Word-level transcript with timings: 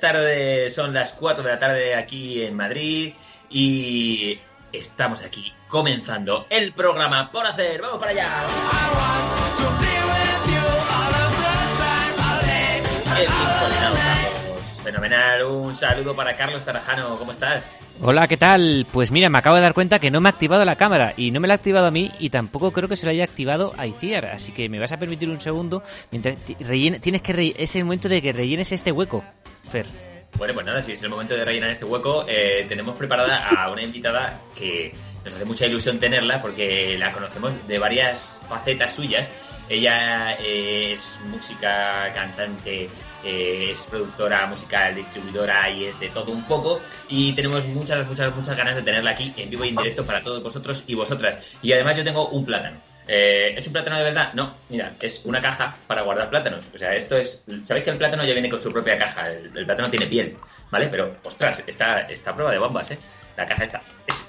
Buenas 0.00 0.24
tardes. 0.24 0.74
Son 0.74 0.94
las 0.94 1.12
4 1.12 1.44
de 1.44 1.50
la 1.50 1.58
tarde 1.58 1.94
aquí 1.94 2.42
en 2.42 2.56
Madrid 2.56 3.14
y 3.50 4.38
estamos 4.72 5.22
aquí 5.22 5.52
comenzando 5.68 6.46
el 6.48 6.72
programa 6.72 7.30
por 7.30 7.46
hacer. 7.46 7.82
¡Vamos 7.82 7.98
para 7.98 8.12
allá! 8.12 8.28
El. 13.18 13.79
Fenomenal. 14.94 15.44
Un 15.44 15.72
saludo 15.72 16.16
para 16.16 16.36
Carlos 16.36 16.64
Tarajano. 16.64 17.16
¿Cómo 17.16 17.30
estás? 17.30 17.78
Hola, 18.02 18.26
¿qué 18.26 18.36
tal? 18.36 18.88
Pues 18.92 19.12
mira, 19.12 19.28
me 19.28 19.38
acabo 19.38 19.54
de 19.54 19.62
dar 19.62 19.72
cuenta 19.72 20.00
que 20.00 20.10
no 20.10 20.20
me 20.20 20.28
ha 20.28 20.32
activado 20.32 20.64
la 20.64 20.74
cámara 20.74 21.14
y 21.16 21.30
no 21.30 21.38
me 21.38 21.46
la 21.46 21.54
ha 21.54 21.58
activado 21.58 21.86
a 21.86 21.92
mí 21.92 22.10
y 22.18 22.30
tampoco 22.30 22.72
creo 22.72 22.88
que 22.88 22.96
se 22.96 23.06
la 23.06 23.12
haya 23.12 23.22
activado 23.22 23.72
a 23.78 23.86
Iciar, 23.86 24.26
así 24.26 24.50
que 24.50 24.68
me 24.68 24.80
vas 24.80 24.90
a 24.90 24.98
permitir 24.98 25.28
un 25.28 25.38
segundo 25.38 25.84
mientras 26.10 26.38
rellena- 26.58 26.98
tienes 26.98 27.22
que 27.22 27.32
re- 27.32 27.54
es 27.56 27.76
el 27.76 27.84
momento 27.84 28.08
de 28.08 28.20
que 28.20 28.32
rellenes 28.32 28.72
este 28.72 28.90
hueco, 28.90 29.22
Fer. 29.70 29.86
Bueno, 30.36 30.54
pues 30.54 30.66
nada, 30.66 30.80
si 30.82 30.90
es 30.92 31.02
el 31.04 31.10
momento 31.10 31.34
de 31.36 31.44
rellenar 31.44 31.70
este 31.70 31.84
hueco, 31.84 32.24
eh, 32.28 32.66
tenemos 32.68 32.96
preparada 32.96 33.46
a 33.48 33.70
una 33.70 33.82
invitada 33.82 34.40
que 34.56 34.92
nos 35.24 35.34
hace 35.34 35.44
mucha 35.44 35.66
ilusión 35.66 35.98
tenerla 35.98 36.40
porque 36.40 36.96
la 36.98 37.12
conocemos 37.12 37.66
de 37.66 37.78
varias 37.78 38.40
facetas 38.48 38.94
suyas. 38.94 39.30
Ella 39.68 40.36
eh, 40.40 40.92
es 40.94 41.18
música, 41.28 42.10
cantante, 42.12 42.88
eh, 43.24 43.68
es 43.70 43.86
productora 43.86 44.46
musical, 44.46 44.94
distribuidora 44.94 45.70
y 45.70 45.84
es 45.84 46.00
de 46.00 46.08
todo 46.08 46.32
un 46.32 46.42
poco. 46.44 46.80
Y 47.08 47.32
tenemos 47.34 47.66
muchas, 47.66 48.06
muchas, 48.06 48.34
muchas 48.34 48.56
ganas 48.56 48.76
de 48.76 48.82
tenerla 48.82 49.12
aquí 49.12 49.32
en 49.36 49.50
vivo 49.50 49.64
y 49.64 49.68
en 49.68 49.76
directo 49.76 50.04
para 50.04 50.22
todos 50.22 50.42
vosotros 50.42 50.84
y 50.86 50.94
vosotras. 50.94 51.56
Y 51.62 51.72
además 51.72 51.96
yo 51.96 52.04
tengo 52.04 52.28
un 52.28 52.44
plátano. 52.44 52.78
Eh, 53.12 53.54
¿Es 53.56 53.66
un 53.66 53.72
plátano 53.72 53.98
de 53.98 54.04
verdad? 54.04 54.32
No, 54.34 54.54
mira, 54.68 54.94
es 55.00 55.22
una 55.24 55.40
caja 55.40 55.76
para 55.86 56.02
guardar 56.02 56.30
plátanos. 56.30 56.64
O 56.72 56.78
sea, 56.78 56.94
esto 56.94 57.16
es. 57.16 57.44
¿Sabéis 57.62 57.84
que 57.84 57.90
el 57.90 57.98
plátano 57.98 58.24
ya 58.24 58.34
viene 58.34 58.48
con 58.48 58.60
su 58.60 58.72
propia 58.72 58.96
caja? 58.96 59.30
El, 59.30 59.66
plátano 59.66 59.90
tiene 59.90 60.06
piel, 60.06 60.36
¿vale? 60.70 60.86
Pero, 60.88 61.16
ostras, 61.24 61.64
está, 61.66 62.02
está 62.02 62.30
a 62.30 62.34
prueba 62.34 62.52
de 62.52 62.58
bombas, 62.58 62.90
¿eh? 62.92 62.98
La 63.36 63.46
caja 63.46 63.64
está. 63.64 63.82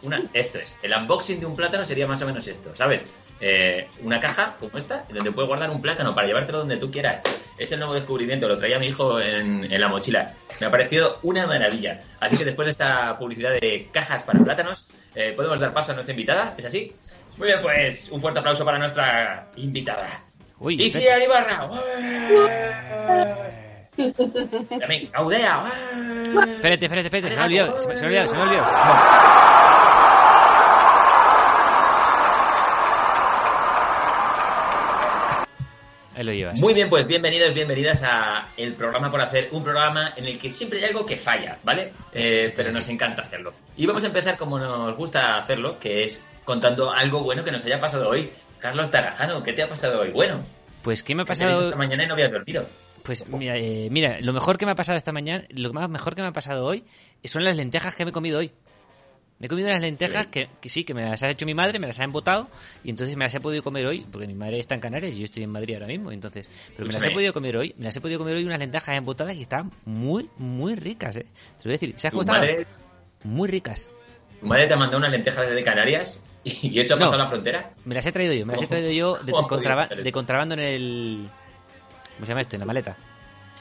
Una. 0.03 0.23
Esto 0.33 0.59
es. 0.59 0.77
El 0.81 0.93
unboxing 0.93 1.39
de 1.39 1.45
un 1.45 1.55
plátano 1.55 1.85
sería 1.85 2.07
más 2.07 2.21
o 2.21 2.25
menos 2.25 2.47
esto, 2.47 2.75
¿sabes? 2.75 3.03
Eh, 3.39 3.87
una 4.03 4.19
caja 4.19 4.55
como 4.59 4.77
esta, 4.77 5.05
en 5.09 5.15
donde 5.15 5.31
puedes 5.31 5.47
guardar 5.47 5.69
un 5.71 5.81
plátano 5.81 6.13
para 6.13 6.27
llevártelo 6.27 6.59
donde 6.59 6.77
tú 6.77 6.91
quieras. 6.91 7.21
Es 7.57 7.71
el 7.71 7.79
nuevo 7.79 7.93
descubrimiento, 7.95 8.47
lo 8.47 8.57
traía 8.57 8.77
mi 8.79 8.87
hijo 8.87 9.19
en, 9.19 9.63
en 9.71 9.81
la 9.81 9.87
mochila. 9.87 10.33
Me 10.59 10.67
ha 10.67 10.71
parecido 10.71 11.19
una 11.23 11.47
maravilla. 11.47 11.99
Así 12.19 12.37
que 12.37 12.45
después 12.45 12.67
de 12.67 12.71
esta 12.71 13.17
publicidad 13.17 13.51
de 13.51 13.89
cajas 13.91 14.23
para 14.23 14.39
plátanos, 14.39 14.87
eh, 15.15 15.33
podemos 15.35 15.59
dar 15.59 15.73
paso 15.73 15.91
a 15.91 15.95
nuestra 15.95 16.13
invitada, 16.13 16.53
¿es 16.57 16.65
así? 16.65 16.93
Muy 17.37 17.47
bien, 17.47 17.61
pues 17.61 18.11
un 18.11 18.21
fuerte 18.21 18.39
aplauso 18.39 18.63
para 18.63 18.77
nuestra 18.77 19.47
invitada. 19.55 20.07
Uy, 20.59 20.75
Iciar 20.79 21.21
Ibarra. 21.21 21.67
También, 24.79 25.09
Audea. 25.13 25.63
espérate, 26.55 26.85
espérate, 26.85 27.07
espérate, 27.07 27.29
se 27.29 27.35
me 27.35 27.41
ha 27.41 27.45
olvidado, 27.45 27.81
se 27.81 27.87
me, 27.87 27.97
se 27.97 28.07
me 28.07 28.19
ha 28.19 28.23
olvidado, 28.23 28.27
se 28.27 28.35
me 28.35 28.41
ha 28.41 28.45
olvidado. 28.45 29.91
Lo. 36.23 36.53
Muy 36.59 36.73
bien, 36.73 36.89
pues 36.89 37.07
bienvenidos, 37.07 37.53
bienvenidas 37.53 38.03
a 38.03 38.49
el 38.57 38.73
programa 38.73 39.09
por 39.09 39.21
hacer, 39.21 39.49
un 39.51 39.63
programa 39.63 40.13
en 40.15 40.25
el 40.25 40.37
que 40.37 40.51
siempre 40.51 40.79
hay 40.79 40.85
algo 40.85 41.05
que 41.05 41.17
falla, 41.17 41.57
¿vale? 41.63 41.93
Eh, 42.13 42.51
pero 42.55 42.71
nos 42.71 42.87
encanta 42.89 43.23
hacerlo. 43.23 43.53
Y 43.75 43.85
vamos 43.85 44.03
a 44.03 44.07
empezar 44.07 44.37
como 44.37 44.59
nos 44.59 44.95
gusta 44.95 45.37
hacerlo, 45.37 45.79
que 45.79 46.03
es 46.03 46.23
contando 46.43 46.91
algo 46.91 47.21
bueno 47.23 47.43
que 47.43 47.51
nos 47.51 47.65
haya 47.65 47.79
pasado 47.79 48.09
hoy. 48.09 48.29
Carlos 48.59 48.91
Tarajano, 48.91 49.41
¿qué 49.41 49.53
te 49.53 49.63
ha 49.63 49.69
pasado 49.69 50.01
hoy? 50.01 50.11
Bueno, 50.11 50.43
Pues, 50.83 51.01
¿qué 51.03 51.15
me 51.15 51.23
ha 51.23 51.25
pasado? 51.25 51.65
esta 51.65 51.75
mañana 51.75 52.03
y 52.03 52.07
no 52.07 52.13
había 52.13 52.29
dormido. 52.29 52.67
Pues 53.03 53.27
mira, 53.27 53.57
eh, 53.57 53.87
mira, 53.89 54.19
lo 54.21 54.31
mejor 54.31 54.59
que 54.59 54.65
me 54.65 54.73
ha 54.73 54.75
pasado 54.75 54.97
esta 54.97 55.11
mañana, 55.11 55.43
lo 55.49 55.73
más 55.73 55.89
mejor 55.89 56.13
que 56.13 56.21
me 56.21 56.27
ha 56.27 56.33
pasado 56.33 56.65
hoy 56.65 56.83
son 57.23 57.43
las 57.43 57.55
lentejas 57.55 57.95
que 57.95 58.05
me 58.05 58.09
he 58.09 58.13
comido 58.13 58.37
hoy. 58.37 58.51
Me 59.41 59.47
he 59.47 59.49
comido 59.49 59.69
unas 59.69 59.81
lentejas 59.81 60.27
que, 60.27 60.49
que 60.61 60.69
sí, 60.69 60.83
que 60.83 60.93
me 60.93 61.03
las 61.03 61.23
ha 61.23 61.29
hecho 61.31 61.47
mi 61.47 61.55
madre, 61.55 61.79
me 61.79 61.87
las 61.87 61.99
ha 61.99 62.03
embotado 62.03 62.47
y 62.83 62.91
entonces 62.91 63.17
me 63.17 63.25
las 63.25 63.33
he 63.33 63.39
podido 63.39 63.63
comer 63.63 63.87
hoy, 63.87 64.05
porque 64.11 64.27
mi 64.27 64.35
madre 64.35 64.59
está 64.59 64.75
en 64.75 64.81
Canarias 64.81 65.13
y 65.15 65.17
yo 65.17 65.25
estoy 65.25 65.41
en 65.41 65.49
Madrid 65.49 65.73
ahora 65.73 65.87
mismo, 65.87 66.11
entonces, 66.11 66.47
pero 66.77 66.85
me 66.87 66.93
las 66.93 67.03
he 67.03 67.09
podido 67.09 67.33
comer 67.33 67.57
hoy, 67.57 67.73
me 67.79 67.85
las 67.85 67.95
he 67.97 68.01
podido 68.01 68.19
comer 68.19 68.35
hoy 68.35 68.43
unas 68.45 68.59
lentejas 68.59 68.95
embotadas 68.95 69.33
y 69.35 69.41
están 69.41 69.71
muy, 69.83 70.29
muy 70.37 70.75
ricas, 70.75 71.15
eh. 71.15 71.25
Te 71.57 71.63
voy 71.63 71.71
a 71.71 71.73
decir, 71.73 71.89
¿sabes 71.97 72.11
Tu 72.11 72.17
cómo 72.19 72.21
están? 72.21 72.37
madre, 72.37 72.67
Muy 73.23 73.49
ricas. 73.49 73.89
tu 74.39 74.45
madre 74.45 74.67
te 74.67 74.73
ha 74.75 74.77
mandado 74.77 74.99
unas 74.99 75.09
lentejas 75.11 75.49
desde 75.49 75.63
Canarias 75.63 76.23
y 76.43 76.79
eso 76.79 76.93
ha 76.93 76.97
No. 76.97 77.05
pasado 77.05 77.23
la 77.23 77.27
frontera. 77.27 77.73
Me 77.83 77.95
las 77.95 78.05
he 78.05 78.11
traído 78.11 78.33
yo, 78.35 78.45
me 78.45 78.53
las 78.53 78.61
he 78.61 78.67
traído 78.67 78.91
yo 78.91 79.15
de, 79.23 79.31
contraba- 79.33 79.87
de 79.89 80.11
contrabando 80.11 80.53
en 80.53 80.59
el... 80.61 81.29
¿Cómo 82.13 82.25
se 82.27 82.29
llama 82.31 82.41
esto? 82.41 82.57
En 82.57 82.59
la 82.59 82.65
maleta. 82.67 82.95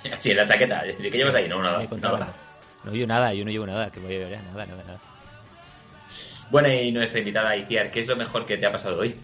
Así, 0.12 0.30
en 0.32 0.36
la 0.36 0.44
chaqueta. 0.44 0.82
Decir, 0.82 1.10
¿qué 1.10 1.16
llevas 1.16 1.34
ahí? 1.36 1.48
No. 1.48 1.56
De 1.78 1.88
nada. 1.98 2.34
No, 2.84 2.94
yo 2.94 3.06
nada, 3.06 3.32
yo 3.32 3.46
no 3.46 3.50
llevo 3.50 3.66
nada, 3.66 3.90
que 3.90 3.98
voy 4.00 4.14
a 4.16 4.18
llevar 4.18 4.42
nada, 4.44 4.66
nada, 4.66 4.84
nada. 4.84 5.00
Bueno, 6.50 6.68
y 6.68 6.90
nuestra 6.92 7.18
invitada, 7.20 7.56
Iciar, 7.56 7.90
¿qué 7.90 8.00
es 8.00 8.06
lo 8.06 8.16
mejor 8.16 8.44
que 8.46 8.56
te 8.56 8.66
ha 8.66 8.72
pasado 8.72 8.98
hoy? 9.00 9.16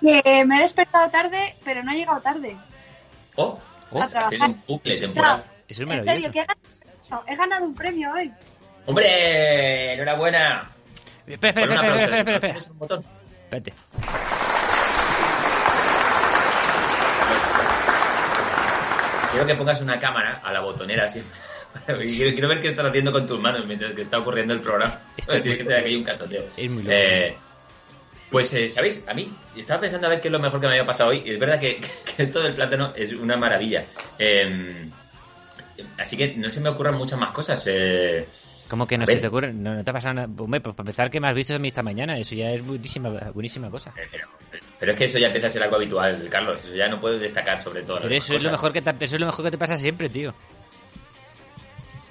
Que 0.00 0.44
me 0.44 0.58
he 0.58 0.60
despertado 0.60 1.10
tarde, 1.10 1.56
pero 1.64 1.82
no 1.82 1.92
he 1.92 1.96
llegado 1.96 2.20
tarde. 2.20 2.56
Oh, 3.36 3.58
Oh, 3.90 4.00
A 4.00 4.04
has 4.04 4.10
trabajar. 4.10 4.30
tenido 4.38 4.48
un 4.50 4.62
bucle 4.66 4.96
temporal. 4.98 5.44
Eso 5.44 5.48
es 5.68 5.80
En 5.80 5.88
maravilloso. 5.88 6.16
serio, 6.16 6.32
que 6.32 6.40
he 6.40 6.46
ganado, 6.46 7.24
he 7.28 7.36
ganado 7.36 7.64
un 7.64 7.74
premio 7.74 8.12
hoy. 8.12 8.32
¡Hombre! 8.86 9.92
¡Enhorabuena! 9.92 10.70
Espera, 11.26 11.60
espera, 11.60 11.74
espera, 11.74 11.96
espera, 12.04 12.18
espera, 12.36 12.52
¿no 12.52 12.58
espera, 12.58 12.74
botón? 12.78 13.04
Espérate. 13.44 13.72
Quiero 19.30 19.46
que 19.46 19.54
pongas 19.56 19.80
una 19.82 19.98
cámara 19.98 20.40
a 20.44 20.52
la 20.52 20.60
botonera 20.60 21.08
siempre. 21.08 21.34
quiero, 21.86 22.32
quiero 22.32 22.48
ver 22.48 22.60
qué 22.60 22.68
estás 22.68 22.86
haciendo 22.86 23.12
con 23.12 23.26
tus 23.26 23.40
manos 23.40 23.66
mientras 23.66 23.92
que 23.92 24.02
está 24.02 24.18
ocurriendo 24.18 24.54
el 24.54 24.60
programa. 24.60 25.00
Tiene 25.16 25.56
que 25.56 25.64
ser 25.64 25.78
aquí 25.78 25.96
un 25.96 26.04
cachondeo. 26.04 26.44
Es 26.56 26.70
muy 26.70 26.82
loco. 26.82 26.94
Eh, 26.94 27.36
pues, 28.34 28.52
eh, 28.54 28.68
¿sabéis? 28.68 29.06
A 29.06 29.14
mí, 29.14 29.32
estaba 29.56 29.80
pensando 29.80 30.08
a 30.08 30.10
ver 30.10 30.20
qué 30.20 30.26
es 30.26 30.32
lo 30.32 30.40
mejor 30.40 30.60
que 30.60 30.66
me 30.66 30.72
había 30.72 30.84
pasado 30.84 31.10
hoy. 31.10 31.22
Y 31.24 31.30
es 31.30 31.38
verdad 31.38 31.60
que, 31.60 31.80
que 32.16 32.22
esto 32.22 32.42
del 32.42 32.54
plátano 32.54 32.92
es 32.96 33.12
una 33.12 33.36
maravilla. 33.36 33.84
Eh, 34.18 34.90
así 35.98 36.16
que 36.16 36.34
no 36.34 36.50
se 36.50 36.60
me 36.60 36.68
ocurren 36.68 36.94
muchas 36.94 37.16
más 37.16 37.30
cosas. 37.30 37.62
Eh, 37.66 38.26
¿Cómo 38.68 38.88
que 38.88 38.98
no 38.98 39.06
se 39.06 39.16
te 39.16 39.28
ocurre? 39.28 39.52
No, 39.52 39.74
no 39.74 39.84
te 39.84 39.90
ha 39.90 39.94
pasado 39.94 40.14
nada. 40.14 40.28
Hombre, 40.38 40.60
pues 40.60 40.74
para 40.74 40.88
empezar, 40.88 41.10
que 41.12 41.20
me 41.20 41.28
has 41.28 41.34
visto 41.34 41.54
a 41.54 41.60
mí 41.60 41.68
esta 41.68 41.84
mañana. 41.84 42.18
Eso 42.18 42.34
ya 42.34 42.50
es 42.50 42.64
buenísima, 42.64 43.10
buenísima 43.32 43.70
cosa. 43.70 43.92
pero, 44.10 44.26
pero 44.80 44.92
es 44.92 44.98
que 44.98 45.04
eso 45.04 45.18
ya 45.18 45.26
empieza 45.28 45.46
a 45.46 45.50
ser 45.50 45.62
algo 45.62 45.76
habitual, 45.76 46.28
Carlos. 46.28 46.64
Eso 46.64 46.74
ya 46.74 46.88
no 46.88 47.00
puedo 47.00 47.18
destacar 47.18 47.60
sobre 47.60 47.82
todo. 47.82 48.00
Pero 48.02 48.16
eso 48.16 48.34
es 48.34 48.42
lo 48.42 48.50
mejor 48.50 48.72
que 48.72 48.82
te, 48.82 48.90
eso 48.98 49.14
es 49.14 49.20
lo 49.20 49.26
mejor 49.26 49.44
que 49.44 49.50
te 49.52 49.58
pasa 49.58 49.76
siempre, 49.76 50.08
tío. 50.08 50.34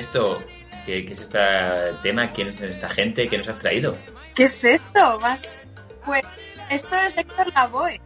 es 0.00 0.08
esto? 0.08 0.38
¿Qué, 0.84 1.04
qué 1.06 1.12
es 1.12 1.20
este 1.20 1.38
tema? 2.02 2.32
¿Quién 2.32 2.48
es 2.48 2.60
esta 2.60 2.88
gente? 2.88 3.28
¿Qué 3.28 3.38
nos 3.38 3.48
has 3.48 3.58
traído? 3.58 3.96
¿Qué 4.34 4.44
es 4.44 4.64
esto? 4.64 5.20
Más... 5.20 5.42
Pues 6.04 6.22
esto 6.68 6.96
es 6.96 7.16
Héctor 7.16 7.52
Lavoe. 7.54 8.00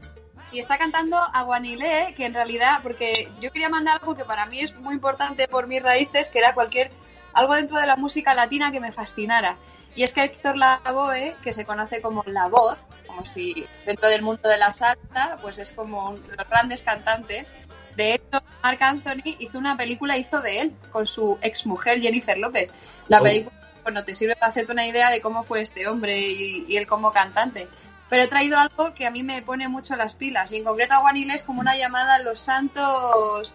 Y 0.53 0.61
está 0.61 0.79
cantando 0.79 1.19
Aguanilé, 1.19 2.15
que 2.17 2.25
en 2.27 2.35
realidad, 2.35 2.81
porque 2.83 3.31
yo 3.41 3.51
quería 3.51 3.69
mandar 3.69 3.99
algo 4.01 4.17
que 4.17 4.25
para 4.25 4.47
mí 4.47 4.61
es 4.61 4.75
muy 4.77 4.95
importante 4.95 5.49
por 5.49 5.67
mis 5.67 5.83
raíces, 5.83 6.31
que 6.31 6.39
era 6.39 6.55
cualquier 6.55 6.91
algo 7.35 7.55
dentro 7.55 7.79
de 7.79 7.87
la 7.87 7.97
música 7.97 8.35
latina 8.35 8.73
que 8.73 8.81
me 8.81 8.93
fascinara. 8.93 9.57
Y 9.95 10.03
es 10.03 10.13
que 10.13 10.23
Héctor 10.23 10.57
Lavoe, 10.57 11.37
que 11.43 11.53
se 11.53 11.65
conoce 11.65 12.01
como 12.01 12.23
La 12.27 12.49
Voz, 12.49 12.79
como 13.07 13.27
si 13.27 13.67
dentro 13.85 14.09
del 14.09 14.23
mundo 14.23 14.49
de 14.49 14.59
la 14.59 14.73
salsa, 14.73 15.39
pues 15.43 15.59
es 15.59 15.73
como 15.73 16.13
los 16.13 16.49
grandes 16.49 16.83
cantantes. 16.83 17.55
De 17.99 18.15
hecho, 18.15 18.41
Marc 18.63 18.81
Anthony 18.81 19.35
hizo 19.41 19.59
una 19.59 19.77
película, 19.77 20.17
hizo 20.17 20.41
de 20.41 20.61
él, 20.61 20.73
con 20.93 21.05
su 21.05 21.37
exmujer 21.43 22.01
Jennifer 22.01 22.39
López. 22.39 22.71
La 23.09 23.19
Oh. 23.21 23.25
película, 23.25 23.57
bueno, 23.83 24.05
te 24.05 24.15
sirve 24.15 24.37
para 24.37 24.51
hacerte 24.53 24.71
una 24.73 24.87
idea 24.87 25.11
de 25.11 25.21
cómo 25.21 25.43
fue 25.43 25.61
este 25.61 25.87
hombre 25.89 26.17
y, 26.21 26.65
y 26.69 26.77
él 26.77 26.87
como 26.87 27.11
cantante. 27.11 27.67
Pero 28.09 28.23
he 28.23 28.29
traído 28.29 28.57
algo 28.57 28.95
que 28.95 29.05
a 29.05 29.11
mí 29.11 29.23
me 29.25 29.43
pone 29.43 29.67
mucho 29.69 29.97
las 29.97 30.15
pilas, 30.15 30.53
y 30.53 30.59
en 30.59 30.65
concreto 30.65 30.95
Aguanile 30.95 31.35
es 31.35 31.43
como 31.43 31.61
una 31.61 31.77
llamada 31.77 32.15
a 32.15 32.19
los 32.21 32.39
santos 32.39 33.53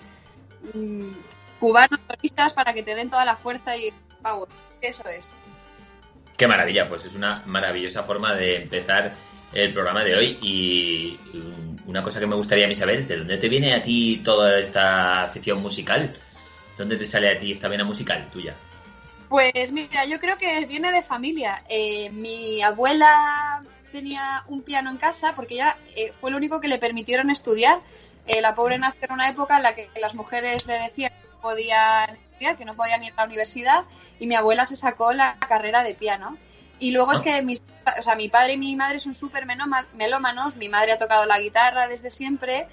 mm, 0.74 1.07
cubanos 1.60 2.00
solistas 2.07 2.51
para 2.54 2.74
que 2.74 2.84
te 2.84 2.95
den 2.95 3.10
toda 3.10 3.24
la 3.25 3.36
fuerza 3.38 3.78
y 3.78 3.94
power. 4.22 4.50
Eso 4.81 5.07
es. 5.07 5.28
Qué 6.44 6.48
maravilla, 6.48 6.90
pues 6.90 7.06
es 7.06 7.16
una 7.16 7.42
maravillosa 7.45 8.04
forma 8.04 8.36
de 8.36 8.57
empezar 8.57 9.13
el 9.54 9.72
programa 9.72 10.04
de 10.04 10.13
hoy 10.13 10.38
y 10.42 11.18
mm, 11.34 11.90
una 11.90 12.04
cosa 12.04 12.19
que 12.19 12.28
me 12.28 12.36
gustaría 12.36 12.66
a 12.66 12.68
mí 12.68 12.75
saber 12.75 12.98
es 12.98 13.07
de 13.07 13.16
dónde 13.16 13.38
te 13.38 13.48
viene 13.48 13.74
a 13.74 13.81
ti 13.81 14.19
toda 14.25 14.60
esta 14.60 15.24
afición 15.24 15.62
musical. 15.62 16.13
¿Dónde 16.78 16.98
te 16.98 17.06
sale 17.06 17.30
a 17.30 17.40
ti 17.40 17.54
esta 17.54 17.69
vena 17.69 17.86
musical 17.86 18.28
tuya? 18.30 18.56
Pues 19.30 19.72
mira, 19.72 20.04
yo 20.04 20.19
creo 20.19 20.38
que 20.38 20.66
viene 20.66 20.92
de 20.92 21.01
familia. 21.01 21.63
Eh, 21.69 22.10
mi 22.10 22.62
abuela 22.62 23.62
tenía 23.94 24.44
un 24.48 24.63
piano 24.63 24.90
en 24.90 24.98
casa 24.98 25.36
porque 25.38 25.54
ella 25.54 25.78
eh, 25.95 26.12
fue 26.12 26.30
lo 26.30 26.36
único 26.36 26.60
que 26.60 26.68
le 26.68 26.78
permitieron 26.78 27.30
estudiar. 27.30 27.80
Eh, 28.28 28.42
la 28.42 28.54
pobre 28.54 28.78
nació 28.80 29.06
en 29.06 29.13
una 29.13 29.30
época 29.30 29.56
en 29.56 29.63
la 29.63 29.75
que 29.75 29.88
las 30.01 30.13
mujeres 30.13 30.68
le 30.68 30.74
decían 30.74 31.13
que 31.22 31.28
podían 31.42 32.18
estudiar, 32.33 32.57
que 32.57 32.65
no 32.65 32.74
podían 32.74 33.03
ir 33.03 33.13
a 33.13 33.21
la 33.21 33.25
universidad 33.25 33.83
y 34.19 34.27
mi 34.27 34.35
abuela 34.35 34.65
se 34.65 34.75
sacó 34.75 35.13
la 35.13 35.38
carrera 35.47 35.83
de 35.83 35.94
piano. 35.95 36.38
Y 36.80 36.91
luego 36.91 37.13
es 37.13 37.19
Ah. 37.19 37.24
que 37.24 37.41
mis, 37.41 37.62
o 37.97 38.01
sea, 38.01 38.15
mi 38.15 38.27
padre 38.30 38.53
y 38.53 38.57
mi 38.57 38.75
madre 38.75 39.00
son 39.00 39.13
súper 39.13 39.45
melómanos, 39.45 40.56
mi 40.57 40.68
madre 40.69 40.91
ha 40.91 40.97
tocado 40.97 41.25
la 41.25 41.39
guitarra 41.39 41.88
desde 41.88 42.09
siempre 42.12 42.68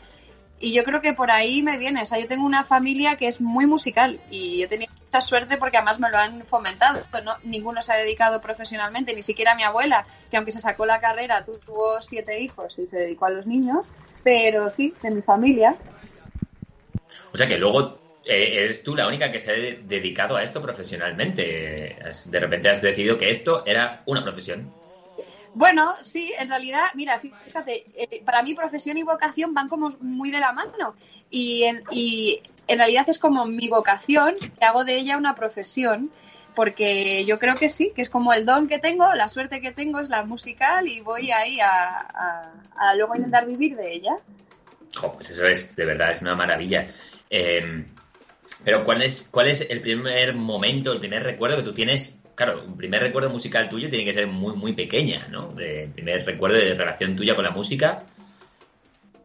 y 0.58 0.72
yo 0.72 0.84
creo 0.84 1.00
que 1.00 1.12
por 1.12 1.30
ahí 1.30 1.62
me 1.62 1.78
viene. 1.78 2.02
O 2.02 2.06
sea, 2.06 2.18
yo 2.18 2.26
tengo 2.26 2.44
una 2.44 2.64
familia 2.64 3.16
que 3.16 3.28
es 3.28 3.40
muy 3.40 3.66
musical 3.66 4.20
y 4.30 4.62
he 4.62 4.68
tenido 4.68 4.92
mucha 5.04 5.20
suerte 5.20 5.56
porque 5.58 5.76
además 5.76 6.00
me 6.00 6.10
lo 6.10 6.18
han 6.18 6.42
fomentado. 6.46 7.00
¿no? 7.24 7.36
Ninguno 7.44 7.80
se 7.82 7.92
ha 7.92 7.96
dedicado 7.96 8.40
profesionalmente, 8.40 9.14
ni 9.14 9.22
siquiera 9.22 9.54
mi 9.54 9.62
abuela, 9.62 10.04
que 10.30 10.36
aunque 10.36 10.50
se 10.52 10.60
sacó 10.60 10.86
la 10.86 11.00
carrera, 11.00 11.44
tu- 11.44 11.58
tuvo 11.58 12.00
siete 12.00 12.40
hijos 12.40 12.78
y 12.78 12.82
se 12.88 12.96
dedicó 12.96 13.26
a 13.26 13.30
los 13.30 13.46
niños. 13.46 13.86
Pero 14.24 14.70
sí, 14.70 14.92
de 15.02 15.10
mi 15.10 15.22
familia. 15.22 15.76
O 17.32 17.36
sea 17.36 17.46
que 17.46 17.56
luego 17.58 17.98
eres 18.24 18.82
tú 18.82 18.94
la 18.94 19.08
única 19.08 19.30
que 19.32 19.40
se 19.40 19.50
ha 19.50 19.54
de- 19.54 19.80
dedicado 19.84 20.36
a 20.36 20.42
esto 20.42 20.60
profesionalmente. 20.62 21.96
De 22.26 22.40
repente 22.40 22.68
has 22.68 22.82
decidido 22.82 23.16
que 23.18 23.30
esto 23.30 23.64
era 23.66 24.02
una 24.06 24.22
profesión. 24.22 24.72
Bueno, 25.52 25.94
sí, 26.00 26.32
en 26.38 26.48
realidad, 26.48 26.84
mira, 26.94 27.18
fíjate, 27.18 27.84
eh, 27.96 28.22
para 28.24 28.42
mí 28.42 28.54
profesión 28.54 28.96
y 28.98 29.02
vocación 29.02 29.52
van 29.52 29.68
como 29.68 29.88
muy 30.00 30.30
de 30.30 30.38
la 30.38 30.52
mano. 30.52 30.94
Y 31.28 31.64
en, 31.64 31.82
y 31.90 32.40
en 32.68 32.78
realidad 32.78 33.06
es 33.08 33.18
como 33.18 33.46
mi 33.46 33.68
vocación, 33.68 34.36
que 34.38 34.64
hago 34.64 34.84
de 34.84 34.96
ella 34.96 35.16
una 35.16 35.34
profesión, 35.34 36.10
porque 36.54 37.24
yo 37.24 37.38
creo 37.40 37.56
que 37.56 37.68
sí, 37.68 37.92
que 37.96 38.02
es 38.02 38.10
como 38.10 38.32
el 38.32 38.44
don 38.46 38.68
que 38.68 38.78
tengo, 38.78 39.12
la 39.14 39.28
suerte 39.28 39.60
que 39.60 39.72
tengo 39.72 39.98
es 39.98 40.08
la 40.08 40.22
musical 40.24 40.86
y 40.86 41.00
voy 41.00 41.32
ahí 41.32 41.58
a, 41.60 41.98
a- 41.98 42.52
a 42.76 42.94
luego 42.94 43.16
intentar 43.16 43.44
vivir 43.46 43.76
de 43.76 43.92
ella. 43.92 44.16
Jo, 44.94 45.12
pues 45.14 45.30
eso 45.30 45.46
es, 45.46 45.74
de 45.74 45.84
verdad, 45.84 46.12
es 46.12 46.22
una 46.22 46.36
maravilla. 46.36 46.86
Eh, 47.28 47.84
pero 48.64 48.84
¿cuál 48.84 49.02
es, 49.02 49.28
¿cuál 49.30 49.48
es 49.48 49.68
el 49.70 49.80
primer 49.80 50.34
momento, 50.34 50.92
el 50.92 51.00
primer 51.00 51.22
recuerdo 51.22 51.56
que 51.56 51.62
tú 51.62 51.72
tienes? 51.72 52.18
Claro, 52.34 52.64
un 52.64 52.76
primer 52.76 53.02
recuerdo 53.02 53.30
musical 53.30 53.68
tuyo 53.68 53.90
tiene 53.90 54.04
que 54.04 54.12
ser 54.12 54.26
muy, 54.26 54.54
muy 54.56 54.72
pequeña, 54.72 55.26
¿no? 55.28 55.48
El 55.58 55.90
primer 55.90 56.24
recuerdo 56.24 56.56
de 56.56 56.74
relación 56.74 57.14
tuya 57.14 57.34
con 57.34 57.44
la 57.44 57.50
música. 57.50 58.04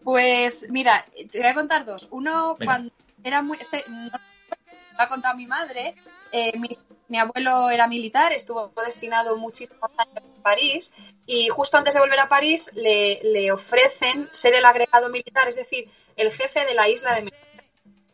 Pues 0.04 0.66
mira, 0.70 1.06
te 1.32 1.40
voy 1.40 1.48
a 1.48 1.54
contar 1.54 1.86
dos. 1.86 2.08
Uno, 2.12 2.56
Venga. 2.60 2.74
cuando 2.74 2.94
era 3.24 3.42
muy... 3.42 3.58
Este, 3.58 3.84
no, 3.88 4.12
lo 4.12 5.02
ha 5.02 5.08
contado 5.08 5.36
mi 5.36 5.48
madre. 5.48 5.96
eh, 6.32 6.58
mi, 6.60 6.70
mi 7.08 7.18
abuelo 7.20 7.70
era 7.70 7.88
militar, 7.88 8.34
estuvo 8.34 8.72
destinado 8.84 9.38
muchísimos 9.38 9.92
años 9.98 10.18
en 10.36 10.42
París 10.42 10.94
y 11.26 11.50
justo 11.50 11.78
antes 11.78 11.94
de 11.94 12.00
volver 12.00 12.20
a 12.20 12.30
París 12.30 12.72
le, 12.76 13.20
le 13.24 13.52
ofrecen 13.52 14.28
ser 14.32 14.56
el 14.56 14.66
agregado 14.66 15.10
militar, 15.10 15.48
es 15.48 15.56
decir, 15.56 15.88
el 16.18 16.32
jefe 16.32 16.66
de 16.66 16.74
la 16.74 16.90
isla 16.90 17.14
de 17.14 17.24
Menorca. 17.24 17.45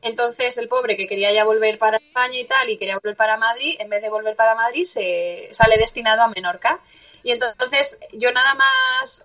Entonces 0.02 0.58
el 0.58 0.68
pobre 0.68 0.98
que 0.98 1.08
quería 1.08 1.32
ya 1.32 1.44
volver 1.44 1.78
para 1.78 1.98
España 1.98 2.40
y 2.40 2.46
tal 2.46 2.70
y 2.70 2.78
quería 2.78 2.96
volver 2.96 3.16
para 3.16 3.38
Madrid, 3.38 3.76
en 3.80 3.90
vez 3.90 4.02
de 4.02 4.10
volver 4.10 4.36
para 4.36 4.56
Madrid 4.56 4.84
se 4.84 5.50
sale 5.52 5.78
destinado 5.78 6.24
a 6.24 6.28
Menorca. 6.28 6.80
Y 7.24 7.32
entonces 7.32 8.00
yo 8.14 8.32
nada 8.32 8.56
más, 8.56 9.22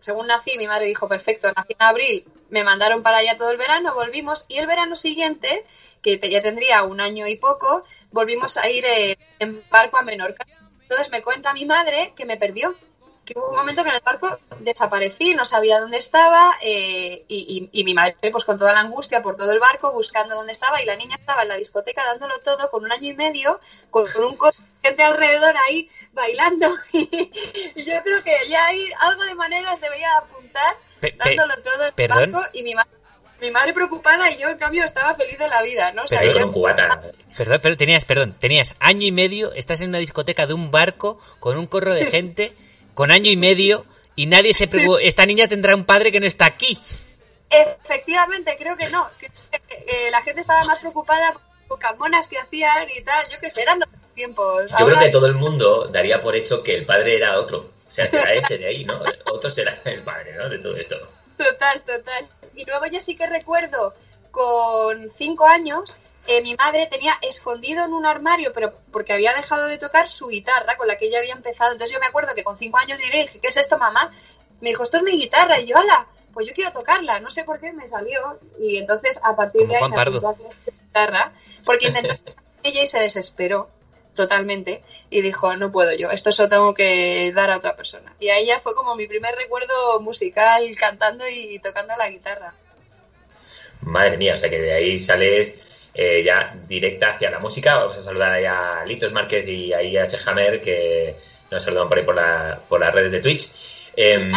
según 0.00 0.26
nací, 0.26 0.58
mi 0.58 0.66
madre 0.66 0.86
dijo, 0.86 1.08
perfecto, 1.08 1.52
nací 1.54 1.74
en 1.78 1.82
abril, 1.86 2.24
me 2.50 2.64
mandaron 2.64 3.04
para 3.04 3.18
allá 3.18 3.36
todo 3.36 3.50
el 3.50 3.58
verano, 3.58 3.94
volvimos 3.94 4.44
y 4.48 4.58
el 4.58 4.66
verano 4.66 4.96
siguiente, 4.96 5.64
que 6.02 6.18
ya 6.28 6.42
tendría 6.42 6.82
un 6.82 7.00
año 7.00 7.28
y 7.28 7.36
poco, 7.36 7.84
volvimos 8.10 8.56
a 8.56 8.68
ir 8.68 8.84
en 9.38 9.62
barco 9.70 9.98
a 9.98 10.02
Menorca. 10.02 10.44
Entonces 10.82 11.10
me 11.10 11.22
cuenta 11.22 11.54
mi 11.54 11.64
madre 11.64 12.12
que 12.16 12.26
me 12.26 12.36
perdió, 12.36 12.74
que 13.32 13.38
hubo 13.38 13.50
un 13.50 13.56
momento 13.56 13.82
que 13.82 13.88
en 13.90 13.94
el 13.96 14.00
barco 14.02 14.38
desaparecí, 14.60 15.34
no 15.34 15.44
sabía 15.44 15.80
dónde 15.80 15.98
estaba 15.98 16.52
eh, 16.62 17.24
y, 17.28 17.68
y- 17.72 17.80
y 17.80 17.84
mi 17.84 17.94
madre 17.94 18.14
pues 18.30 18.44
con 18.44 18.58
toda 18.58 18.72
la 18.72 18.80
angustia 18.80 19.22
por 19.22 19.36
todo 19.36 19.50
el 19.52 19.58
barco 19.58 19.92
buscando 19.92 20.34
dónde 20.34 20.52
estaba 20.52 20.80
y 20.82 20.86
la 20.86 20.96
niña 20.96 21.16
estaba 21.16 21.42
en 21.42 21.48
la 21.48 21.56
discoteca 21.56 22.04
dándolo 22.04 22.40
todo 22.40 22.70
con 22.70 22.84
un 22.84 22.92
año 22.92 23.10
y 23.10 23.14
medio, 23.14 23.60
con, 23.90 24.06
con 24.06 24.24
un 24.24 24.38
gente 24.82 25.02
alrededor 25.02 25.54
ahí 25.68 25.88
bailando 26.12 26.74
y 26.92 27.84
yo 27.84 28.02
creo 28.02 28.22
que 28.22 28.36
ya 28.48 28.66
hay 28.66 28.84
algo 29.00 29.22
de 29.24 29.34
maneras 29.34 29.80
debería 29.80 30.16
apuntar 30.18 30.76
Pe- 31.00 31.12
pe- 31.12 31.36
dándolo 31.36 31.54
todo 31.62 31.82
en 31.82 31.88
el 31.88 31.92
perdón. 31.94 32.32
barco 32.32 32.48
y 32.52 32.62
mi, 32.62 32.74
ma- 32.74 32.86
mi 33.40 33.50
madre 33.50 33.72
preocupada 33.72 34.30
y 34.30 34.38
yo 34.38 34.48
en 34.48 34.58
cambio 34.58 34.84
estaba 34.84 35.14
feliz 35.16 35.36
de 35.38 35.48
la 35.48 35.62
vida, 35.62 35.90
¿no? 35.92 36.04
O 36.04 36.08
sea, 36.08 36.20
Pero 36.20 36.38
yo- 36.38 36.52
cubata. 36.52 37.00
Perdón, 37.36 37.58
pero 37.62 37.76
tenías, 37.76 38.04
perdón, 38.04 38.34
tenías 38.38 38.76
año 38.78 39.06
y 39.06 39.10
medio, 39.12 39.52
estás 39.54 39.80
en 39.80 39.88
una 39.88 39.98
discoteca 39.98 40.46
de 40.46 40.54
un 40.54 40.70
barco 40.70 41.18
con 41.40 41.56
un 41.58 41.66
corro 41.66 41.92
de 41.92 42.06
gente, 42.10 42.52
con 42.94 43.10
año 43.10 43.30
y 43.30 43.36
medio, 43.36 43.84
y 44.16 44.26
nadie 44.26 44.54
se 44.54 44.66
preocupó, 44.66 44.98
esta 44.98 45.26
niña 45.26 45.48
tendrá 45.48 45.74
un 45.74 45.84
padre 45.84 46.12
que 46.12 46.20
no 46.20 46.26
está 46.26 46.46
aquí. 46.46 46.78
Efectivamente, 47.48 48.56
creo 48.58 48.76
que 48.76 48.88
no. 48.88 49.08
Que 49.50 50.10
la 50.10 50.22
gente 50.22 50.40
estaba 50.40 50.64
más 50.64 50.78
preocupada 50.78 51.34
por 51.68 51.78
camonas 51.78 52.28
que 52.28 52.38
hacían 52.38 52.88
y 52.96 53.02
tal. 53.02 53.28
Yo 53.30 53.38
que 53.40 53.50
sé, 53.50 53.62
eran 53.62 53.82
otros 53.82 54.00
tiempos. 54.14 54.70
Yo 54.78 54.86
creo 54.86 54.98
que 54.98 55.10
todo 55.10 55.26
el 55.26 55.34
mundo 55.34 55.86
daría 55.88 56.22
por 56.22 56.34
hecho 56.34 56.62
que 56.62 56.74
el 56.74 56.86
padre 56.86 57.16
era 57.16 57.38
otro. 57.38 57.70
O 57.86 57.90
sea, 57.90 58.08
será 58.08 58.32
ese 58.34 58.58
de 58.58 58.66
ahí, 58.66 58.84
¿no? 58.84 59.00
Otro 59.26 59.50
será 59.50 59.78
el 59.84 60.02
padre, 60.02 60.34
¿no? 60.34 60.48
De 60.48 60.58
todo 60.58 60.76
esto. 60.76 60.96
Total, 61.36 61.82
total. 61.82 62.26
Y 62.54 62.64
luego 62.64 62.86
yo 62.86 63.00
sí 63.00 63.16
que 63.16 63.26
recuerdo 63.26 63.94
con 64.30 65.10
cinco 65.16 65.46
años, 65.46 65.96
eh, 66.26 66.40
mi 66.42 66.54
madre 66.54 66.86
tenía 66.86 67.18
escondido 67.20 67.84
en 67.84 67.92
un 67.92 68.06
armario, 68.06 68.52
pero 68.52 68.72
porque 68.92 69.12
había 69.12 69.34
dejado 69.34 69.66
de 69.66 69.78
tocar 69.78 70.08
su 70.08 70.28
guitarra 70.28 70.76
con 70.76 70.86
la 70.86 70.96
que 70.96 71.06
ella 71.06 71.18
había 71.18 71.32
empezado. 71.32 71.72
Entonces 71.72 71.92
yo 71.92 72.00
me 72.00 72.06
acuerdo 72.06 72.34
que 72.34 72.44
con 72.44 72.56
cinco 72.56 72.78
años 72.78 73.00
llegué 73.00 73.18
y 73.18 73.22
dije, 73.22 73.40
¿qué 73.40 73.48
es 73.48 73.56
esto, 73.56 73.78
mamá? 73.78 74.12
Me 74.60 74.70
dijo, 74.70 74.84
esto 74.84 74.98
es 74.98 75.02
mi 75.02 75.12
guitarra. 75.12 75.60
Y 75.60 75.66
yo, 75.66 75.76
hola, 75.76 76.06
pues 76.32 76.46
yo 76.46 76.54
quiero 76.54 76.72
tocarla. 76.72 77.18
No 77.18 77.30
sé 77.30 77.44
por 77.44 77.58
qué 77.60 77.72
me 77.72 77.88
salió. 77.88 78.38
Y 78.60 78.78
entonces 78.78 79.18
a 79.22 79.34
partir 79.34 79.62
Como 79.62 79.72
de 79.72 79.76
ahí 79.76 79.80
Juan 79.80 79.90
me 79.90 79.96
Pardo. 79.96 80.20
de 80.64 80.72
guitarra, 80.72 81.32
porque 81.64 81.88
intentó 81.88 82.14
ella 82.62 82.82
y 82.82 82.86
se 82.86 83.00
desesperó 83.00 83.68
totalmente 84.14 84.82
y 85.10 85.22
dijo, 85.22 85.56
no 85.56 85.72
puedo 85.72 85.92
yo, 85.94 86.10
esto 86.10 86.32
se 86.32 86.42
lo 86.42 86.48
tengo 86.48 86.74
que 86.74 87.32
dar 87.34 87.50
a 87.50 87.56
otra 87.56 87.76
persona. 87.76 88.14
Y 88.20 88.28
ahí 88.28 88.46
ya 88.46 88.60
fue 88.60 88.74
como 88.74 88.94
mi 88.94 89.06
primer 89.06 89.34
recuerdo 89.34 90.00
musical 90.00 90.70
cantando 90.76 91.26
y 91.28 91.58
tocando 91.60 91.96
la 91.96 92.10
guitarra. 92.10 92.54
Madre 93.80 94.16
mía, 94.16 94.34
o 94.34 94.38
sea 94.38 94.50
que 94.50 94.60
de 94.60 94.72
ahí 94.72 94.98
sales 94.98 95.71
eh, 95.94 96.22
ya 96.24 96.56
directa 96.66 97.10
hacia 97.10 97.30
la 97.30 97.38
música. 97.38 97.78
Vamos 97.78 97.98
a 97.98 98.02
saludar 98.02 98.32
ahí 98.32 98.44
a 98.44 98.84
Litos 98.86 99.12
Márquez 99.12 99.46
y 99.48 99.72
a 99.72 100.06
Chehammer 100.06 100.60
que 100.60 101.16
nos 101.50 101.62
saludan 101.62 101.88
por 101.88 101.98
ahí 101.98 102.04
por, 102.04 102.14
la, 102.14 102.60
por 102.68 102.80
las 102.80 102.94
redes 102.94 103.12
de 103.12 103.20
Twitch. 103.20 103.50
Eh, 103.96 104.32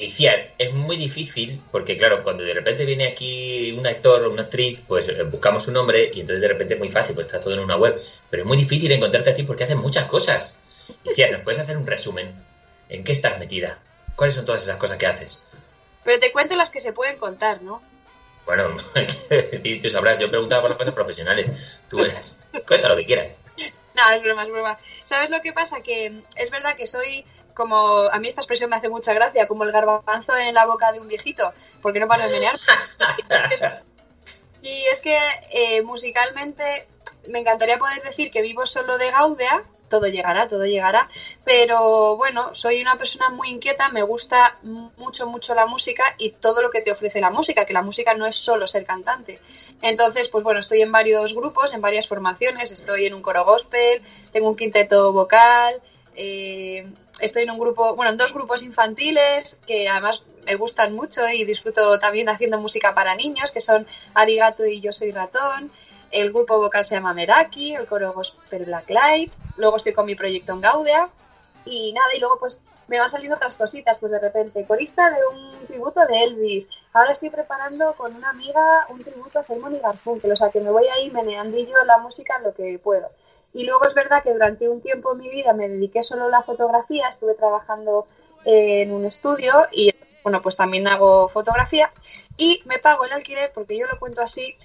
y 0.00 0.10
Ciar, 0.10 0.52
es 0.58 0.72
muy 0.72 0.96
difícil 0.96 1.60
porque, 1.72 1.96
claro, 1.96 2.22
cuando 2.22 2.44
de 2.44 2.54
repente 2.54 2.84
viene 2.84 3.08
aquí 3.08 3.72
un 3.72 3.84
actor 3.84 4.22
o 4.24 4.30
una 4.30 4.42
actriz, 4.42 4.82
pues 4.86 5.08
eh, 5.08 5.24
buscamos 5.24 5.64
su 5.64 5.72
nombre 5.72 6.10
y 6.14 6.20
entonces 6.20 6.40
de 6.40 6.48
repente 6.48 6.74
es 6.74 6.80
muy 6.80 6.88
fácil, 6.88 7.16
pues 7.16 7.26
está 7.26 7.40
todo 7.40 7.54
en 7.54 7.60
una 7.60 7.76
web. 7.76 8.00
Pero 8.30 8.44
es 8.44 8.46
muy 8.46 8.56
difícil 8.56 8.92
encontrarte 8.92 9.30
a 9.30 9.34
ti 9.34 9.42
porque 9.42 9.64
hacen 9.64 9.78
muchas 9.78 10.06
cosas. 10.06 10.58
Y 11.02 11.10
Ciar, 11.10 11.32
¿nos 11.32 11.42
puedes 11.42 11.58
hacer 11.58 11.76
un 11.76 11.86
resumen? 11.86 12.32
¿En 12.88 13.02
qué 13.02 13.12
estás 13.12 13.40
metida? 13.40 13.78
¿Cuáles 14.14 14.34
son 14.34 14.46
todas 14.46 14.62
esas 14.62 14.76
cosas 14.76 14.98
que 14.98 15.06
haces? 15.06 15.44
Pero 16.04 16.20
te 16.20 16.30
cuento 16.30 16.54
las 16.54 16.70
que 16.70 16.80
se 16.80 16.92
pueden 16.92 17.18
contar, 17.18 17.62
¿no? 17.62 17.82
Bueno, 18.48 18.78
tú 19.82 19.90
sabrás, 19.90 20.18
yo 20.18 20.30
preguntaba 20.30 20.62
por 20.62 20.70
las 20.70 20.78
cosas 20.78 20.94
profesionales. 20.94 21.82
Tú 21.90 21.98
verás. 21.98 22.48
Cuenta 22.66 22.88
lo 22.88 22.96
que 22.96 23.04
quieras. 23.04 23.42
No, 23.94 24.10
es 24.10 24.22
broma, 24.22 24.44
es 24.44 24.50
broma. 24.50 24.78
¿Sabes 25.04 25.28
lo 25.28 25.42
que 25.42 25.52
pasa? 25.52 25.82
Que 25.82 26.22
es 26.34 26.50
verdad 26.50 26.74
que 26.74 26.86
soy 26.86 27.26
como, 27.52 28.08
a 28.10 28.18
mí 28.18 28.26
esta 28.26 28.40
expresión 28.40 28.70
me 28.70 28.76
hace 28.76 28.88
mucha 28.88 29.12
gracia, 29.12 29.46
como 29.46 29.64
el 29.64 29.72
garbanzo 29.72 30.34
en 30.34 30.54
la 30.54 30.64
boca 30.64 30.92
de 30.92 31.00
un 31.00 31.08
viejito, 31.08 31.52
porque 31.82 32.00
no 32.00 32.08
para 32.08 32.26
de 32.26 32.32
menear. 32.32 32.54
y 34.62 34.84
es 34.90 35.02
que 35.02 35.18
eh, 35.50 35.82
musicalmente 35.82 36.88
me 37.26 37.40
encantaría 37.40 37.76
poder 37.76 38.02
decir 38.02 38.30
que 38.30 38.40
vivo 38.40 38.64
solo 38.64 38.96
de 38.96 39.10
Gaudia, 39.10 39.62
todo 39.88 40.06
llegará, 40.06 40.46
todo 40.46 40.64
llegará, 40.64 41.08
pero 41.44 42.16
bueno, 42.16 42.54
soy 42.54 42.80
una 42.80 42.96
persona 42.96 43.30
muy 43.30 43.48
inquieta, 43.48 43.88
me 43.88 44.02
gusta 44.02 44.58
mucho, 44.62 45.26
mucho 45.26 45.54
la 45.54 45.66
música 45.66 46.14
y 46.18 46.30
todo 46.30 46.62
lo 46.62 46.70
que 46.70 46.80
te 46.80 46.92
ofrece 46.92 47.20
la 47.20 47.30
música, 47.30 47.64
que 47.64 47.72
la 47.72 47.82
música 47.82 48.14
no 48.14 48.26
es 48.26 48.36
solo 48.36 48.66
ser 48.66 48.84
cantante. 48.84 49.40
Entonces, 49.82 50.28
pues 50.28 50.44
bueno, 50.44 50.60
estoy 50.60 50.82
en 50.82 50.92
varios 50.92 51.34
grupos, 51.34 51.72
en 51.72 51.80
varias 51.80 52.08
formaciones, 52.08 52.72
estoy 52.72 53.06
en 53.06 53.14
un 53.14 53.22
coro 53.22 53.44
gospel, 53.44 54.02
tengo 54.32 54.48
un 54.48 54.56
quinteto 54.56 55.12
vocal, 55.12 55.80
eh, 56.14 56.86
estoy 57.20 57.44
en 57.44 57.50
un 57.50 57.58
grupo, 57.58 57.94
bueno, 57.94 58.10
en 58.10 58.16
dos 58.16 58.32
grupos 58.32 58.62
infantiles 58.62 59.58
que 59.66 59.88
además 59.88 60.22
me 60.46 60.54
gustan 60.54 60.94
mucho 60.94 61.28
y 61.28 61.44
disfruto 61.44 61.98
también 61.98 62.28
haciendo 62.28 62.58
música 62.58 62.94
para 62.94 63.14
niños, 63.14 63.52
que 63.52 63.60
son 63.60 63.86
Arigato 64.14 64.66
y 64.66 64.80
Yo 64.80 64.92
Soy 64.92 65.12
Ratón. 65.12 65.70
El 66.10 66.32
grupo 66.32 66.58
vocal 66.58 66.84
se 66.84 66.94
llama 66.94 67.14
Meraki, 67.14 67.74
el 67.74 67.86
coro 67.86 68.12
gospel 68.12 68.64
Blacklight. 68.64 69.32
Luego 69.56 69.76
estoy 69.76 69.92
con 69.92 70.06
mi 70.06 70.14
proyecto 70.14 70.52
en 70.52 70.60
Gaudia. 70.60 71.08
Y 71.64 71.92
nada, 71.92 72.08
y 72.16 72.20
luego 72.20 72.38
pues 72.38 72.60
me 72.88 72.98
van 72.98 73.08
saliendo 73.08 73.36
otras 73.36 73.56
cositas, 73.56 73.98
pues 73.98 74.10
de 74.10 74.18
repente, 74.18 74.64
corista 74.66 75.10
de 75.10 75.18
un 75.26 75.66
tributo 75.66 76.04
de 76.06 76.24
Elvis. 76.24 76.68
Ahora 76.94 77.12
estoy 77.12 77.30
preparando 77.30 77.92
con 77.94 78.16
una 78.16 78.30
amiga 78.30 78.86
un 78.88 79.04
tributo 79.04 79.38
a 79.38 79.44
Simon 79.44 79.76
y 79.76 79.78
Garfunkel, 79.78 80.32
o 80.32 80.36
sea 80.36 80.50
que 80.50 80.60
me 80.60 80.70
voy 80.70 80.86
ahí 80.86 81.10
meneando 81.10 81.58
yo 81.58 81.84
la 81.84 81.98
música 81.98 82.38
lo 82.38 82.54
que 82.54 82.80
puedo. 82.82 83.10
Y 83.52 83.64
luego 83.64 83.86
es 83.86 83.94
verdad 83.94 84.22
que 84.22 84.32
durante 84.32 84.68
un 84.68 84.80
tiempo 84.80 85.12
en 85.12 85.18
mi 85.18 85.28
vida 85.28 85.52
me 85.52 85.68
dediqué 85.68 86.02
solo 86.02 86.26
a 86.26 86.30
la 86.30 86.42
fotografía, 86.42 87.08
estuve 87.08 87.34
trabajando 87.34 88.06
en 88.44 88.92
un 88.92 89.04
estudio 89.04 89.66
y 89.72 89.94
bueno, 90.22 90.42
pues 90.42 90.56
también 90.56 90.86
hago 90.88 91.28
fotografía 91.28 91.90
y 92.36 92.62
me 92.66 92.78
pago 92.78 93.04
el 93.04 93.12
alquiler 93.12 93.50
porque 93.54 93.78
yo 93.78 93.86
lo 93.86 93.98
cuento 93.98 94.22
así, 94.22 94.56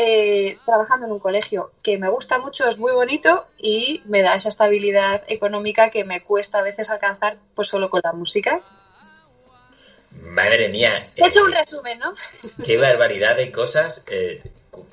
eh, 0.00 0.58
trabajando 0.64 1.06
en 1.06 1.12
un 1.12 1.18
colegio 1.18 1.72
que 1.82 1.98
me 1.98 2.08
gusta 2.08 2.38
mucho, 2.38 2.68
es 2.68 2.78
muy 2.78 2.92
bonito 2.92 3.46
y 3.58 4.00
me 4.06 4.22
da 4.22 4.36
esa 4.36 4.48
estabilidad 4.48 5.24
económica 5.26 5.90
que 5.90 6.04
me 6.04 6.22
cuesta 6.22 6.58
a 6.60 6.62
veces 6.62 6.88
alcanzar 6.90 7.38
pues 7.56 7.66
solo 7.66 7.90
con 7.90 8.00
la 8.04 8.12
música. 8.12 8.60
Madre 10.22 10.68
mía. 10.68 11.10
He 11.16 11.26
hecho 11.26 11.40
eh, 11.40 11.44
un 11.44 11.52
resumen, 11.52 11.98
¿no? 11.98 12.14
Qué 12.64 12.76
barbaridad 12.76 13.36
de 13.36 13.50
cosas. 13.50 14.04
Eh, 14.08 14.40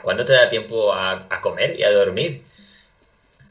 ¿Cuándo 0.01 0.25
te 0.25 0.33
da 0.33 0.49
tiempo 0.49 0.91
a, 0.91 1.27
a 1.29 1.41
comer 1.41 1.79
y 1.79 1.83
a 1.83 1.91
dormir? 1.91 2.43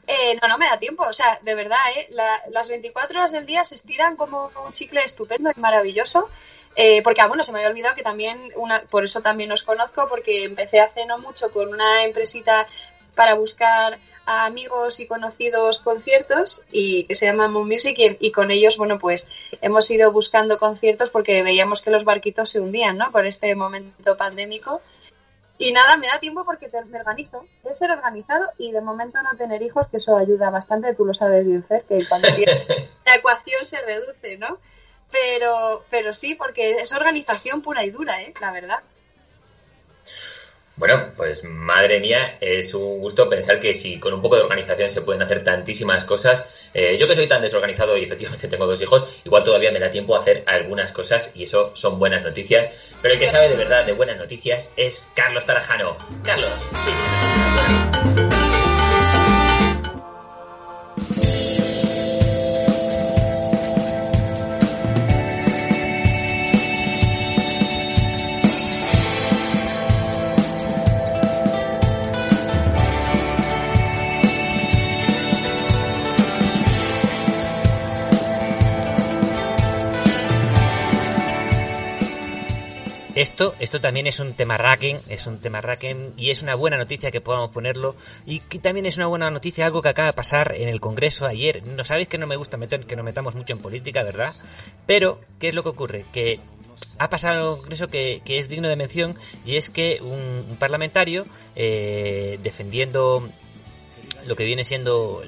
Eh, 0.07 0.37
no, 0.41 0.47
no 0.49 0.57
me 0.57 0.65
da 0.65 0.77
tiempo. 0.77 1.03
O 1.03 1.13
sea, 1.13 1.39
de 1.41 1.55
verdad, 1.55 1.79
¿eh? 1.95 2.07
La- 2.09 2.41
las 2.51 2.67
24 2.67 3.17
horas 3.17 3.31
del 3.31 3.45
día 3.45 3.63
se 3.63 3.75
estiran 3.75 4.15
como 4.17 4.51
un 4.65 4.73
chicle 4.73 5.01
estupendo 5.03 5.49
y 5.55 5.59
maravilloso. 5.59 6.29
Eh, 6.75 7.01
porque, 7.03 7.21
ah, 7.21 7.27
bueno, 7.27 7.43
se 7.43 7.51
me 7.51 7.59
había 7.59 7.69
olvidado 7.69 7.95
que 7.95 8.03
también, 8.03 8.51
una, 8.55 8.81
por 8.83 9.03
eso 9.05 9.21
también 9.21 9.51
os 9.51 9.63
conozco, 9.63 10.07
porque 10.09 10.43
empecé 10.43 10.79
hace 10.81 11.05
no 11.05 11.17
mucho 11.19 11.51
con 11.51 11.69
una 11.69 12.03
empresita 12.03 12.67
para 13.15 13.33
buscar 13.35 13.97
a 14.25 14.45
amigos 14.45 14.99
y 14.99 15.05
conocidos 15.07 15.79
conciertos 15.79 16.63
y 16.71 17.03
que 17.05 17.13
se 17.15 17.27
llama 17.27 17.47
Moon 17.47 17.67
Music 17.67 17.95
y, 17.99 18.17
y 18.19 18.31
con 18.31 18.49
ellos, 18.51 18.75
bueno, 18.75 18.97
pues 18.99 19.29
hemos 19.61 19.89
ido 19.91 20.11
buscando 20.11 20.57
conciertos 20.57 21.09
porque 21.11 21.43
veíamos 21.43 21.81
que 21.81 21.91
los 21.91 22.03
barquitos 22.03 22.49
se 22.49 22.59
hundían, 22.59 22.97
¿no? 22.97 23.11
Por 23.11 23.25
este 23.27 23.53
momento 23.55 24.17
pandémico. 24.17 24.81
Y 25.57 25.71
nada, 25.71 25.95
me 25.95 26.07
da 26.07 26.19
tiempo 26.19 26.43
porque 26.43 26.67
te- 26.67 26.83
me 26.85 26.99
organizo. 26.99 27.45
Es 27.63 27.77
ser 27.77 27.91
organizado 27.91 28.47
y 28.57 28.71
de 28.73 28.81
momento 28.81 29.21
no 29.21 29.37
tener 29.37 29.61
hijos, 29.61 29.87
que 29.89 29.97
eso 29.97 30.17
ayuda 30.17 30.49
bastante, 30.49 30.93
tú 30.95 31.05
lo 31.05 31.13
sabes 31.13 31.45
bien, 31.45 31.63
Fer, 31.63 31.83
que 31.83 32.03
cuando 32.09 32.27
tienes 32.35 32.67
la 33.05 33.15
ecuación 33.15 33.63
se 33.65 33.79
reduce, 33.81 34.37
¿no? 34.37 34.57
Pero, 35.21 35.85
pero 35.89 36.13
sí, 36.13 36.35
porque 36.35 36.71
es 36.71 36.91
organización 36.91 37.61
pura 37.61 37.85
y 37.85 37.89
dura, 37.89 38.21
¿eh? 38.21 38.33
La 38.41 38.51
verdad. 38.51 38.79
Bueno, 40.77 41.11
pues 41.15 41.45
madre 41.45 42.01
mía, 42.01 42.37
es 42.41 42.73
un 42.73 42.99
gusto 42.99 43.29
pensar 43.29 43.61
que 43.61 43.75
si 43.75 43.97
con 43.97 44.13
un 44.13 44.21
poco 44.21 44.35
de 44.35 44.41
organización 44.41 44.89
se 44.89 45.01
pueden 45.01 45.21
hacer 45.21 45.41
tantísimas 45.41 46.03
cosas. 46.03 46.67
Eh, 46.73 46.97
yo 46.99 47.07
que 47.07 47.15
soy 47.15 47.27
tan 47.29 47.41
desorganizado 47.41 47.97
y 47.97 48.03
efectivamente 48.03 48.47
tengo 48.49 48.65
dos 48.65 48.81
hijos, 48.81 49.21
igual 49.23 49.43
todavía 49.43 49.71
me 49.71 49.79
da 49.79 49.89
tiempo 49.89 50.15
a 50.15 50.19
hacer 50.19 50.43
algunas 50.47 50.91
cosas 50.91 51.31
y 51.33 51.43
eso 51.43 51.71
son 51.75 51.97
buenas 51.97 52.23
noticias. 52.23 52.91
Pero 53.01 53.13
el 53.13 53.19
que 53.19 53.27
sabe 53.27 53.47
de 53.47 53.55
verdad 53.55 53.85
de 53.85 53.93
buenas 53.93 54.17
noticias 54.17 54.73
es 54.75 55.09
Carlos 55.15 55.45
Tarajano. 55.45 55.97
Carlos, 56.23 56.51
Esto, 83.35 83.53
esto 83.59 83.81
también 83.81 84.07
es 84.07 84.21
un 84.21 84.31
tema 84.31 84.57
raquen, 84.57 84.97
es 85.09 85.27
un 85.27 85.39
tema 85.41 85.59
raquen 85.59 86.13
y 86.15 86.29
es 86.29 86.41
una 86.41 86.55
buena 86.55 86.77
noticia 86.77 87.11
que 87.11 87.19
podamos 87.19 87.51
ponerlo 87.51 87.97
y 88.25 88.39
que 88.39 88.59
también 88.59 88.85
es 88.85 88.95
una 88.95 89.07
buena 89.07 89.29
noticia 89.29 89.65
algo 89.65 89.81
que 89.81 89.89
acaba 89.89 90.07
de 90.07 90.13
pasar 90.13 90.55
en 90.55 90.69
el 90.69 90.79
Congreso 90.79 91.25
ayer. 91.25 91.67
No 91.67 91.83
sabéis 91.83 92.07
que 92.07 92.17
no 92.17 92.27
me 92.27 92.37
gusta 92.37 92.55
meter, 92.55 92.85
que 92.85 92.95
nos 92.95 93.03
metamos 93.03 93.35
mucho 93.35 93.51
en 93.51 93.59
política, 93.59 94.03
¿verdad? 94.03 94.33
Pero, 94.85 95.19
¿qué 95.37 95.49
es 95.49 95.53
lo 95.53 95.63
que 95.63 95.69
ocurre? 95.69 96.05
Que 96.13 96.39
ha 96.97 97.09
pasado 97.09 97.33
en 97.35 97.49
el 97.49 97.57
Congreso 97.57 97.89
que, 97.89 98.21
que 98.23 98.39
es 98.39 98.47
digno 98.47 98.69
de 98.69 98.77
mención 98.77 99.19
y 99.45 99.57
es 99.57 99.69
que 99.69 99.99
un, 100.01 100.45
un 100.51 100.55
parlamentario 100.55 101.25
eh, 101.57 102.39
defendiendo 102.41 103.29
lo 104.25 104.37
que 104.37 104.45
viene 104.45 104.63
siendo 104.63 105.23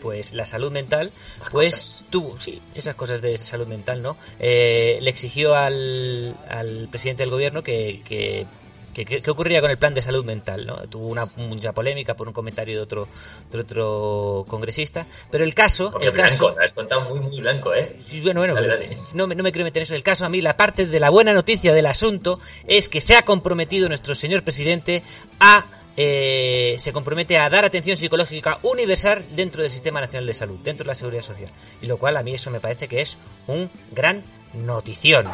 pues 0.00 0.34
la 0.34 0.46
salud 0.46 0.72
mental, 0.72 1.12
pues 1.50 2.04
tuvo, 2.10 2.40
sí, 2.40 2.60
esas 2.74 2.94
cosas 2.94 3.20
de 3.20 3.36
salud 3.36 3.66
mental, 3.66 4.02
¿no? 4.02 4.16
Eh, 4.38 4.98
le 5.00 5.10
exigió 5.10 5.54
al, 5.54 6.36
al 6.48 6.88
presidente 6.90 7.22
del 7.22 7.30
gobierno 7.30 7.62
que, 7.62 8.02
que, 8.04 8.46
que 8.92 9.30
ocurría 9.30 9.60
con 9.60 9.70
el 9.70 9.78
plan 9.78 9.94
de 9.94 10.02
salud 10.02 10.24
mental, 10.24 10.66
¿no? 10.66 10.76
Tuvo 10.88 11.06
una 11.06 11.26
mucha 11.36 11.72
polémica 11.72 12.14
por 12.14 12.26
un 12.26 12.34
comentario 12.34 12.76
de 12.76 12.82
otro, 12.82 13.08
de 13.50 13.60
otro 13.60 14.44
congresista, 14.48 15.06
pero 15.30 15.44
el 15.44 15.54
caso, 15.54 15.90
porque 15.90 16.08
el 16.08 16.12
caso, 16.12 16.46
blanco, 16.46 16.58
te 16.60 16.66
has 16.66 16.72
contado 16.72 17.02
muy, 17.02 17.20
muy 17.20 17.40
blanco, 17.40 17.72
¿eh? 17.74 17.96
Bueno, 18.22 18.40
bueno, 18.40 18.54
Dale, 18.54 18.68
pero 18.68 18.80
dale. 18.80 18.96
No, 19.14 19.26
me, 19.26 19.34
no 19.34 19.42
me 19.42 19.52
quiero 19.52 19.64
meter 19.64 19.80
en 19.80 19.84
eso. 19.84 19.94
El 19.94 20.02
caso 20.02 20.26
a 20.26 20.28
mí, 20.28 20.40
la 20.40 20.56
parte 20.56 20.86
de 20.86 21.00
la 21.00 21.10
buena 21.10 21.32
noticia 21.32 21.72
del 21.72 21.86
asunto 21.86 22.40
es 22.66 22.88
que 22.88 23.00
se 23.00 23.16
ha 23.16 23.22
comprometido 23.22 23.88
nuestro 23.88 24.14
señor 24.14 24.42
presidente 24.42 25.02
a... 25.38 25.66
eh, 25.96 26.76
se 26.78 26.92
compromete 26.92 27.38
a 27.38 27.50
dar 27.50 27.64
atención 27.64 27.96
psicológica 27.96 28.58
universal 28.62 29.24
dentro 29.34 29.62
del 29.62 29.70
Sistema 29.70 30.00
Nacional 30.00 30.26
de 30.26 30.34
Salud, 30.34 30.58
dentro 30.60 30.84
de 30.84 30.88
la 30.88 30.94
Seguridad 30.94 31.22
Social. 31.22 31.50
Y 31.82 31.86
lo 31.86 31.98
cual 31.98 32.16
a 32.16 32.22
mí 32.22 32.34
eso 32.34 32.50
me 32.50 32.60
parece 32.60 32.88
que 32.88 33.00
es 33.00 33.18
un 33.46 33.70
gran 33.90 34.24
notición. 34.54 35.28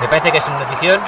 Me 0.00 0.06
parece 0.06 0.30
que 0.30 0.38
es 0.38 0.46
una 0.46 0.60
notición 0.60 1.00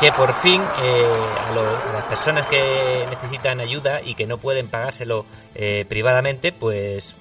que 0.00 0.12
por 0.12 0.32
fin 0.34 0.62
eh, 0.82 1.20
a, 1.48 1.92
las 1.92 2.04
personas 2.04 2.46
que 2.46 3.06
necesitan 3.10 3.60
ayuda 3.60 4.00
y 4.02 4.14
que 4.14 4.26
no 4.26 4.38
pueden 4.38 4.68
pagárselo 4.68 5.26
eh, 5.54 5.84
privadamente, 5.88 6.52
pues 6.52 7.14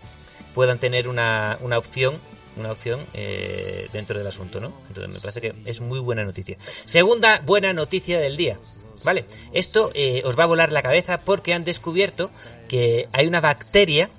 puedan 0.53 0.79
tener 0.79 1.07
una, 1.07 1.57
una 1.61 1.77
opción 1.77 2.19
una 2.57 2.71
opción 2.71 3.05
eh, 3.13 3.89
dentro 3.93 4.17
del 4.17 4.27
asunto, 4.27 4.59
¿no? 4.59 4.73
Entonces 4.87 5.13
me 5.13 5.19
parece 5.19 5.41
que 5.41 5.55
es 5.65 5.81
muy 5.81 5.99
buena 5.99 6.23
noticia. 6.23 6.57
Segunda 6.85 7.39
buena 7.39 7.73
noticia 7.73 8.19
del 8.19 8.37
día. 8.37 8.57
Vale, 9.03 9.25
esto 9.53 9.91
eh, 9.93 10.23
os 10.25 10.37
va 10.37 10.43
a 10.43 10.47
volar 10.47 10.71
la 10.71 10.81
cabeza 10.81 11.21
porque 11.21 11.53
han 11.53 11.63
descubierto 11.63 12.31
que 12.67 13.07
hay 13.11 13.27
una 13.27 13.39
bacteria 13.39 14.09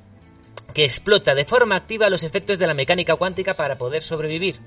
que 0.75 0.85
explota 0.85 1.35
de 1.35 1.45
forma 1.45 1.75
activa 1.75 2.11
los 2.11 2.23
efectos 2.23 2.59
de 2.59 2.66
la 2.66 2.75
mecánica 2.75 3.16
cuántica 3.16 3.55
para 3.55 3.78
poder 3.78 4.02
sobrevivir. 4.02 4.61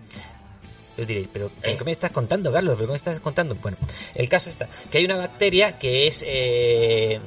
Os 0.98 1.08
diréis, 1.08 1.30
pero 1.32 1.50
¿pero 1.62 1.78
¿qué 1.78 1.84
me 1.86 1.92
estás 1.92 2.12
contando, 2.12 2.52
Carlos? 2.52 2.76
¿Pero 2.76 2.88
qué 2.88 2.92
me 2.92 2.98
estás 2.98 3.20
contando? 3.22 3.56
Bueno, 3.56 3.78
el 4.16 4.28
caso 4.28 4.50
está 4.50 4.68
que 4.92 4.98
hay 4.98 5.06
una 5.06 5.16
bacteria 5.16 5.78
que 5.78 6.08
es 6.08 6.26
eh, 6.28 7.22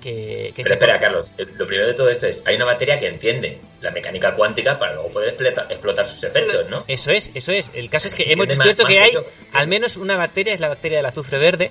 que, 0.00 0.52
que 0.56 0.62
Pero 0.62 0.74
espera, 0.74 0.98
Carlos, 0.98 1.34
lo 1.56 1.66
primero 1.66 1.86
de 1.88 1.94
todo 1.94 2.08
esto 2.10 2.26
es, 2.26 2.42
hay 2.46 2.56
una 2.56 2.64
batería 2.64 2.98
que 2.98 3.06
entiende 3.06 3.58
la 3.80 3.90
mecánica 3.90 4.34
cuántica 4.34 4.78
para 4.78 4.94
luego 4.94 5.10
poder 5.10 5.30
explota- 5.36 5.66
explotar 5.70 6.06
sus 6.06 6.24
efectos, 6.24 6.68
¿no? 6.68 6.84
Eso 6.88 7.10
es, 7.10 7.30
eso 7.34 7.52
es. 7.52 7.70
El 7.74 7.88
caso 7.90 8.08
es 8.08 8.14
que 8.14 8.32
hemos 8.32 8.48
descubierto 8.48 8.84
que 8.86 8.98
hay 8.98 9.12
al 9.52 9.66
menos 9.68 9.96
una 9.96 10.16
bacteria, 10.16 10.52
es 10.54 10.60
la 10.60 10.68
bacteria 10.68 10.98
del 10.98 11.06
azufre 11.06 11.38
verde, 11.38 11.70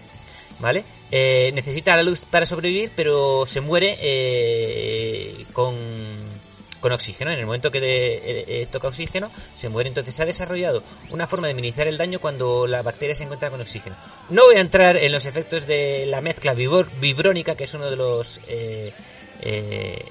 ¿vale? 0.59 0.83
Eh, 1.11 1.51
necesita 1.53 1.95
la 1.95 2.03
luz 2.03 2.25
para 2.25 2.45
sobrevivir, 2.45 2.91
pero 2.95 3.45
se 3.47 3.61
muere 3.61 3.97
eh, 3.99 5.45
con, 5.53 5.75
con 6.79 6.91
oxígeno. 6.91 7.31
En 7.31 7.39
el 7.39 7.45
momento 7.45 7.71
que 7.71 7.81
de- 7.81 8.15
eh, 8.15 8.45
eh, 8.47 8.67
toca 8.71 8.87
oxígeno, 8.87 9.31
se 9.55 9.69
muere. 9.69 9.87
Entonces 9.89 10.13
se 10.15 10.23
ha 10.23 10.25
desarrollado 10.25 10.83
una 11.11 11.27
forma 11.27 11.47
de 11.47 11.53
minimizar 11.53 11.87
el 11.87 11.97
daño 11.97 12.19
cuando 12.19 12.67
la 12.67 12.81
bacteria 12.81 13.15
se 13.15 13.23
encuentra 13.23 13.49
con 13.49 13.61
oxígeno. 13.61 13.95
No 14.29 14.45
voy 14.45 14.55
a 14.55 14.61
entrar 14.61 14.97
en 14.97 15.11
los 15.11 15.25
efectos 15.25 15.65
de 15.67 16.05
la 16.07 16.21
mezcla 16.21 16.53
vibor- 16.53 16.89
vibrónica, 16.99 17.55
que 17.55 17.63
es 17.65 17.73
uno 17.73 17.89
de 17.89 17.95
los... 17.95 18.39
eh, 18.47 18.93
eh, 19.41 20.03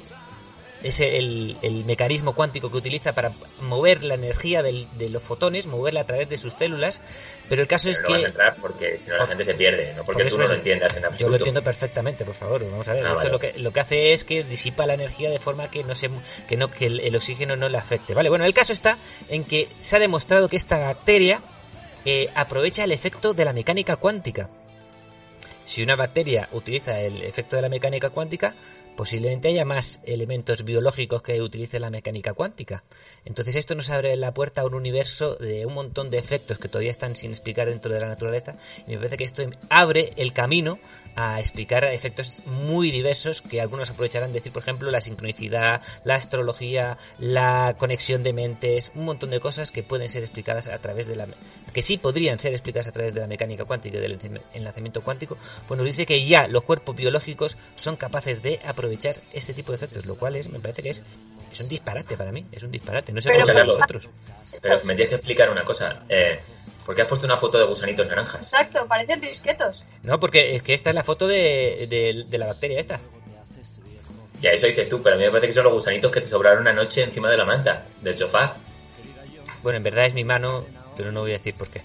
es 0.82 1.00
el, 1.00 1.56
el 1.62 1.84
mecanismo 1.84 2.34
cuántico 2.34 2.70
que 2.70 2.76
utiliza 2.76 3.12
para 3.12 3.32
mover 3.60 4.04
la 4.04 4.14
energía 4.14 4.62
del- 4.62 4.86
de 4.96 5.08
los 5.08 5.22
fotones, 5.22 5.66
moverla 5.66 6.00
a 6.02 6.06
través 6.06 6.28
de 6.28 6.36
sus 6.36 6.54
células, 6.54 7.00
pero 7.48 7.62
el 7.62 7.68
caso 7.68 7.84
Pero 7.88 7.92
es 7.92 8.00
no 8.02 8.06
que... 8.06 8.12
vas 8.12 8.22
a 8.22 8.26
entrar 8.26 8.56
porque 8.60 8.96
si 8.98 9.10
no 9.10 9.16
la 9.16 9.26
gente 9.26 9.44
se 9.44 9.54
pierde, 9.54 9.92
no 9.94 10.04
porque 10.04 10.22
Por 10.22 10.30
tú 10.32 10.38
no 10.38 10.44
es- 10.44 10.50
lo 10.50 10.54
entiendas 10.56 10.92
en 10.96 11.04
absoluto. 11.04 11.20
Yo 11.24 11.28
lo 11.30 11.36
entiendo 11.36 11.64
perfectamente, 11.64 12.24
por 12.24 12.34
favor, 12.34 12.64
vamos 12.70 12.86
a 12.88 12.92
ver. 12.92 13.04
Ah, 13.06 13.08
Esto 13.12 13.18
vale. 13.20 13.30
lo 13.32 13.38
que 13.40 13.54
lo 13.58 13.72
que 13.72 13.80
hace 13.80 14.12
es 14.12 14.22
que 14.24 14.44
disipa 14.44 14.86
la 14.86 14.94
energía 14.94 15.30
de 15.30 15.38
forma 15.40 15.70
que 15.70 15.82
no 15.84 15.94
se 15.94 16.10
que 16.48 16.56
no 16.56 16.70
que 16.70 16.86
el, 16.86 17.00
el 17.00 17.16
oxígeno 17.16 17.56
no 17.56 17.68
le 17.68 17.78
afecte, 17.78 18.14
¿vale? 18.14 18.28
Bueno, 18.28 18.44
el 18.44 18.54
caso 18.54 18.72
está 18.72 18.98
en 19.28 19.44
que 19.44 19.68
se 19.80 19.96
ha 19.96 19.98
demostrado 19.98 20.48
que 20.48 20.56
esta 20.56 20.78
bacteria 20.78 21.42
eh, 22.04 22.28
aprovecha 22.36 22.84
el 22.84 22.92
efecto 22.92 23.34
de 23.34 23.44
la 23.44 23.52
mecánica 23.52 23.96
cuántica. 23.96 24.48
Si 25.64 25.82
una 25.82 25.96
bacteria 25.96 26.48
utiliza 26.52 26.98
el 27.00 27.20
efecto 27.22 27.56
de 27.56 27.62
la 27.62 27.68
mecánica 27.68 28.08
cuántica, 28.10 28.54
posiblemente 28.98 29.46
haya 29.46 29.64
más 29.64 30.00
elementos 30.06 30.64
biológicos 30.64 31.22
que 31.22 31.40
utilicen 31.40 31.82
la 31.82 31.88
mecánica 31.88 32.34
cuántica. 32.34 32.82
Entonces 33.24 33.54
esto 33.54 33.76
nos 33.76 33.90
abre 33.90 34.16
la 34.16 34.34
puerta 34.34 34.62
a 34.62 34.66
un 34.66 34.74
universo 34.74 35.36
de 35.36 35.66
un 35.66 35.74
montón 35.74 36.10
de 36.10 36.18
efectos 36.18 36.58
que 36.58 36.66
todavía 36.66 36.90
están 36.90 37.14
sin 37.14 37.30
explicar 37.30 37.68
dentro 37.68 37.94
de 37.94 38.00
la 38.00 38.08
naturaleza 38.08 38.56
y 38.88 38.90
me 38.90 38.96
parece 38.96 39.16
que 39.16 39.22
esto 39.22 39.44
abre 39.70 40.14
el 40.16 40.32
camino 40.32 40.80
a 41.14 41.38
explicar 41.38 41.84
efectos 41.84 42.42
muy 42.46 42.90
diversos 42.90 43.40
que 43.40 43.60
algunos 43.60 43.88
aprovecharán 43.88 44.32
decir, 44.32 44.50
por 44.50 44.62
ejemplo, 44.62 44.90
la 44.90 45.00
sincronicidad, 45.00 45.80
la 46.02 46.16
astrología, 46.16 46.98
la 47.20 47.76
conexión 47.78 48.24
de 48.24 48.32
mentes, 48.32 48.90
un 48.96 49.04
montón 49.04 49.30
de 49.30 49.38
cosas 49.38 49.70
que 49.70 49.84
pueden 49.84 50.08
ser 50.08 50.24
explicadas 50.24 50.66
a 50.66 50.78
través 50.78 51.06
de 51.06 51.14
la 51.14 51.28
que 51.72 51.82
sí 51.82 51.98
podrían 51.98 52.40
ser 52.40 52.52
explicadas 52.52 52.88
a 52.88 52.92
través 52.92 53.14
de 53.14 53.20
la 53.20 53.28
mecánica 53.28 53.64
cuántica 53.64 53.98
y 53.98 54.00
del 54.00 54.18
enlazamiento 54.54 55.04
cuántico, 55.04 55.38
pues 55.68 55.78
nos 55.78 55.86
dice 55.86 56.04
que 56.04 56.24
ya 56.26 56.48
los 56.48 56.64
cuerpos 56.64 56.96
biológicos 56.96 57.56
son 57.76 57.94
capaces 57.94 58.42
de 58.42 58.58
aprovechar 58.64 58.87
este 58.92 59.52
tipo 59.54 59.72
de 59.72 59.76
efectos, 59.76 60.06
lo 60.06 60.14
cual 60.16 60.36
es, 60.36 60.48
me 60.48 60.60
parece 60.60 60.82
que 60.82 60.90
es, 60.90 61.02
es 61.50 61.60
un 61.60 61.68
disparate 61.68 62.16
para 62.16 62.32
mí, 62.32 62.46
es 62.52 62.62
un 62.62 62.70
disparate, 62.70 63.12
no 63.12 63.20
sé 63.20 63.28
Pero 63.30 63.44
cómo 63.44 63.52
para 63.54 63.64
vosotros. 63.66 64.08
Pero 64.62 64.76
me 64.84 64.94
tienes 64.94 65.08
que 65.08 65.14
explicar 65.16 65.50
una 65.50 65.62
cosa. 65.64 66.02
Eh, 66.08 66.38
¿Por 66.84 66.94
qué 66.94 67.02
has 67.02 67.08
puesto 67.08 67.26
una 67.26 67.36
foto 67.36 67.58
de 67.58 67.64
gusanitos 67.64 68.06
naranjas? 68.06 68.46
Exacto, 68.52 68.86
parecen 68.88 69.20
risquetos. 69.20 69.84
No, 70.02 70.18
porque 70.18 70.54
es 70.54 70.62
que 70.62 70.72
esta 70.72 70.88
es 70.90 70.94
la 70.94 71.04
foto 71.04 71.26
de, 71.26 71.86
de- 71.88 72.24
de 72.28 72.38
la 72.38 72.46
bacteria 72.46 72.80
esta. 72.80 73.00
Ya 74.40 74.52
eso 74.52 74.66
dices 74.68 74.88
tú, 74.88 75.02
pero 75.02 75.16
a 75.16 75.18
mí 75.18 75.24
me 75.24 75.30
parece 75.30 75.48
que 75.48 75.52
son 75.52 75.64
los 75.64 75.72
gusanitos 75.72 76.10
que 76.12 76.20
te 76.20 76.26
sobraron 76.26 76.60
una 76.62 76.72
noche 76.72 77.02
encima 77.02 77.28
de 77.30 77.36
la 77.36 77.44
manta, 77.44 77.86
del 78.00 78.14
sofá. 78.16 78.56
Bueno, 79.62 79.78
en 79.78 79.82
verdad 79.82 80.06
es 80.06 80.14
mi 80.14 80.22
mano, 80.24 80.64
pero 80.96 81.10
no 81.12 81.20
voy 81.22 81.32
a 81.32 81.38
decir 81.38 81.54
por 81.54 81.68
qué. 81.68 81.82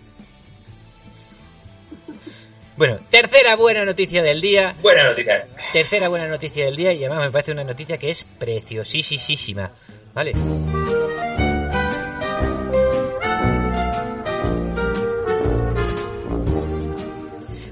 Bueno, 2.75 2.99
tercera 3.09 3.55
buena 3.55 3.85
noticia 3.85 4.23
del 4.23 4.41
día. 4.41 4.75
Buena 4.81 5.03
noticia. 5.03 5.47
Tercera 5.71 6.07
buena 6.07 6.27
noticia 6.27 6.65
del 6.65 6.75
día 6.75 6.91
y 6.93 7.03
además 7.03 7.25
me 7.25 7.31
parece 7.31 7.51
una 7.51 7.63
noticia 7.63 7.97
que 7.97 8.09
es 8.09 8.23
preciosísima. 8.39 9.71
¿Vale? 10.13 10.33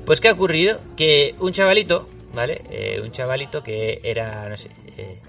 Pues 0.06 0.20
¿qué 0.20 0.28
ha 0.28 0.34
ocurrido? 0.34 0.80
Que 0.98 1.36
un 1.40 1.54
chavalito, 1.54 2.10
¿vale? 2.34 2.62
Eh, 2.70 3.00
un 3.02 3.12
chavalito 3.12 3.64
que 3.64 4.02
era, 4.04 4.50
no 4.50 4.58
sé, 4.58 4.70
eh, 4.98 5.20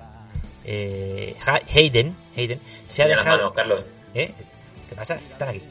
eh, 0.65 1.37
Ha- 1.47 1.61
Hayden, 1.73 2.17
Hayden, 2.37 2.61
se 2.87 3.03
ha 3.03 3.07
dejado... 3.09 3.37
manos, 3.39 3.53
Carlos. 3.53 3.91
¿Eh? 4.15 4.33
¿Qué 4.89 4.95
pasa? 4.97 5.21
Están 5.31 5.51
aquí. 5.51 5.63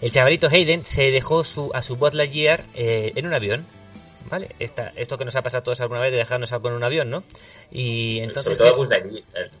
El 0.00 0.10
chavalito 0.10 0.48
Hayden 0.48 0.84
se 0.84 1.10
dejó 1.10 1.44
su, 1.44 1.70
a 1.74 1.82
su 1.82 1.96
Buzz 1.96 2.14
Lightyear 2.14 2.64
eh, 2.74 3.12
en 3.16 3.26
un 3.26 3.34
avión. 3.34 3.66
¿Vale? 4.30 4.54
Esta, 4.60 4.92
esto 4.94 5.18
que 5.18 5.24
nos 5.24 5.34
ha 5.34 5.42
pasado 5.42 5.60
a 5.60 5.64
todos 5.64 5.80
alguna 5.80 5.98
vez 6.00 6.12
de 6.12 6.18
dejarnos 6.18 6.52
algo 6.52 6.68
en 6.68 6.74
un 6.74 6.84
avión, 6.84 7.10
¿no? 7.10 7.24
Y 7.72 8.20
entonces... 8.20 8.44
Sobre 8.44 8.56
todo 8.58 8.68
¿qué- 8.68 8.74
a 8.74 8.76
Buzz 8.76 8.88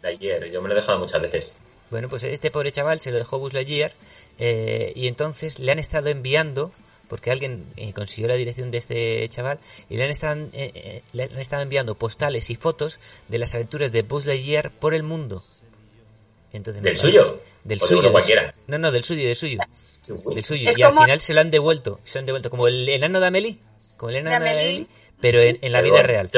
Lightyear, 0.02 0.44
yo 0.46 0.62
me 0.62 0.68
lo 0.68 0.74
he 0.74 0.76
dejado 0.76 0.98
muchas 1.00 1.20
veces. 1.20 1.52
bueno, 1.90 2.08
pues 2.08 2.22
este 2.22 2.52
pobre 2.52 2.70
chaval 2.70 3.00
se 3.00 3.10
lo 3.10 3.18
dejó 3.18 3.40
Buzz 3.40 3.52
Lightyear 3.52 3.92
eh, 4.38 4.92
y 4.94 5.08
entonces 5.08 5.58
le 5.58 5.72
han 5.72 5.80
estado 5.80 6.08
enviando, 6.08 6.70
porque 7.08 7.32
alguien 7.32 7.64
eh, 7.76 7.92
consiguió 7.92 8.28
la 8.28 8.34
dirección 8.36 8.70
de 8.70 8.78
este 8.78 9.28
chaval, 9.28 9.58
y 9.88 9.96
le 9.96 10.04
han, 10.04 10.10
estado, 10.10 10.46
eh, 10.52 11.02
le 11.14 11.24
han 11.24 11.38
estado 11.40 11.62
enviando 11.62 11.96
postales 11.96 12.48
y 12.50 12.54
fotos 12.54 13.00
de 13.26 13.38
las 13.38 13.52
aventuras 13.56 13.90
de 13.90 14.02
Buzz 14.02 14.24
Lightyear 14.24 14.70
por 14.70 14.94
el 14.94 15.02
mundo. 15.02 15.42
Entonces, 16.52 16.80
¿Del 16.82 16.96
suyo? 16.96 17.40
Del 17.64 17.78
¿O 17.78 17.82
de 17.82 17.86
suyo. 17.88 17.98
uno 17.98 18.02
del 18.08 18.12
cualquiera? 18.12 18.52
su- 18.52 18.70
No, 18.70 18.78
no, 18.78 18.92
del 18.92 19.02
suyo, 19.02 19.26
del 19.26 19.36
suyo. 19.36 19.58
Del 20.16 20.44
suyo. 20.44 20.70
Es 20.70 20.78
y 20.78 20.82
al 20.82 20.92
final 20.98 21.20
se 21.20 21.34
lo 21.34 21.40
han 21.40 21.50
devuelto. 21.50 22.00
Se 22.04 22.18
lo 22.18 22.20
han 22.20 22.26
devuelto 22.26 22.50
como 22.50 22.68
el 22.68 22.88
enano 22.88 23.20
de 23.20 23.26
Amelie. 23.26 23.58
Como 23.96 24.10
el 24.10 24.16
enano 24.16 24.44
De. 24.44 24.50
Amelie, 24.50 24.86
pero 25.20 25.40
en, 25.40 25.58
en 25.62 25.72
la 25.72 25.80
vida 25.82 26.02
real. 26.02 26.30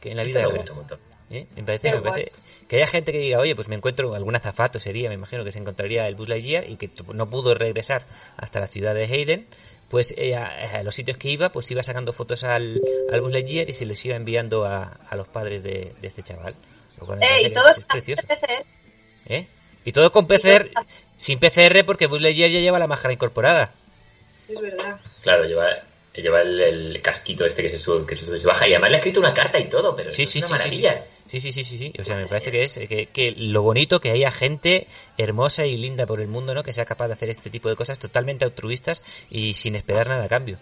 Que 0.00 0.10
en 0.10 0.16
la 0.16 0.24
vida 0.24 0.40
me 0.40 0.48
real. 0.48 0.58
gusta. 0.74 0.98
¿Eh? 1.30 1.46
Me 1.56 1.62
parece, 1.62 1.92
me 1.92 2.00
parece 2.00 2.32
que 2.68 2.76
haya 2.76 2.86
gente 2.86 3.12
que 3.12 3.18
diga, 3.18 3.38
oye, 3.38 3.54
pues 3.54 3.68
me 3.68 3.76
encuentro 3.76 4.14
algún 4.14 4.34
azafato 4.36 4.78
sería, 4.78 5.08
me 5.08 5.14
imagino 5.14 5.44
que 5.44 5.52
se 5.52 5.58
encontraría 5.58 6.06
el 6.08 6.14
Buzz 6.14 6.28
Lightyear 6.28 6.68
y 6.68 6.76
que 6.76 6.90
no 7.14 7.28
pudo 7.30 7.54
regresar 7.54 8.04
hasta 8.36 8.60
la 8.60 8.66
ciudad 8.66 8.94
de 8.94 9.04
Hayden, 9.04 9.46
pues 9.88 10.14
eh, 10.18 10.36
a, 10.36 10.78
a 10.78 10.82
los 10.82 10.94
sitios 10.94 11.16
que 11.16 11.28
iba, 11.30 11.50
pues 11.50 11.70
iba 11.70 11.82
sacando 11.82 12.12
fotos 12.12 12.44
al, 12.44 12.80
al 13.10 13.20
Buzz 13.20 13.32
Lightyear 13.32 13.68
y 13.68 13.72
se 13.72 13.84
los 13.86 14.02
iba 14.04 14.16
enviando 14.16 14.64
a, 14.66 14.82
a 15.08 15.16
los 15.16 15.28
padres 15.28 15.62
de, 15.62 15.94
de 16.00 16.08
este 16.08 16.22
chaval. 16.22 16.54
Lo 17.00 17.06
cual 17.06 17.18
me 17.18 17.26
Eh, 17.26 17.46
y 17.48 17.52
todo 17.52 17.68
es 17.70 17.78
es 17.78 17.84
precioso. 17.84 18.22
PCR. 18.26 18.66
¿Eh? 19.26 19.46
Y 19.84 19.92
todo 19.92 20.10
con 20.12 20.26
PCR, 20.26 20.70
sin 21.18 21.38
PCR 21.38 21.84
porque 21.84 22.06
Buzz 22.06 22.22
Lightyear 22.22 22.50
ya 22.50 22.60
lleva 22.60 22.78
la 22.78 22.86
máscara 22.86 23.12
incorporada. 23.12 23.74
Es 24.48 24.58
verdad. 24.58 24.98
Claro, 25.20 25.44
lleva, 25.44 25.66
lleva 26.14 26.40
el, 26.40 26.58
el 26.58 27.02
casquito 27.02 27.44
este 27.44 27.62
que 27.62 27.68
se 27.68 27.76
sube, 27.76 28.06
que 28.06 28.16
se 28.16 28.24
sube 28.24 28.36
y 28.36 28.40
se 28.40 28.46
baja. 28.46 28.66
Y 28.66 28.72
además 28.72 28.90
le 28.90 28.96
ha 28.96 28.98
escrito 29.00 29.20
una 29.20 29.34
carta 29.34 29.58
y 29.60 29.64
todo, 29.68 29.94
pero 29.94 30.10
Sí, 30.10 30.22
eso 30.22 30.32
sí, 30.32 30.38
es 30.38 30.46
sí, 30.46 30.50
una 30.52 30.58
sí, 30.58 30.64
maravilla. 30.64 31.04
sí, 31.26 31.40
sí, 31.40 31.52
sí, 31.52 31.64
sí, 31.64 31.76
sí. 31.76 31.92
O 32.00 32.04
sea, 32.04 32.16
me 32.16 32.26
parece 32.26 32.50
que 32.50 32.64
es 32.64 32.78
que, 32.88 33.08
que 33.12 33.32
lo 33.36 33.60
bonito 33.60 34.00
que 34.00 34.10
haya 34.10 34.30
gente 34.30 34.86
hermosa 35.18 35.66
y 35.66 35.76
linda 35.76 36.06
por 36.06 36.20
el 36.22 36.28
mundo, 36.28 36.54
¿no? 36.54 36.62
Que 36.62 36.72
sea 36.72 36.86
capaz 36.86 37.08
de 37.08 37.12
hacer 37.12 37.28
este 37.28 37.50
tipo 37.50 37.68
de 37.68 37.76
cosas 37.76 37.98
totalmente 37.98 38.46
altruistas 38.46 39.02
y 39.28 39.52
sin 39.52 39.74
esperar 39.74 40.08
nada 40.08 40.24
a 40.24 40.28
cambio. 40.28 40.58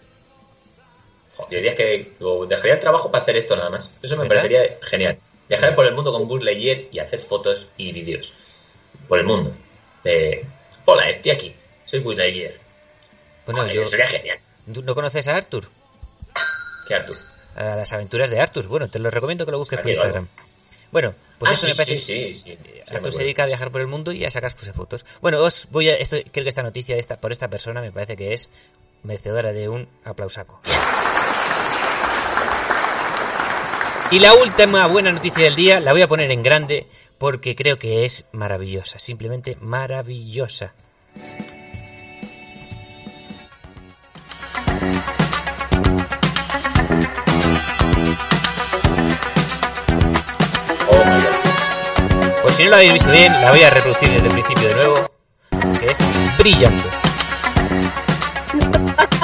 Yo 1.51 1.57
diría 1.57 1.75
que 1.75 2.13
dejaría 2.49 2.73
el 2.73 2.79
trabajo 2.79 3.11
para 3.11 3.21
hacer 3.21 3.37
esto 3.37 3.55
nada 3.55 3.69
más. 3.69 3.91
Eso 4.01 4.15
me 4.17 4.27
¿Verdad? 4.27 4.43
parecería 4.43 4.77
genial. 4.81 5.19
Viajar 5.47 5.75
por 5.75 5.85
el 5.85 5.93
mundo 5.93 6.11
con 6.11 6.27
Buzz 6.27 6.43
Lightyear 6.43 6.81
y 6.91 6.99
hacer 6.99 7.19
fotos 7.19 7.69
y 7.77 7.91
vídeos. 7.91 8.33
Por 9.07 9.19
el 9.19 9.25
mundo. 9.25 9.51
De, 10.07 10.45
Hola, 10.85 11.09
estoy 11.09 11.33
aquí. 11.33 11.55
Soy 11.83 11.99
Lightyear. 11.99 12.53
Bueno, 13.45 13.63
Joder, 13.63 13.75
yo... 13.75 13.87
Sería 13.89 14.07
genial. 14.07 14.39
¿Tú 14.73 14.81
¿No 14.81 14.95
conoces 14.95 15.27
a 15.27 15.35
Arthur? 15.35 15.67
¿Qué 16.87 16.95
Artur? 16.95 17.17
A 17.57 17.75
las 17.75 17.91
aventuras 17.91 18.29
de 18.29 18.39
Arthur. 18.39 18.67
Bueno, 18.67 18.89
te 18.89 18.99
lo 18.99 19.11
recomiendo 19.11 19.45
que 19.45 19.51
lo 19.51 19.57
busques 19.57 19.77
por. 19.79 19.89
Instagram. 19.89 20.29
Bueno, 20.93 21.13
pues 21.39 21.51
ah, 21.51 21.53
eso 21.55 21.65
sí, 21.65 21.71
me 21.73 21.75
parece... 21.75 21.97
sí, 21.97 22.33
sí, 22.33 22.57
Arthur 22.87 23.11
se 23.11 23.19
dedica 23.23 23.43
a 23.43 23.47
viajar 23.47 23.69
por 23.69 23.81
el 23.81 23.87
mundo 23.87 24.13
y 24.13 24.23
a 24.23 24.31
sacar 24.31 24.53
pues, 24.55 24.71
fotos. 24.71 25.05
Bueno, 25.19 25.43
os 25.43 25.67
voy 25.71 25.89
a. 25.89 25.95
Esto, 25.95 26.15
creo 26.31 26.45
que 26.45 26.49
esta 26.49 26.63
noticia 26.63 26.95
esta, 26.95 27.19
por 27.19 27.33
esta 27.33 27.49
persona 27.49 27.81
me 27.81 27.91
parece 27.91 28.15
que 28.15 28.33
es 28.33 28.49
merecedora 29.03 29.51
de 29.51 29.67
un 29.67 29.89
aplausaco. 30.05 30.61
Y 34.09 34.19
la 34.19 34.33
última 34.35 34.87
buena 34.87 35.11
noticia 35.11 35.43
del 35.43 35.57
día 35.57 35.81
la 35.81 35.91
voy 35.91 36.01
a 36.01 36.07
poner 36.07 36.31
en 36.31 36.41
grande 36.41 36.87
porque 37.17 37.55
creo 37.55 37.79
que 37.79 38.05
es 38.05 38.25
maravillosa, 38.31 38.99
simplemente 38.99 39.57
maravillosa. 39.59 40.73
Oh 50.89 51.03
my 51.05 51.21
god. 51.21 52.41
Pues 52.43 52.55
si 52.55 52.63
no 52.63 52.69
la 52.69 52.77
habéis 52.77 52.93
visto 52.93 53.11
bien, 53.11 53.31
la 53.33 53.51
voy 53.51 53.63
a 53.63 53.69
reproducir 53.69 54.09
desde 54.09 54.27
el 54.27 54.33
principio 54.33 54.67
de 54.69 54.75
nuevo, 54.75 55.11
que 55.79 55.85
es 55.87 55.99
brillante. 56.37 56.89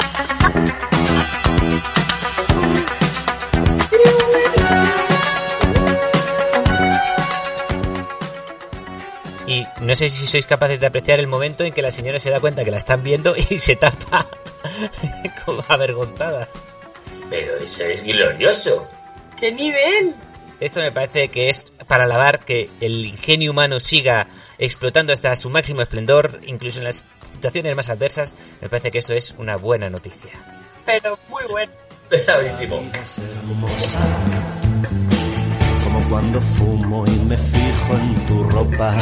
no 9.93 9.97
sé 9.97 10.09
si 10.09 10.25
sois 10.25 10.47
capaces 10.47 10.79
de 10.79 10.87
apreciar 10.87 11.19
el 11.19 11.27
momento 11.27 11.63
en 11.63 11.71
que 11.71 11.83
la 11.83 11.91
señora 11.91 12.17
se 12.17 12.31
da 12.31 12.39
cuenta 12.39 12.65
que 12.65 12.71
la 12.71 12.77
están 12.77 13.03
viendo 13.03 13.35
y 13.37 13.57
se 13.59 13.75
tapa 13.75 14.25
como 15.45 15.63
avergonzada. 15.67 16.49
Pero 17.29 17.57
eso 17.57 17.83
es 17.83 18.03
glorioso. 18.03 18.87
¡Qué 19.39 19.51
nivel! 19.51 20.15
Esto 20.59 20.79
me 20.79 20.91
parece 20.91 21.27
que 21.27 21.51
es 21.51 21.71
para 21.85 22.05
alabar 22.05 22.43
que 22.43 22.71
el 22.81 23.05
ingenio 23.05 23.51
humano 23.51 23.79
siga 23.79 24.29
explotando 24.57 25.13
hasta 25.13 25.35
su 25.35 25.51
máximo 25.51 25.83
esplendor, 25.83 26.41
incluso 26.47 26.79
en 26.79 26.85
las 26.85 27.03
situaciones 27.31 27.75
más 27.75 27.89
adversas. 27.89 28.33
Me 28.61 28.69
parece 28.69 28.89
que 28.89 28.97
esto 28.97 29.13
es 29.13 29.35
una 29.37 29.57
buena 29.57 29.91
noticia. 29.91 30.31
Pero 30.87 31.15
muy 31.29 31.43
bueno. 31.51 31.71
Está 32.09 32.37
buenísimo. 32.37 32.81
Cuando 36.09 36.41
fumo 36.41 37.03
y 37.07 37.25
me 37.25 37.37
fijo 37.37 37.93
en 37.95 38.25
tu 38.25 38.43
ropa. 38.43 38.93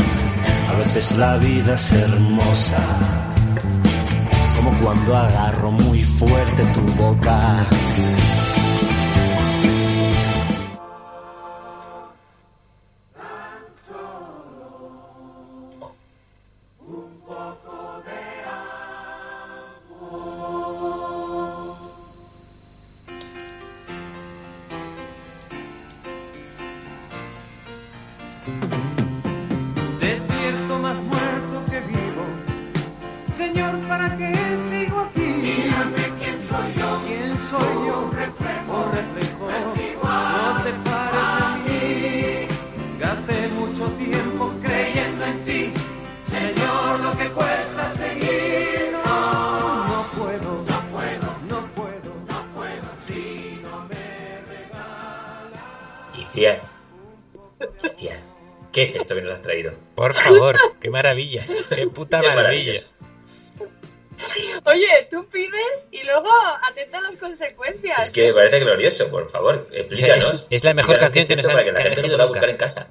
A 0.70 0.74
veces 0.76 1.18
la 1.18 1.38
vida 1.38 1.76
es 1.76 1.92
hermosa. 1.92 2.78
Como 4.56 4.72
cuando 4.80 5.18
agarro 5.18 5.72
muy 5.72 6.04
fuerte 6.04 6.64
tu 6.74 6.82
boca. 7.02 7.66
Puta 61.94 62.22
maravilla. 62.22 62.82
Oye, 64.66 65.08
tú 65.10 65.28
pides 65.30 65.88
y 65.90 66.04
luego 66.04 66.30
atenta 66.64 67.00
a 67.00 67.02
las 67.02 67.16
consecuencias. 67.20 68.00
Es 68.04 68.10
que 68.12 68.28
me 68.28 68.34
parece 68.34 68.60
glorioso, 68.60 69.10
por 69.10 69.28
favor, 69.30 69.68
explícanos. 69.72 70.32
Es- 70.34 70.48
es 70.50 70.64
la 70.64 70.74
mejor 70.76 71.00
canción 71.00 71.26
que 71.28 71.36
nos 71.38 71.46
han- 71.48 71.54
para 71.54 71.64
que 71.66 71.72
la 71.72 71.82
gente 71.82 72.02
lo 72.04 72.08
pueda 72.10 72.26
buscar 72.28 72.50
en 72.50 72.58
casa. 72.58 72.88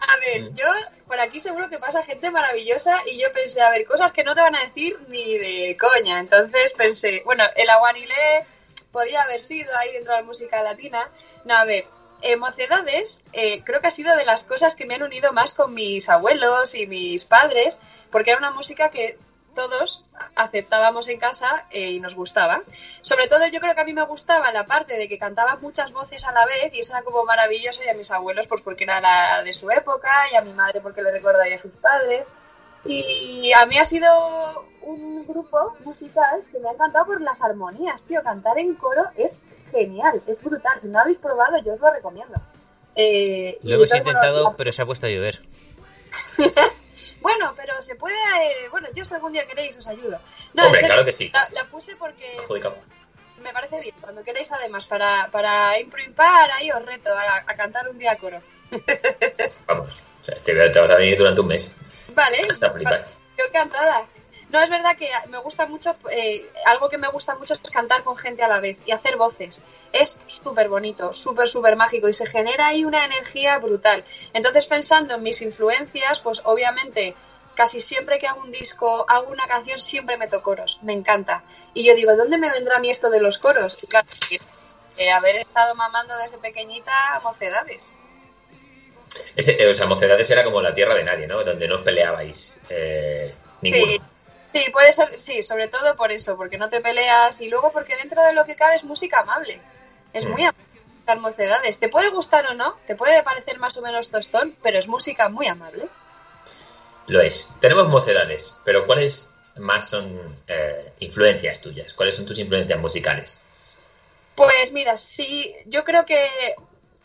A 0.00 0.16
ver, 0.20 0.42
Mm. 0.52 0.54
yo 0.54 0.66
por 1.08 1.18
aquí 1.18 1.40
seguro 1.40 1.68
que 1.68 1.78
pasa 1.80 2.04
gente 2.04 2.30
maravillosa 2.30 2.96
y 3.10 3.18
yo 3.20 3.32
pensé, 3.32 3.60
a 3.60 3.70
ver, 3.70 3.84
cosas 3.84 4.12
que 4.12 4.22
no 4.22 4.34
te 4.36 4.42
van 4.42 4.54
a 4.54 4.64
decir 4.66 4.96
ni 5.08 5.36
de 5.38 5.76
coña. 5.76 6.20
Entonces 6.20 6.72
pensé, 6.74 7.22
bueno, 7.24 7.44
el 7.56 7.68
aguanilé 7.68 8.46
podía 8.92 9.22
haber 9.22 9.42
sido 9.42 9.76
ahí 9.76 9.92
dentro 9.92 10.12
de 10.14 10.20
la 10.20 10.24
música 10.26 10.62
latina. 10.62 11.10
No, 11.44 11.56
a 11.56 11.64
ver, 11.64 11.86
eh, 12.22 12.36
Mocedades 12.36 13.22
eh, 13.32 13.62
creo 13.64 13.80
que 13.80 13.86
ha 13.86 13.90
sido 13.90 14.16
de 14.16 14.24
las 14.24 14.44
cosas 14.44 14.74
que 14.74 14.86
me 14.86 14.94
han 14.94 15.02
unido 15.02 15.32
más 15.32 15.52
con 15.54 15.74
mis 15.74 16.08
abuelos 16.08 16.74
y 16.74 16.86
mis 16.86 17.24
padres, 17.24 17.80
porque 18.10 18.30
era 18.30 18.38
una 18.38 18.50
música 18.50 18.90
que 18.90 19.18
todos 19.54 20.04
aceptábamos 20.36 21.08
en 21.08 21.18
casa 21.18 21.66
eh, 21.70 21.90
y 21.90 22.00
nos 22.00 22.14
gustaba. 22.14 22.62
Sobre 23.00 23.26
todo 23.26 23.46
yo 23.48 23.60
creo 23.60 23.74
que 23.74 23.80
a 23.80 23.84
mí 23.84 23.92
me 23.92 24.04
gustaba 24.04 24.52
la 24.52 24.66
parte 24.66 24.96
de 24.96 25.08
que 25.08 25.18
cantaban 25.18 25.60
muchas 25.60 25.92
voces 25.92 26.24
a 26.26 26.32
la 26.32 26.46
vez 26.46 26.72
y 26.72 26.80
eso 26.80 26.92
era 26.92 27.02
como 27.02 27.24
maravilloso 27.24 27.82
y 27.84 27.88
a 27.88 27.94
mis 27.94 28.10
abuelos 28.10 28.46
pues 28.46 28.60
porque 28.62 28.84
era 28.84 29.00
la 29.00 29.42
de 29.42 29.52
su 29.52 29.70
época 29.70 30.10
y 30.32 30.36
a 30.36 30.42
mi 30.42 30.52
madre 30.52 30.80
porque 30.80 31.02
le 31.02 31.10
recordaría 31.10 31.56
a 31.56 31.62
sus 31.62 31.72
padres. 31.72 32.26
Y 32.84 33.52
a 33.52 33.66
mí 33.66 33.76
ha 33.78 33.84
sido 33.84 34.64
un 34.82 35.26
grupo 35.26 35.76
musical 35.84 36.44
que 36.52 36.60
me 36.60 36.68
ha 36.68 36.72
encantado 36.72 37.06
por 37.06 37.20
las 37.20 37.42
armonías, 37.42 38.02
tío. 38.04 38.22
Cantar 38.22 38.58
en 38.58 38.74
coro 38.76 39.02
es 39.16 39.32
genial, 39.70 40.22
es 40.26 40.40
brutal. 40.42 40.80
Si 40.80 40.86
no 40.86 40.94
lo 40.94 40.98
habéis 41.00 41.18
probado, 41.18 41.58
yo 41.62 41.74
os 41.74 41.80
lo 41.80 41.90
recomiendo. 41.92 42.34
Eh, 42.96 43.58
Lo 43.62 43.76
hemos 43.76 43.90
bueno, 43.90 44.04
intentado, 44.06 44.54
pero 44.56 44.72
se 44.72 44.82
ha 44.82 44.86
puesto 44.86 45.06
a 45.06 45.10
llover. 45.10 45.40
bueno, 47.20 47.52
pero 47.56 47.80
se 47.82 47.94
puede. 47.94 48.14
eh, 48.16 48.68
bueno, 48.70 48.88
yo 48.94 49.04
si 49.04 49.14
algún 49.14 49.32
día 49.32 49.46
queréis 49.46 49.76
os 49.76 49.86
ayudo. 49.86 50.18
No, 50.54 50.64
Hombre, 50.64 50.80
serio, 50.80 50.88
claro 50.94 51.04
que 51.04 51.12
sí. 51.12 51.30
La, 51.32 51.48
la 51.52 51.64
puse 51.66 51.96
porque 51.96 52.36
Adjudicado. 52.38 52.76
me 53.42 53.52
parece 53.52 53.80
bien. 53.80 53.94
Cuando 54.00 54.22
queréis, 54.24 54.50
además, 54.52 54.86
para, 54.86 55.28
para 55.30 55.78
improvisar, 55.78 56.50
ahí 56.52 56.70
os 56.70 56.84
reto 56.84 57.10
a, 57.16 57.36
a 57.46 57.56
cantar 57.56 57.88
un 57.88 57.98
día 57.98 58.16
coro. 58.18 58.40
Vamos. 59.66 60.02
O 60.20 60.24
sea, 60.24 60.36
te, 60.42 60.68
te 60.70 60.80
vas 60.80 60.90
a 60.90 60.96
venir 60.96 61.16
durante 61.16 61.40
un 61.40 61.46
mes. 61.46 61.74
Vale, 62.14 62.46
Vas 62.48 62.62
a 62.62 62.70
flipar. 62.70 63.06
yo 63.38 63.44
encantada. 63.44 64.06
No, 64.50 64.62
es 64.62 64.70
verdad 64.70 64.96
que 64.96 65.10
me 65.28 65.38
gusta 65.38 65.66
mucho, 65.66 65.94
eh, 66.10 66.50
algo 66.64 66.88
que 66.88 66.96
me 66.96 67.08
gusta 67.08 67.34
mucho 67.34 67.52
es 67.52 67.60
cantar 67.70 68.02
con 68.02 68.16
gente 68.16 68.42
a 68.42 68.48
la 68.48 68.60
vez 68.60 68.78
y 68.86 68.92
hacer 68.92 69.16
voces. 69.16 69.62
Es 69.92 70.18
súper 70.26 70.68
bonito, 70.68 71.12
súper, 71.12 71.48
súper 71.48 71.76
mágico 71.76 72.08
y 72.08 72.14
se 72.14 72.26
genera 72.26 72.68
ahí 72.68 72.84
una 72.84 73.04
energía 73.04 73.58
brutal. 73.58 74.04
Entonces, 74.32 74.64
pensando 74.64 75.14
en 75.16 75.22
mis 75.22 75.42
influencias, 75.42 76.20
pues 76.20 76.40
obviamente 76.44 77.14
casi 77.54 77.80
siempre 77.80 78.18
que 78.18 78.26
hago 78.26 78.40
un 78.40 78.52
disco, 78.52 79.04
hago 79.08 79.30
una 79.30 79.46
canción, 79.46 79.80
siempre 79.80 80.16
meto 80.16 80.42
coros. 80.42 80.78
Me 80.82 80.92
encanta. 80.92 81.42
Y 81.74 81.84
yo 81.84 81.94
digo, 81.94 82.16
¿dónde 82.16 82.38
me 82.38 82.50
vendrá 82.50 82.76
a 82.76 82.78
mí 82.78 82.88
esto 82.88 83.10
de 83.10 83.20
los 83.20 83.38
coros? 83.38 83.82
Y 83.82 83.86
claro, 83.88 84.06
eh, 84.96 85.10
haber 85.10 85.36
estado 85.36 85.74
mamando 85.74 86.16
desde 86.16 86.38
pequeñita 86.38 87.20
mocedades. 87.22 87.94
Ese, 89.36 89.62
eh, 89.62 89.68
o 89.68 89.74
sea, 89.74 89.86
Mocedades 89.86 90.30
era 90.30 90.44
como 90.44 90.62
la 90.62 90.74
tierra 90.74 90.94
de 90.94 91.04
nadie, 91.04 91.26
¿no? 91.26 91.42
Donde 91.44 91.68
no 91.68 91.82
peleabais 91.82 92.60
eh, 92.70 93.34
ninguno. 93.60 93.92
Sí, 93.92 94.00
sí, 94.58 94.70
puede 94.70 94.92
ser, 94.92 95.18
sí, 95.18 95.42
sobre 95.42 95.68
todo 95.68 95.96
por 95.96 96.12
eso, 96.12 96.36
porque 96.36 96.58
no 96.58 96.68
te 96.68 96.80
peleas 96.80 97.40
y 97.40 97.48
luego 97.48 97.72
porque 97.72 97.96
dentro 97.96 98.22
de 98.22 98.32
lo 98.32 98.44
que 98.44 98.56
cabe 98.56 98.76
es 98.76 98.84
música 98.84 99.20
amable. 99.20 99.60
Es 100.12 100.24
muy 100.26 100.42
amable 100.42 100.68
mocedades. 101.16 101.78
Te 101.78 101.88
puede 101.88 102.10
gustar 102.10 102.46
o 102.46 102.54
no, 102.54 102.76
te 102.86 102.94
puede 102.94 103.22
parecer 103.22 103.58
más 103.58 103.76
o 103.76 103.82
menos 103.82 104.10
tostón, 104.10 104.54
pero 104.62 104.78
es 104.78 104.88
música 104.88 105.28
muy 105.28 105.46
amable. 105.46 105.88
Lo 107.06 107.22
es. 107.22 107.48
Tenemos 107.60 107.88
Mocedades, 107.88 108.60
pero 108.64 108.86
¿cuáles 108.86 109.30
más 109.56 109.88
son 109.88 110.20
eh, 110.46 110.92
influencias 111.00 111.62
tuyas? 111.62 111.94
¿Cuáles 111.94 112.16
son 112.16 112.26
tus 112.26 112.38
influencias 112.38 112.78
musicales? 112.78 113.42
Pues 114.34 114.72
mira, 114.72 114.96
sí, 114.96 115.54
yo 115.66 115.84
creo 115.84 116.04
que 116.04 116.28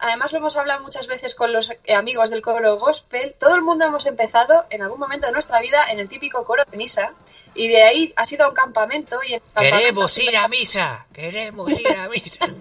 además 0.04 0.32
lo 0.34 0.40
hemos 0.40 0.58
hablado 0.58 0.84
muchas 0.84 1.08
veces 1.08 1.34
con 1.34 1.54
los 1.54 1.72
eh, 1.72 1.94
amigos 1.96 2.30
del 2.30 2.42
coro 2.42 2.78
gospel, 2.78 3.36
todo 3.40 3.56
el 3.56 3.62
mundo 3.62 3.86
hemos 3.86 4.06
empezado 4.06 4.66
en 4.70 4.82
algún 4.82 5.00
momento 5.00 5.28
de 5.28 5.34
nuestra 5.34 5.60
vida 5.62 5.86
en 5.90 6.00
el 6.00 6.10
típico 6.10 6.44
coro 6.44 6.64
de 6.70 6.78
misa 6.78 7.14
y 7.56 7.70
de 7.70 7.84
ahí 7.84 8.14
ha 8.16 8.26
sido 8.26 8.46
a 8.46 8.50
un 8.50 8.56
campamento 8.56 9.20
y 9.24 9.40
campamento 9.40 9.78
Queremos 9.78 10.18
ir 10.20 10.38
a 10.38 10.48
misa, 10.48 11.06
queremos 11.14 11.80
ir 11.80 11.88
a 11.88 12.10
misa. 12.10 12.48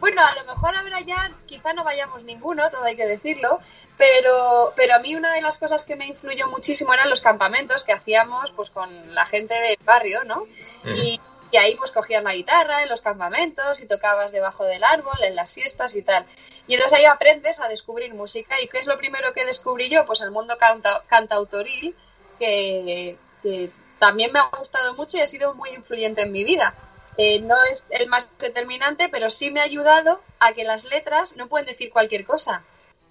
Bueno, 0.00 0.20
a 0.20 0.34
lo 0.34 0.44
mejor 0.44 0.76
ahora 0.76 1.00
ya 1.00 1.32
quizá 1.46 1.72
no 1.72 1.82
vayamos 1.82 2.24
ninguno, 2.24 2.70
todo 2.70 2.84
hay 2.84 2.94
que 2.94 3.06
decirlo, 3.06 3.60
pero, 3.96 4.74
pero 4.76 4.96
a 4.96 4.98
mí 4.98 5.14
una 5.14 5.32
de 5.32 5.40
las 5.40 5.56
cosas 5.56 5.86
que 5.86 5.96
me 5.96 6.06
influyó 6.06 6.46
muchísimo 6.48 6.92
eran 6.92 7.08
los 7.08 7.22
campamentos 7.22 7.84
que 7.84 7.92
hacíamos 7.92 8.52
pues 8.52 8.68
con 8.68 9.14
la 9.14 9.24
gente 9.24 9.54
del 9.54 9.78
barrio, 9.82 10.22
¿no? 10.24 10.44
Y, 10.84 11.18
y 11.54 11.56
ahí 11.56 11.76
pues 11.76 11.92
cogías 11.92 12.24
la 12.24 12.34
guitarra 12.34 12.82
en 12.82 12.88
los 12.88 13.00
campamentos 13.00 13.80
y 13.80 13.86
tocabas 13.86 14.32
debajo 14.32 14.64
del 14.64 14.82
árbol, 14.82 15.14
en 15.22 15.36
las 15.36 15.50
siestas 15.50 15.94
y 15.94 16.02
tal. 16.02 16.26
Y 16.66 16.74
entonces 16.74 16.98
ahí 16.98 17.04
aprendes 17.04 17.60
a 17.60 17.68
descubrir 17.68 18.12
música. 18.12 18.60
¿Y 18.60 18.66
qué 18.66 18.80
es 18.80 18.86
lo 18.86 18.98
primero 18.98 19.32
que 19.32 19.44
descubrí 19.44 19.88
yo? 19.88 20.04
Pues 20.04 20.20
el 20.22 20.32
mundo 20.32 20.58
canta, 20.58 21.04
cantautoril, 21.06 21.94
que, 22.40 23.16
que 23.40 23.70
también 24.00 24.32
me 24.32 24.40
ha 24.40 24.50
gustado 24.58 24.94
mucho 24.94 25.16
y 25.16 25.20
ha 25.20 25.28
sido 25.28 25.54
muy 25.54 25.70
influyente 25.70 26.22
en 26.22 26.32
mi 26.32 26.42
vida. 26.42 26.74
Eh, 27.18 27.38
no 27.38 27.62
es 27.62 27.86
el 27.90 28.08
más 28.08 28.36
determinante, 28.36 29.08
pero 29.08 29.30
sí 29.30 29.52
me 29.52 29.60
ha 29.60 29.62
ayudado 29.62 30.22
a 30.40 30.54
que 30.54 30.64
las 30.64 30.84
letras 30.84 31.36
no 31.36 31.46
pueden 31.46 31.66
decir 31.66 31.92
cualquier 31.92 32.24
cosa. 32.24 32.64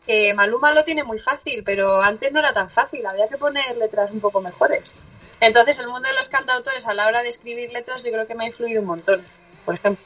Que 0.05 0.33
Maluma 0.33 0.73
lo 0.73 0.83
tiene 0.83 1.05
muy 1.05 1.19
fácil, 1.19 1.63
pero 1.63 2.01
antes 2.01 2.29
no 2.33 2.39
era 2.39 2.53
tan 2.53 2.69
fácil, 2.69 3.05
había 3.05 3.29
que 3.29 3.37
poner 3.37 3.77
letras 3.77 4.11
un 4.11 4.19
poco 4.19 4.41
mejores. 4.41 4.97
Entonces, 5.45 5.79
el 5.79 5.87
mundo 5.87 6.07
de 6.07 6.15
los 6.15 6.29
cantautores 6.29 6.87
a 6.87 6.93
la 6.93 7.07
hora 7.07 7.21
de 7.21 7.29
escribir 7.29 7.71
letras 7.71 8.03
yo 8.03 8.11
creo 8.11 8.25
que 8.27 8.35
me 8.35 8.45
ha 8.45 8.47
influido 8.47 8.81
un 8.81 8.87
montón. 8.87 9.23
Por 9.65 9.75
ejemplo, 9.75 10.03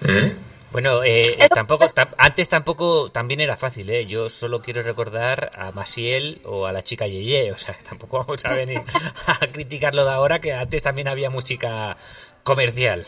¿Mm? 0.00 0.30
Bueno, 0.72 1.04
eh, 1.04 1.20
Eso- 1.22 1.48
tampoco, 1.54 1.84
tam- 1.84 2.14
antes 2.18 2.48
tampoco 2.48 3.10
también 3.12 3.40
era 3.40 3.56
fácil, 3.56 3.88
¿eh? 3.90 4.06
Yo 4.06 4.28
solo 4.28 4.60
quiero 4.60 4.82
recordar 4.82 5.52
a 5.54 5.70
Masiel 5.70 6.40
o 6.44 6.66
a 6.66 6.72
la 6.72 6.82
chica 6.82 7.06
Yeye, 7.06 7.52
o 7.52 7.56
sea, 7.56 7.76
tampoco 7.88 8.18
vamos 8.18 8.44
a 8.44 8.54
venir 8.54 8.82
a 9.28 9.46
criticarlo 9.52 10.04
de 10.04 10.10
ahora, 10.10 10.40
que 10.40 10.52
antes 10.52 10.82
también 10.82 11.06
había 11.08 11.30
música 11.30 11.96
comercial. 12.42 13.06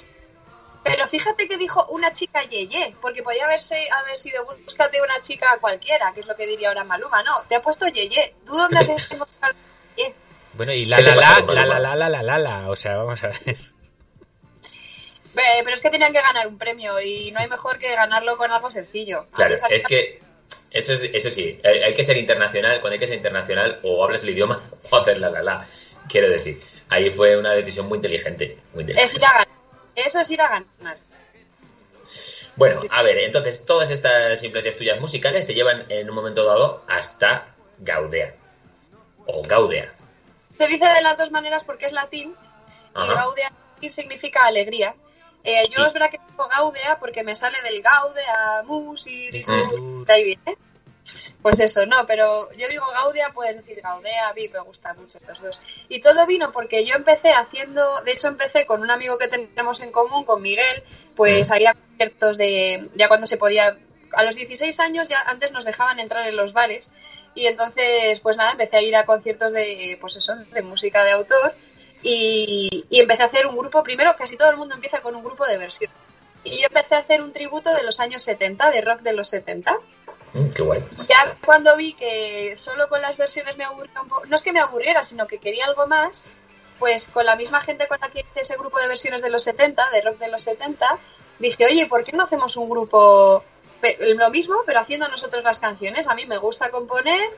Pero 0.84 1.08
fíjate 1.08 1.48
que 1.48 1.56
dijo 1.56 1.84
una 1.86 2.12
chica 2.12 2.44
yeye, 2.44 2.94
porque 3.00 3.24
podía 3.24 3.44
haberse, 3.46 3.88
haber 3.90 4.16
sido 4.16 4.46
búscate 4.46 5.02
una 5.02 5.20
chica 5.20 5.58
cualquiera, 5.60 6.12
que 6.14 6.20
es 6.20 6.26
lo 6.26 6.36
que 6.36 6.46
diría 6.46 6.68
ahora 6.68 6.84
Maluma. 6.84 7.24
No, 7.24 7.42
te 7.48 7.56
ha 7.56 7.60
puesto 7.62 7.88
yeye. 7.88 8.34
¿Tú 8.46 8.54
dónde 8.54 8.78
has 8.78 8.88
encontrado 9.12 9.54
yeye? 9.96 10.14
Bueno, 10.56 10.72
y 10.72 10.84
la 10.86 10.96
¿Qué 10.96 11.02
te 11.04 11.10
la 11.10 11.16
la, 11.16 11.40
la 11.40 11.66
la 11.66 11.78
la 11.78 11.96
la 11.96 12.08
la 12.08 12.22
la 12.22 12.38
la, 12.38 12.70
o 12.70 12.76
sea, 12.76 12.96
vamos 12.96 13.22
a 13.24 13.28
ver. 13.28 13.40
Eh, 15.38 15.60
Pero 15.62 15.74
es 15.74 15.80
que 15.82 15.90
tenían 15.90 16.12
que 16.12 16.20
ganar 16.22 16.46
un 16.46 16.56
premio 16.56 16.98
y 17.00 17.30
no 17.32 17.40
hay 17.40 17.48
mejor 17.48 17.78
que 17.78 17.94
ganarlo 17.94 18.36
con 18.38 18.50
algo 18.50 18.70
sencillo. 18.70 19.26
Claro, 19.34 19.54
es 19.54 19.84
que 19.86 20.20
eso, 20.70 20.94
es- 20.94 21.10
eso 21.12 21.30
sí, 21.30 21.60
hay, 21.64 21.92
que 21.92 22.04
ser 22.04 22.16
internacional, 22.16 22.80
cuando 22.80 22.94
hay 22.94 22.98
que 22.98 23.06
ser 23.06 23.16
internacional 23.16 23.80
o 23.82 24.02
hablas 24.02 24.22
el 24.22 24.30
idioma 24.30 24.58
o 24.90 24.96
hacer 24.96 25.18
la 25.18 25.28
la 25.30 25.42
la. 25.42 25.66
Quiero 26.08 26.28
decir, 26.28 26.58
ahí 26.88 27.10
fue 27.10 27.36
una 27.36 27.50
decisión 27.52 27.86
muy 27.86 27.96
inteligente. 27.96 28.58
Muy 28.72 28.84
Es 28.84 28.90
inteligente. 29.14 29.16
ir 29.18 29.24
a 29.24 29.32
ganar. 29.32 29.48
Eso 29.94 30.20
es 30.20 30.30
ir 30.30 30.40
a 30.40 30.48
ganar. 30.48 30.98
Bueno, 32.54 32.82
a 32.90 33.02
ver, 33.02 33.18
entonces 33.18 33.64
todas 33.66 33.90
estas 33.90 34.42
influencias 34.42 34.76
tuyas 34.76 35.00
musicales 35.00 35.46
te 35.46 35.52
llevan 35.54 35.84
en 35.90 36.08
un 36.08 36.14
momento 36.14 36.44
dado 36.44 36.82
hasta 36.88 37.54
Gaudea. 37.78 38.34
O 39.26 39.42
Gaudea. 39.42 39.92
Se 40.58 40.66
dice 40.68 40.86
de 40.88 41.02
las 41.02 41.18
dos 41.18 41.30
maneras 41.30 41.64
porque 41.64 41.86
es 41.86 41.92
latín 41.92 42.34
y 42.94 42.98
Ajá. 42.98 43.24
Aquí 43.76 43.90
significa 43.90 44.46
alegría. 44.46 44.94
Eh, 45.44 45.68
yo 45.68 45.80
Sí. 45.82 45.86
es 45.88 45.92
verdad 45.92 46.10
que 46.10 46.18
digo 46.30 46.48
Gaudea 46.48 46.98
porque 46.98 47.22
me 47.22 47.34
sale 47.34 47.60
del 47.62 47.82
Gaudea, 47.82 48.62
Mm. 48.66 50.02
de 50.04 50.12
ahí 50.12 50.24
viene. 50.24 50.56
Pues 51.40 51.60
eso, 51.60 51.86
no, 51.86 52.04
pero 52.06 52.50
yo 52.54 52.66
digo 52.68 52.84
Gaudia, 52.92 53.30
puedes 53.32 53.56
decir 53.56 53.80
Gaudea, 53.80 54.28
a 54.30 54.32
mí 54.34 54.48
me 54.48 54.58
gustan 54.60 54.98
mucho 54.98 55.18
los 55.28 55.40
dos. 55.40 55.60
Y 55.88 56.00
todo 56.00 56.26
vino 56.26 56.50
porque 56.52 56.84
yo 56.84 56.96
empecé 56.96 57.32
haciendo, 57.32 58.00
de 58.02 58.12
hecho 58.12 58.26
empecé 58.28 58.66
con 58.66 58.80
un 58.80 58.90
amigo 58.90 59.16
que 59.18 59.28
tenemos 59.28 59.80
en 59.82 59.92
común, 59.92 60.24
con 60.24 60.42
Miguel, 60.42 60.82
pues 61.14 61.48
Mm. 61.48 61.52
a 61.52 61.60
ir 61.60 61.68
a 61.68 61.74
conciertos 61.74 62.38
de, 62.38 62.88
ya 62.96 63.06
cuando 63.08 63.26
se 63.26 63.36
podía, 63.36 63.76
a 64.14 64.22
los 64.24 64.34
16 64.34 64.80
años 64.80 65.08
ya 65.08 65.20
antes 65.20 65.52
nos 65.52 65.64
dejaban 65.64 66.00
entrar 66.00 66.26
en 66.26 66.36
los 66.36 66.52
bares 66.52 66.92
y 67.36 67.46
entonces 67.46 68.18
pues 68.20 68.36
nada, 68.36 68.52
empecé 68.52 68.78
a 68.78 68.82
ir 68.82 68.96
a 68.96 69.06
conciertos 69.06 69.52
de, 69.52 69.96
pues 70.00 70.16
eso, 70.16 70.34
de 70.34 70.62
música 70.62 71.04
de 71.04 71.12
autor 71.12 71.54
y, 72.02 72.86
y 72.90 73.00
empecé 73.00 73.22
a 73.22 73.26
hacer 73.26 73.46
un 73.46 73.56
grupo, 73.56 73.82
primero 73.82 74.16
casi 74.16 74.36
todo 74.36 74.50
el 74.50 74.56
mundo 74.56 74.74
empieza 74.74 75.00
con 75.00 75.14
un 75.14 75.22
grupo 75.22 75.46
de 75.46 75.58
versión. 75.58 75.92
Y 76.44 76.60
yo 76.60 76.66
empecé 76.68 76.94
a 76.94 76.98
hacer 76.98 77.22
un 77.22 77.32
tributo 77.32 77.74
de 77.74 77.82
los 77.82 77.98
años 77.98 78.22
70, 78.22 78.70
de 78.70 78.80
rock 78.80 79.00
de 79.00 79.12
los 79.12 79.28
70. 79.28 79.76
Mm, 80.32 80.48
qué 80.50 80.62
guay. 80.62 80.82
Y 80.92 81.06
ya 81.06 81.36
cuando 81.44 81.76
vi 81.76 81.94
que 81.94 82.56
solo 82.56 82.88
con 82.88 83.02
las 83.02 83.16
versiones 83.16 83.56
me 83.56 83.64
aburría 83.64 84.00
un 84.00 84.08
poco, 84.08 84.26
no 84.26 84.36
es 84.36 84.42
que 84.42 84.52
me 84.52 84.60
aburriera, 84.60 85.02
sino 85.02 85.26
que 85.26 85.38
quería 85.38 85.66
algo 85.66 85.86
más, 85.88 86.32
pues 86.78 87.08
con 87.08 87.26
la 87.26 87.34
misma 87.34 87.62
gente 87.62 87.88
con 87.88 87.98
la 88.00 88.08
que 88.08 88.20
hice 88.20 88.40
ese 88.40 88.56
grupo 88.56 88.78
de 88.78 88.86
versiones 88.86 89.22
de 89.22 89.30
los 89.30 89.42
70, 89.42 89.90
de 89.90 90.00
rock 90.02 90.18
de 90.18 90.28
los 90.28 90.42
70, 90.42 90.98
dije, 91.40 91.66
oye, 91.66 91.86
¿por 91.86 92.04
qué 92.04 92.12
no 92.12 92.24
hacemos 92.24 92.56
un 92.56 92.70
grupo 92.70 93.42
lo 94.16 94.30
mismo, 94.30 94.56
pero 94.66 94.80
haciendo 94.80 95.08
nosotros 95.08 95.42
las 95.44 95.58
canciones? 95.58 96.08
A 96.08 96.14
mí 96.14 96.26
me 96.26 96.38
gusta 96.38 96.70
componer, 96.70 97.30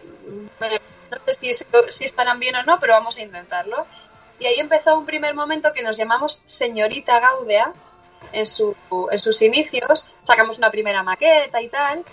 no 0.60 1.18
sé 1.26 1.34
si, 1.54 1.64
si 1.90 2.04
estarán 2.04 2.38
bien 2.38 2.56
o 2.56 2.62
no, 2.62 2.78
pero 2.80 2.94
vamos 2.94 3.16
a 3.18 3.22
intentarlo. 3.22 3.86
Y 4.38 4.46
ahí 4.46 4.60
empezó 4.60 4.96
un 4.96 5.06
primer 5.06 5.34
momento 5.34 5.72
que 5.72 5.82
nos 5.82 5.96
llamamos 5.96 6.42
Señorita 6.46 7.18
Gaudea, 7.18 7.72
en, 8.32 8.46
su, 8.46 8.76
en 9.10 9.18
sus 9.18 9.42
inicios, 9.42 10.08
sacamos 10.22 10.58
una 10.58 10.70
primera 10.70 11.02
maqueta 11.02 11.60
y 11.60 11.68
tal. 11.68 12.04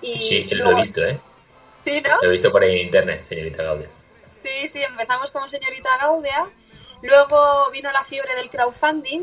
Y 0.00 0.20
Sí, 0.20 0.44
lo 0.50 0.72
he 0.72 0.74
visto, 0.74 1.04
¿eh? 1.04 1.18
Sí, 1.84 2.00
¿no? 2.00 2.16
Lo 2.20 2.28
he 2.28 2.30
visto 2.30 2.52
por 2.52 2.62
ahí 2.62 2.72
en 2.72 2.86
internet, 2.86 3.22
señorita 3.22 3.62
Gaudea. 3.62 3.88
Sí, 4.42 4.68
sí, 4.68 4.82
empezamos 4.82 5.30
como 5.30 5.48
señorita 5.48 5.96
Gaudea. 5.98 6.48
Luego 7.02 7.70
vino 7.72 7.90
la 7.90 8.04
fiebre 8.04 8.34
del 8.36 8.50
crowdfunding 8.50 9.22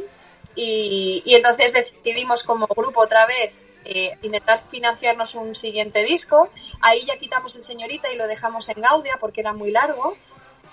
y, 0.55 1.23
y 1.25 1.35
entonces 1.35 1.71
decidimos 1.71 2.43
como 2.43 2.67
grupo 2.67 3.01
otra 3.01 3.25
vez 3.25 3.53
eh, 3.91 4.17
intentar 4.21 4.59
financiarnos 4.59 5.33
un 5.33 5.55
siguiente 5.55 6.03
disco. 6.03 6.49
Ahí 6.79 7.05
ya 7.07 7.17
quitamos 7.17 7.55
el 7.55 7.63
señorita 7.63 8.11
y 8.13 8.17
lo 8.17 8.27
dejamos 8.27 8.69
en 8.69 8.81
Gaudia 8.81 9.17
porque 9.19 9.41
era 9.41 9.51
muy 9.51 9.71
largo. 9.71 10.15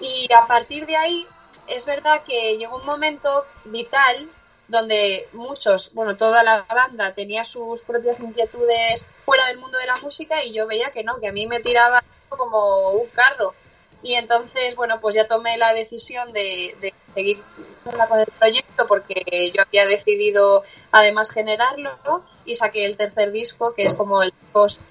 Y 0.01 0.29
a 0.31 0.47
partir 0.47 0.85
de 0.85 0.97
ahí 0.97 1.27
es 1.67 1.87
verdad 1.87 2.23
que 2.25 2.59
llegó 2.59 2.77
un 2.77 2.85
momento 2.85 3.47
vital 3.65 4.29
donde 4.69 5.29
muchos, 5.33 5.95
bueno, 5.95 6.19
toda 6.19 6.43
la 6.43 6.67
banda 6.69 7.15
tenía 7.15 7.47
sus 7.47 7.83
propias 7.83 8.21
inquietudes 8.21 9.07
fuera 9.25 9.47
del 9.47 9.59
mundo 9.59 9.79
de 9.79 9.87
la 9.87 9.97
música 9.97 10.45
y 10.45 10.53
yo 10.53 10.67
veía 10.67 10.91
que 10.91 11.03
no, 11.03 11.19
que 11.19 11.29
a 11.29 11.33
mí 11.33 11.47
me 11.47 11.61
tiraba 11.61 12.05
como 12.29 12.91
un 12.91 13.09
carro. 13.09 13.55
Y 14.03 14.15
entonces, 14.15 14.77
bueno, 14.77 15.01
pues 15.01 15.15
ya 15.15 15.27
tomé 15.27 15.57
la 15.57 15.73
decisión 15.73 16.33
de, 16.33 16.77
de 16.83 16.93
seguir 17.15 17.39
con 17.83 17.95
el 18.21 18.27
proyecto 18.39 18.87
porque 18.87 19.51
yo 19.55 19.63
había 19.63 19.87
decidido 19.87 20.65
además 20.93 21.31
generarlo 21.31 21.97
¿no? 22.05 22.36
Y 22.47 22.55
saqué 22.55 22.87
el 22.87 22.97
tercer 22.97 23.33
disco, 23.33 23.75
que 23.75 23.85
es 23.85 23.95
como 23.95 24.23
el 24.23 24.33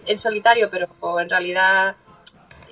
en 0.05 0.19
solitario, 0.19 0.69
pero 0.69 0.87
en 1.19 1.29
realidad 1.29 1.95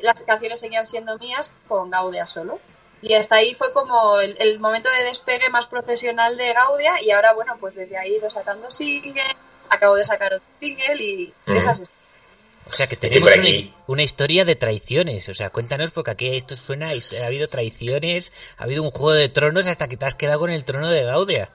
las 0.01 0.21
canciones 0.23 0.59
seguían 0.59 0.85
siendo 0.85 1.17
mías 1.17 1.51
con 1.67 1.89
Gaudia 1.89 2.27
solo. 2.27 2.59
Y 3.01 3.15
hasta 3.15 3.35
ahí 3.35 3.53
fue 3.55 3.73
como 3.73 4.19
el, 4.19 4.35
el 4.39 4.59
momento 4.59 4.89
de 4.89 5.03
despegue 5.05 5.49
más 5.49 5.65
profesional 5.65 6.37
de 6.37 6.53
Gaudia 6.53 7.01
y 7.01 7.11
ahora, 7.11 7.33
bueno, 7.33 7.57
pues 7.59 7.75
desde 7.75 7.97
ahí 7.97 8.13
he 8.13 8.17
ido 8.17 8.29
sacando 8.29 8.69
singles, 8.71 9.35
acabo 9.69 9.95
de 9.95 10.03
sacar 10.05 10.33
otro 10.35 10.47
single 10.59 11.03
y 11.03 11.33
Ujú. 11.47 11.57
esas 11.57 11.81
O 12.69 12.73
sea, 12.73 12.87
que 12.87 12.95
tenemos 12.95 13.31
una, 13.87 14.03
historia 14.03 14.45
de 14.45 14.55
traiciones. 14.55 15.27
O 15.27 15.33
sea, 15.33 15.49
cuéntanos, 15.49 15.91
porque 15.91 16.11
aquí 16.11 16.35
esto 16.35 16.55
suena, 16.55 16.89
ha 16.89 17.25
habido 17.25 17.47
traiciones, 17.49 18.31
ha 18.57 18.63
habido 18.63 18.83
un 18.83 18.91
juego 18.91 19.11
de 19.11 19.27
tronos 19.29 19.67
hasta 19.67 19.87
que 19.87 19.97
te 19.97 20.05
has 20.05 20.15
quedado 20.15 20.39
con 20.39 20.51
el 20.51 20.63
trono 20.63 20.89
de 20.89 21.03
Gaudia. 21.03 21.49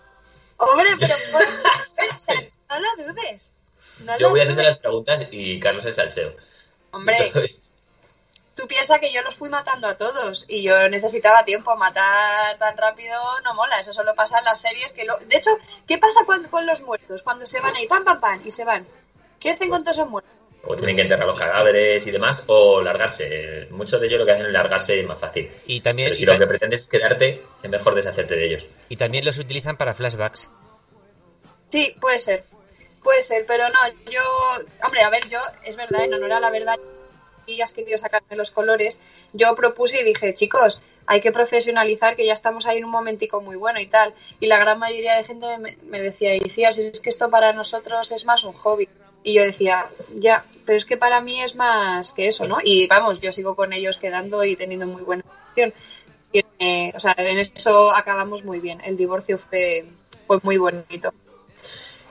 Hombre, 0.59 0.89
pero 0.99 1.15
por- 1.33 2.48
no 2.69 2.79
lo 3.05 3.13
dudes. 3.13 3.53
No 4.05 4.17
Yo 4.17 4.27
lo 4.27 4.31
voy 4.31 4.41
haciendo 4.41 4.63
dudes. 4.63 4.75
las 4.75 4.83
preguntas 4.83 5.27
y 5.31 5.59
Carlos 5.61 5.85
el 5.85 5.95
salseo. 5.95 6.35
Hombre, 6.91 7.33
tú 8.55 8.67
piensas 8.67 8.99
que 8.99 9.13
yo 9.13 9.23
los 9.23 9.35
fui 9.35 9.49
matando 9.49 9.87
a 9.89 9.97
todos 9.97 10.45
y 10.49 10.63
yo 10.63 10.89
necesitaba 10.89 11.45
tiempo. 11.45 11.77
Matar 11.77 12.59
tan 12.59 12.77
rápido 12.77 13.15
no 13.45 13.55
mola. 13.55 13.81
Eso 13.81 13.93
solo 13.93 14.15
pasa 14.15 14.39
en 14.39 14.45
las 14.45 14.61
series. 14.61 14.93
que 14.93 15.05
lo... 15.05 15.19
De 15.19 15.37
hecho, 15.37 15.51
¿qué 15.87 15.99
pasa 15.99 16.21
cuando, 16.27 16.51
con 16.51 16.67
los 16.67 16.81
muertos? 16.83 17.23
Cuando 17.23 17.47
se 17.47 17.61
van 17.61 17.77
ahí, 17.77 17.87
pam, 17.87 18.05
pam, 18.05 18.21
pam, 18.21 18.41
y 18.45 18.51
se 18.51 18.65
van. 18.65 18.87
¿Qué 19.41 19.51
hacen 19.51 19.71
con 19.71 19.83
todos 19.85 19.97
esos 19.99 20.09
muertos? 20.09 20.33
o 20.65 20.77
tienen 20.77 20.97
que 20.97 21.03
enterrar 21.03 21.27
los 21.27 21.39
cadáveres 21.39 22.07
y 22.07 22.11
demás, 22.11 22.45
o 22.47 22.83
largarse. 22.83 23.69
Muchos 23.71 24.01
de 24.01 24.09
ellos 24.09 24.19
lo 24.19 24.27
que 24.27 24.33
hacen 24.33 24.47
es 24.47 24.53
largarse 24.53 24.97
y 24.97 25.01
es 25.01 25.07
más 25.07 25.19
fácil. 25.19 25.51
Y 25.67 25.81
también, 25.81 26.09
Pero 26.09 26.17
si 26.17 26.25
y, 26.25 26.27
lo 26.27 26.39
que 26.39 26.47
pretendes 26.47 26.81
es 26.83 26.89
quedarte, 26.89 27.43
es 27.63 27.71
mejor 27.71 27.95
deshacerte 27.95 28.35
de 28.35 28.45
ellos. 28.45 28.67
y 28.89 28.97
también 28.97 29.25
los 29.25 29.39
utilizan 29.39 29.77
para 29.79 29.95
flashbacks. 29.95 30.51
Sí, 31.71 31.95
puede 32.01 32.19
ser. 32.19 32.45
Puede 33.09 33.23
ser, 33.23 33.47
pero 33.47 33.71
no, 33.71 33.79
yo, 34.11 34.21
hombre, 34.85 35.01
a 35.01 35.09
ver, 35.09 35.27
yo, 35.31 35.39
es 35.65 35.77
verdad, 35.77 36.05
en 36.05 36.13
honor 36.13 36.31
a 36.35 36.41
la 36.41 36.51
verdad, 36.51 36.79
y 37.47 37.63
has 37.63 37.73
querido 37.73 37.97
sacarme 37.97 38.37
los 38.37 38.51
colores, 38.51 39.01
yo 39.33 39.57
propuse 39.57 40.03
y 40.03 40.05
dije, 40.05 40.35
chicos, 40.35 40.83
hay 41.07 41.21
que 41.21 41.33
profesionalizar, 41.33 42.17
que 42.17 42.27
ya 42.27 42.35
estamos 42.35 42.67
ahí 42.67 42.77
en 42.77 42.85
un 42.85 42.91
momentico 42.91 43.41
muy 43.41 43.57
bueno 43.57 43.81
y 43.81 43.87
tal. 43.87 44.13
Y 44.41 44.47
la 44.47 44.59
gran 44.59 44.79
mayoría 44.79 45.15
de 45.15 45.25
gente 45.25 45.47
me, 45.57 46.03
decía, 46.03 46.37
y 46.37 46.41
decía, 46.41 46.71
si 46.75 46.83
es 46.83 47.01
que 47.01 47.09
esto 47.09 47.31
para 47.31 47.55
nosotros 47.55 48.13
es 48.13 48.27
más 48.27 48.45
un 48.45 48.53
hobby. 48.53 48.91
Y 49.23 49.33
yo 49.33 49.43
decía, 49.43 49.89
ya, 50.15 50.45
pero 50.67 50.77
es 50.77 50.85
que 50.85 50.99
para 50.99 51.23
mí 51.23 51.41
es 51.41 51.55
más 51.55 52.13
que 52.13 52.29
eso, 52.29 52.47
¿no? 52.47 52.59
Y 52.63 52.89
vamos, 52.89 53.21
yo 53.21 53.33
sigo 53.33 53.57
con 53.57 53.73
ellos 53.73 53.97
quedando 53.97 54.45
y 54.45 54.55
teniendo 54.55 54.87
muy 54.87 55.01
buena 55.01 55.25
relación. 55.57 55.73
Eh, 56.35 56.93
o 56.95 57.01
sea, 57.01 57.15
en 57.17 57.39
eso 57.39 57.91
acabamos 57.91 58.45
muy 58.45 58.61
bien. 58.61 58.83
El 58.85 58.99
divorcio 58.99 59.39
fue, 59.39 59.87
fue 60.27 60.41
muy 60.43 60.59
bonito. 60.59 61.15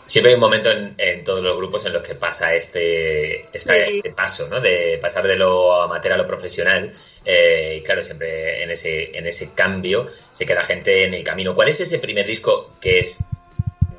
Siempre 0.08 0.32
hay 0.32 0.36
un 0.36 0.41
momento 0.41 0.72
en, 0.72 0.96
en 0.98 1.24
todos 1.24 1.43
los 1.43 1.56
grupos 1.58 1.86
en 1.86 1.93
los 1.93 2.02
que 2.02 2.15
pasa 2.15 2.56
este, 2.56 3.50
Sí. 3.54 3.70
este 3.70 4.12
paso, 4.12 4.48
¿no? 4.48 4.62
De 4.62 4.98
pasar 5.02 5.28
de 5.28 5.36
lo 5.36 5.82
amateur 5.82 6.13
a 6.13 6.17
lo 6.17 6.26
profesional. 6.26 6.93
Eh, 7.26 7.78
y 7.80 7.84
claro, 7.84 8.04
siempre 8.04 8.63
en 8.63 8.72
ese, 8.72 9.17
en 9.17 9.28
ese 9.28 9.54
cambio 9.54 10.08
se 10.32 10.46
queda 10.46 10.63
gente 10.63 11.04
en 11.04 11.13
el 11.13 11.24
camino. 11.24 11.54
¿Cuál 11.54 11.67
es 11.67 11.82
ese 11.82 12.00
primer 12.00 12.26
disco 12.26 12.72
que 12.82 13.00
es 13.00 13.20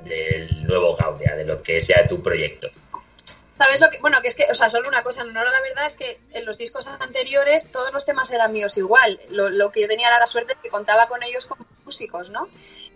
del 0.05 0.67
nuevo 0.67 0.97
Gaudia, 0.97 1.37
de 1.37 1.45
lo 1.45 1.63
que 1.63 1.83
sea 1.83 2.07
tu 2.07 2.23
proyecto? 2.23 2.69
¿Sabes 3.59 3.81
lo 3.81 3.91
que? 3.91 3.99
Bueno, 3.99 4.23
que 4.23 4.29
es 4.29 4.35
que, 4.35 4.47
o 4.51 4.55
sea, 4.55 4.71
solo 4.71 4.89
una 4.89 5.03
cosa, 5.03 5.23
honor 5.23 5.47
a 5.49 5.51
la 5.51 5.61
verdad 5.61 5.85
es 5.87 5.97
que 5.97 6.21
en 6.33 6.47
los 6.47 6.57
discos 6.57 6.87
anteriores 6.87 7.71
todos 7.73 7.93
los 7.93 8.07
temas 8.07 8.31
eran 8.31 8.53
míos 8.53 8.77
igual. 8.77 9.21
Lo, 9.31 9.51
lo 9.51 9.73
que 9.73 9.83
yo 9.83 9.89
tenía 9.89 10.07
era 10.09 10.19
la 10.21 10.29
suerte 10.29 10.55
de 10.55 10.61
que 10.63 10.69
contaba 10.69 11.09
con 11.09 11.23
ellos 11.25 11.45
como 11.45 11.67
músicos, 11.85 12.31
¿no? 12.31 12.49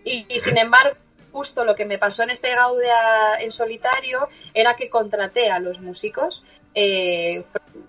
Y, 0.05 0.25
y, 0.29 0.39
sin 0.39 0.57
embargo, 0.59 0.97
justo 1.33 1.65
lo 1.65 1.75
que 1.75 1.87
me 1.87 1.99
pasó 1.99 2.23
en 2.23 2.31
este 2.31 2.55
Gaudia 2.55 3.37
en 3.41 3.51
solitario 3.51 4.29
era 4.55 4.77
que 4.77 4.91
contraté 4.91 5.51
a 5.51 5.59
los 5.59 5.81
músicos, 5.81 6.45
eh, 6.75 7.45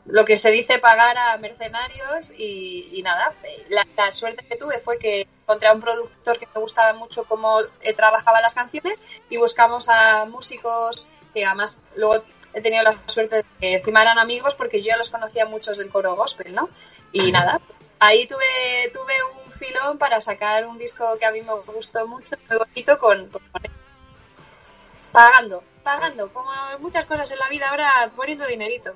lo 0.06 0.26
que 0.26 0.38
se 0.38 0.52
dice 0.52 0.80
pagar 0.80 1.18
a 1.18 1.38
mercenarios 1.38 2.32
y, 2.38 2.90
y 2.92 3.02
nada, 3.02 3.34
la, 3.70 3.86
la, 3.96 4.12
suerte 4.12 4.46
que 4.46 4.58
tuve 4.58 4.80
fue 4.80 4.98
que 4.98 5.28
encontré 5.44 5.68
a 5.68 5.74
un 5.74 5.82
productor 5.82 6.40
que 6.40 6.48
me 6.54 6.62
gustaba 6.62 6.94
mucho 6.94 7.26
cómo 7.26 7.60
eh, 7.82 7.94
trabajaba 7.94 8.42
las 8.42 8.54
canciones 8.54 9.04
y 9.30 9.38
buscamos 9.38 9.90
a 9.90 10.26
músicos 10.26 11.06
que 11.34 11.46
además 11.46 11.82
luego 11.96 12.24
he 12.54 12.62
tenido 12.62 12.84
la 12.84 12.96
suerte 13.08 13.38
de 13.38 13.46
que 13.60 13.74
encima 13.76 14.02
eran 14.02 14.20
amigos 14.20 14.56
porque 14.56 14.82
yo 14.82 14.88
ya 14.88 14.98
los 14.98 15.10
conocía 15.10 15.46
muchos 15.46 15.78
del 15.78 15.90
coro 15.90 16.16
gospel, 16.16 16.54
¿no? 16.54 16.70
Y 17.12 17.32
nada, 17.32 17.60
ahí 18.00 18.28
tuve, 18.28 18.92
tuve 18.94 19.14
un 19.36 19.43
filón 19.54 19.98
para 19.98 20.20
sacar 20.20 20.66
un 20.66 20.78
disco 20.78 21.18
que 21.20 21.26
a 21.26 21.32
mí 21.32 21.42
me 21.42 21.54
gustó 21.74 22.08
mucho, 22.08 22.36
muy 22.50 22.58
bonito, 22.58 22.98
con, 22.98 23.30
pagando, 25.12 25.64
pagando, 25.84 26.32
como 26.34 26.52
muchas 26.80 27.06
cosas 27.06 27.32
en 27.32 27.40
la 27.40 27.50
vida 27.50 27.70
ahora, 27.70 28.12
poniendo 28.16 28.46
dinerito. 28.48 28.94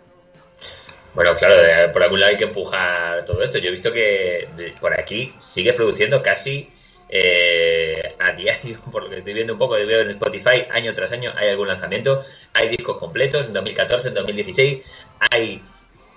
Bueno, 1.14 1.36
claro, 1.36 1.92
por 1.94 2.04
algún 2.04 2.20
lado 2.20 2.32
hay 2.32 2.38
que 2.38 2.44
empujar 2.44 3.26
todo 3.26 3.42
esto. 3.42 3.58
Yo 3.58 3.70
he 3.70 3.72
visto 3.72 3.92
que 3.92 4.48
por 4.80 4.94
aquí 4.94 5.34
sigue 5.38 5.74
produciendo 5.74 6.22
casi 6.22 6.70
eh, 7.10 8.16
a 8.20 8.34
diario, 8.34 8.80
por 8.92 9.04
lo 9.04 9.10
que 9.10 9.18
estoy 9.18 9.34
viendo 9.34 9.54
un 9.54 9.60
poco, 9.60 9.74
veo 9.74 10.02
en 10.02 10.10
Spotify, 10.12 10.68
año 10.72 10.94
tras 10.94 11.12
año 11.12 11.34
hay 11.36 11.50
algún 11.50 11.68
lanzamiento, 11.68 12.22
hay 12.54 12.70
discos 12.70 12.98
completos 12.98 13.48
en 13.48 13.54
2014, 13.54 14.10
en 14.10 14.14
2016, 14.14 15.06
hay 15.32 15.64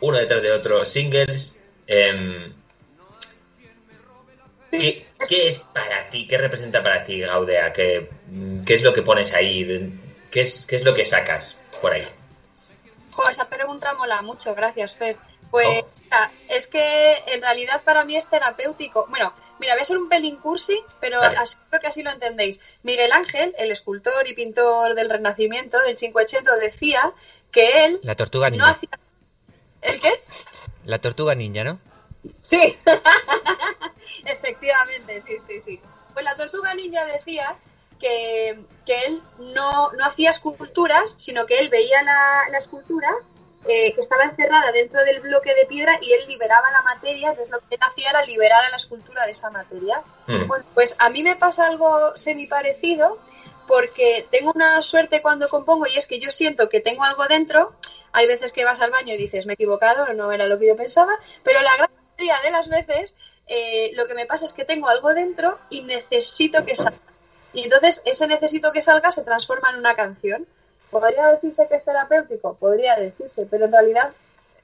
uno 0.01 0.19
detrás 0.19 0.43
de 0.43 0.53
otro 0.53 0.85
singles. 0.85 1.59
em, 1.87 2.60
¿qué, 4.71 5.07
qué 5.29 5.47
es 5.49 5.59
para 5.59 6.09
ti? 6.09 6.27
¿Qué 6.27 6.39
representa 6.39 6.83
para 6.83 7.05
ti 7.05 7.21
Gaudea? 7.21 7.73
¿Qué, 7.73 8.09
qué 8.67 8.75
es 8.75 8.83
lo 8.83 8.93
que 8.93 9.03
pones 9.03 9.35
ahí? 9.35 9.99
¿Qué 10.31 10.43
es, 10.43 10.67
¿Qué 10.67 10.77
es 10.77 10.85
lo 10.85 10.95
que 10.95 11.05
sacas 11.05 11.59
por 11.83 11.93
ahí? 11.93 12.05
Jo, 13.13 13.29
esa 13.29 13.49
pregunta 13.49 13.93
mola 13.95 14.23
mucho, 14.23 14.55
gracias, 14.55 14.95
Fer. 14.95 15.17
Pues 15.51 15.67
Oh. 15.67 15.89
mira, 16.05 16.33
es 16.49 16.69
que 16.69 17.13
en 17.27 17.43
realidad 17.43 17.83
para 17.83 18.05
mí 18.05 18.15
es 18.17 18.29
terapéutico. 18.31 19.07
Bueno, 19.11 19.33
mira, 19.59 19.75
voy 19.75 19.81
a 19.83 19.85
ser 19.85 19.99
un 19.99 20.09
pelín 20.09 20.37
cursi, 20.37 20.81
pero 21.01 21.21
así 21.21 21.57
creo 21.69 21.81
que 21.81 21.89
así 21.89 22.03
lo 22.05 22.11
entendéis. 22.11 22.61
Miguel 22.85 23.11
Ángel, 23.11 23.53
el 23.59 23.73
escultor 23.73 24.29
y 24.29 24.35
pintor 24.35 24.95
del 24.95 25.11
Renacimiento, 25.11 25.81
del 25.81 25.99
Cinquecento, 25.99 26.55
decía 26.57 27.13
que 27.51 27.85
él 27.85 27.99
La 28.05 28.15
tortuga 28.15 28.49
no 28.49 28.59
ninja. 28.59 28.71
hacía... 28.71 28.91
¿El 29.83 30.01
qué? 30.01 30.13
La 30.85 31.01
tortuga 31.01 31.35
ninja, 31.35 31.65
¿no? 31.65 31.81
Sí, 32.41 32.77
efectivamente, 34.25 35.21
sí, 35.21 35.39
sí, 35.39 35.61
sí. 35.61 35.81
Pues 36.13 36.25
la 36.25 36.35
tortuga 36.35 36.75
ninja 36.75 37.05
decía 37.05 37.55
que, 37.99 38.59
que 38.85 39.01
él 39.07 39.23
no, 39.39 39.93
no 39.93 40.05
hacía 40.05 40.31
esculturas, 40.31 41.15
sino 41.19 41.47
que 41.47 41.59
él 41.59 41.69
veía 41.69 42.03
la, 42.03 42.49
la 42.51 42.59
escultura 42.59 43.09
eh, 43.67 43.93
que 43.93 44.01
estaba 44.01 44.25
encerrada 44.25 44.73
dentro 44.73 45.05
del 45.05 45.21
bloque 45.21 45.55
de 45.55 45.67
piedra 45.67 45.99
y 46.01 46.13
él 46.15 46.27
liberaba 46.29 46.71
la 46.71 46.81
materia, 46.81 47.29
entonces 47.29 47.53
lo 47.53 47.59
que 47.61 47.75
él 47.75 47.81
hacía 47.83 48.09
era 48.09 48.25
liberar 48.25 48.65
a 48.65 48.71
la 48.71 48.77
escultura 48.77 49.27
de 49.27 49.33
esa 49.33 49.51
materia. 49.51 50.03
Mm. 50.27 50.47
Bueno, 50.47 50.65
pues 50.73 50.97
a 50.99 51.11
mí 51.11 51.23
me 51.23 51.37
pasa 51.37 51.67
algo 51.67 52.17
semi 52.17 52.47
parecido 52.47 53.19
porque 53.67 54.27
tengo 54.31 54.53
una 54.55 54.81
suerte 54.81 55.21
cuando 55.21 55.47
compongo 55.47 55.87
y 55.87 55.99
es 55.99 56.07
que 56.07 56.19
yo 56.19 56.31
siento 56.31 56.71
que 56.71 56.81
tengo 56.81 57.05
algo 57.05 57.27
dentro. 57.27 57.75
Hay 58.13 58.27
veces 58.27 58.51
que 58.53 58.65
vas 58.65 58.81
al 58.81 58.91
baño 58.91 59.13
y 59.13 59.19
dices, 59.19 59.45
me 59.45 59.53
he 59.53 59.55
equivocado, 59.55 60.13
no 60.15 60.33
era 60.33 60.47
lo 60.47 60.59
que 60.59 60.67
yo 60.67 60.75
pensaba, 60.75 61.13
pero 61.45 61.61
la 61.61 61.77
gran 61.77 61.91
de 62.21 62.51
las 62.51 62.69
veces 62.69 63.17
eh, 63.47 63.91
lo 63.95 64.07
que 64.07 64.15
me 64.15 64.27
pasa 64.27 64.45
es 64.45 64.53
que 64.53 64.65
tengo 64.65 64.89
algo 64.89 65.13
dentro 65.13 65.59
y 65.71 65.83
necesito 65.83 66.65
que 66.65 66.77
salga. 66.77 66.99
Y 67.53 67.65
entonces 67.65 68.01
ese 68.05 68.29
necesito 68.29 68.71
que 68.71 68.81
salga 68.81 69.11
se 69.11 69.25
transforma 69.25 69.71
en 69.71 69.77
una 69.77 69.97
canción. 69.97 70.47
¿Podría 70.91 71.29
decirse 71.29 71.67
que 71.69 71.77
es 71.77 71.85
terapéutico? 71.85 72.55
Podría 72.55 72.95
decirse, 72.97 73.47
pero 73.51 73.65
en 73.65 73.73
realidad 73.73 74.13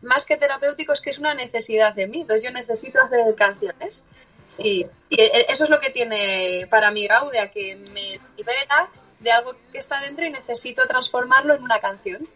más 0.03 0.25
que 0.25 0.37
terapéutico 0.37 0.93
es 0.93 1.01
que 1.01 1.11
es 1.11 1.19
una 1.19 1.35
necesidad 1.35 1.95
de 1.95 2.07
mí. 2.07 2.21
Entonces 2.21 2.45
yo 2.45 2.53
necesito 2.53 3.01
hacer 3.01 3.35
canciones. 3.35 4.05
Y, 4.59 4.87
y 5.11 5.21
eso 5.49 5.65
es 5.65 5.71
lo 5.71 5.81
que 5.81 5.91
tiene 5.91 6.67
para 6.71 6.91
mí 6.91 7.07
Gaudia, 7.07 7.51
que 7.51 7.77
me 7.93 8.21
libera 8.37 8.89
de 9.19 9.33
algo 9.33 9.55
que 9.73 9.79
está 9.79 10.01
dentro 10.01 10.25
y 10.25 10.31
necesito 10.31 10.87
transformarlo 10.87 11.55
en 11.55 11.63
una 11.63 11.81
canción. 11.81 12.29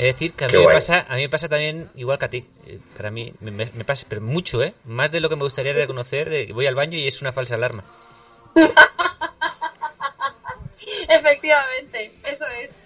Es 0.00 0.14
decir, 0.14 0.32
que 0.32 0.44
a 0.44 0.48
mí, 0.48 0.52
Qué 0.52 0.58
me 0.58 0.64
guay. 0.64 0.76
pasa, 0.76 1.06
a 1.08 1.14
mí 1.16 1.22
me 1.22 1.28
pasa 1.28 1.48
también 1.48 1.90
igual 1.94 2.18
que 2.18 2.24
a 2.24 2.30
ti. 2.30 2.46
Eh, 2.66 2.78
Para 2.96 3.10
mí 3.10 3.34
me, 3.40 3.50
me- 3.50 3.70
me 3.74 3.84
pasa, 3.84 4.06
pero 4.08 4.22
mucho, 4.22 4.62
¿eh? 4.62 4.72
Más 4.84 5.12
de 5.12 5.20
lo 5.20 5.28
que 5.28 5.36
me 5.36 5.42
gustaría 5.42 5.74
reconocer. 5.74 6.30
De 6.30 6.46
que 6.46 6.52
voy 6.54 6.66
al 6.66 6.74
baño 6.74 6.96
y 6.96 7.06
es 7.06 7.20
una 7.20 7.32
falsa 7.34 7.56
alarma. 7.56 7.84
Efectivamente, 11.08 12.12
eso 12.24 12.46
es. 12.62 12.78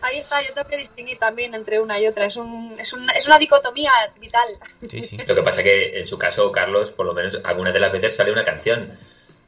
Ahí 0.00 0.18
está, 0.18 0.40
yo 0.42 0.52
tengo 0.54 0.68
que 0.68 0.76
distinguir 0.76 1.18
también 1.18 1.54
entre 1.54 1.80
una 1.80 1.98
y 1.98 2.06
otra. 2.06 2.26
Es, 2.26 2.36
un, 2.36 2.74
es, 2.78 2.92
una, 2.92 3.12
es 3.14 3.26
una 3.26 3.38
dicotomía 3.38 3.90
vital. 4.20 4.46
Sí, 4.90 5.02
sí. 5.02 5.16
Lo 5.26 5.34
que 5.34 5.42
pasa 5.42 5.62
que 5.62 5.98
en 5.98 6.06
su 6.06 6.18
caso, 6.18 6.52
Carlos, 6.52 6.90
por 6.92 7.06
lo 7.06 7.14
menos 7.14 7.40
algunas 7.44 7.72
de 7.72 7.80
las 7.80 7.90
veces 7.92 8.14
sale 8.14 8.30
una 8.30 8.44
canción. 8.44 8.92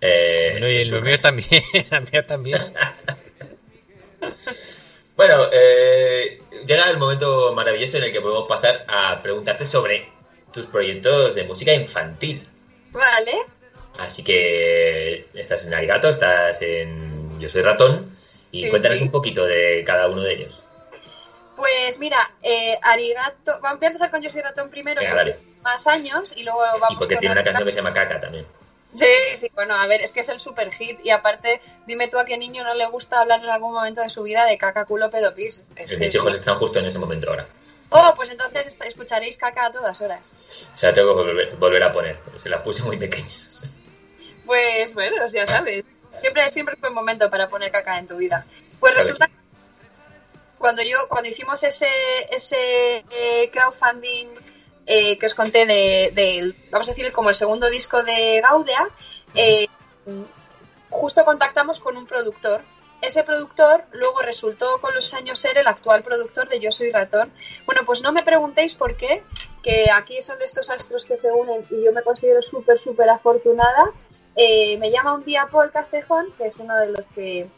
Eh, 0.00 0.48
Bueno, 0.52 0.68
y 0.68 0.90
míos 0.90 1.04
caso. 1.04 1.22
también. 1.22 1.62
la 1.90 2.00
mía 2.00 2.26
también. 2.26 2.61
Bueno, 5.20 5.50
eh, 5.52 6.40
llega 6.64 6.88
el 6.88 6.96
momento 6.96 7.52
maravilloso 7.52 7.98
en 7.98 8.04
el 8.04 8.11
que 8.11 8.22
podemos 8.22 8.48
pasar 8.48 8.87
a 8.88 9.20
preguntarte 9.20 9.66
sobre 9.66 10.09
tus 10.50 10.64
proyectos 10.64 11.35
de 11.35 11.44
música 11.44 11.74
infantil. 11.74 12.48
Vale. 12.90 13.42
Así 13.98 14.24
que 14.24 15.28
estás 15.35 15.66
en 15.66 15.74
Arigato, 15.74 16.09
estás 16.09 16.62
en 16.62 17.38
Yo 17.38 17.50
Soy 17.50 17.61
Ratón 17.61 18.11
y 18.50 18.62
Sí, 18.62 18.70
cuéntanos 18.70 18.96
sí. 18.96 19.04
un 19.04 19.11
poquito 19.11 19.44
de 19.44 19.85
cada 19.87 20.09
uno 20.09 20.22
de 20.22 20.33
ellos. 20.33 20.64
Pues 21.54 21.98
mira, 21.98 22.33
eh, 22.42 22.78
Arigato. 22.80 23.61
Vamos 23.61 23.83
a 23.83 23.87
empezar 23.88 24.11
con 24.11 24.22
Yo 24.22 24.30
soy 24.30 24.40
ratón 24.40 24.70
primero, 24.70 25.02
Venga, 25.02 25.16
porque 25.16 25.33
dale. 25.33 25.44
más 25.61 25.87
años, 25.87 26.33
y 26.35 26.44
luego 26.44 26.61
vamos 26.61 26.92
Y 26.92 26.96
porque 26.96 27.16
tiene 27.16 27.35
una 27.35 27.44
canción 27.44 27.66
que 27.66 27.72
se 27.72 27.76
llama 27.76 27.92
Caca 27.92 28.20
también. 28.20 28.46
Sí, 28.94 29.07
sí, 29.35 29.50
bueno, 29.55 29.74
a 29.76 29.87
ver, 29.87 30.00
es 30.03 30.11
que 30.12 30.20
es 30.20 30.29
el 30.29 30.40
super 30.40 30.72
hit. 30.72 30.98
Y 31.05 31.11
aparte, 31.11 31.61
dime 31.87 32.09
tú 32.09 32.18
a 32.18 32.24
qué 32.24 32.37
niño 32.37 32.64
no 32.64 32.74
le 32.74 32.87
gusta 32.87 33.20
hablar 33.20 33.40
en 33.42 33.48
algún 33.50 33.72
momento 33.72 34.00
de 34.00 34.11
su 34.11 34.22
vida 34.22 34.44
de 34.46 34.59
caca, 34.59 34.85
culo, 34.85 35.11
pedo, 35.11 35.33
pis. 35.35 35.62
Es 35.76 35.96
Mis 35.98 36.11
que- 36.12 36.18
hijos 36.18 36.35
están 36.35 36.57
justo 36.57 36.79
en 36.81 36.87
ese 36.87 36.98
momento 36.98 37.31
ahora. 37.31 37.46
Oh, 37.90 38.12
pues 38.16 38.31
entonces 38.31 38.76
escucharéis 38.85 39.37
caca 39.37 39.66
a 39.66 39.72
todas 39.72 40.00
horas. 40.00 40.70
O 40.72 40.76
sea, 40.76 40.92
tengo 40.92 41.16
que 41.16 41.22
volver, 41.22 41.57
volver 41.57 41.83
a 41.83 41.92
poner. 41.92 42.18
Se 42.37 42.48
las 42.48 42.61
puse 42.62 42.83
muy 42.83 42.96
pequeñas. 42.96 43.70
Pues 44.46 44.94
bueno, 44.94 45.26
ya 45.29 45.46
sabes. 45.46 45.85
Siempre, 46.20 46.48
siempre 46.48 46.76
fue 46.76 46.88
un 46.88 46.94
momento 46.94 47.31
para 47.31 47.48
poner 47.48 47.70
caca 47.70 47.98
en 47.98 48.07
tu 48.07 48.16
vida. 48.16 48.44
Pues 48.79 48.92
Claro 48.92 49.07
resulta 49.07 49.26
que 49.29 49.33
cuando 50.59 50.83
yo, 50.83 51.09
cuando 51.09 51.29
hicimos 51.31 51.62
ese, 51.62 51.88
ese 52.31 53.05
eh, 53.11 53.50
crowdfunding 53.53 54.29
eh, 54.92 55.16
que 55.18 55.26
os 55.26 55.35
conté 55.35 55.66
de, 55.66 56.53
vamos 56.72 56.88
a 56.88 56.92
decir, 56.92 57.12
como 57.12 57.29
el 57.29 57.37
segundo 57.37 57.70
disco 57.70 58.03
de 58.03 58.40
Gaudia, 58.40 58.88
eh, 59.37 59.68
justo 60.90 61.24
contactamos 61.24 61.79
con 61.79 61.96
un 61.96 62.09
productor. 62.09 62.62
Ese 63.00 63.22
productor 63.22 63.85
luego 63.92 64.20
resultó 64.20 64.81
con 64.81 64.92
los 64.92 65.14
años 65.14 65.38
ser 65.38 65.57
el 65.59 65.68
actual 65.68 66.03
productor 66.03 66.48
de 66.48 66.59
Yo 66.59 66.72
Soy 66.72 66.90
Ratón. 66.90 67.33
Bueno, 67.66 67.83
pues 67.87 68.03
no 68.03 68.11
me 68.11 68.24
preguntéis 68.24 68.74
por 68.74 68.96
qué, 68.96 69.22
que 69.62 69.87
aquí 69.94 70.20
son 70.22 70.40
de 70.40 70.46
estos 70.46 70.68
astros 70.70 71.05
que 71.05 71.16
se 71.16 71.31
unen 71.31 71.64
y 71.70 71.85
yo 71.85 71.92
me 71.92 72.03
considero 72.03 72.42
súper, 72.42 72.81
súper 72.81 73.09
afortunada. 73.11 73.92
Eh, 74.35 74.76
me 74.79 74.90
llama 74.90 75.14
un 75.14 75.24
día 75.24 75.46
Paul 75.53 75.70
Castejón, 75.70 76.35
que 76.37 76.48
es 76.48 76.57
uno 76.59 76.76
de 76.76 76.87
los 76.88 77.07
que 77.14 77.48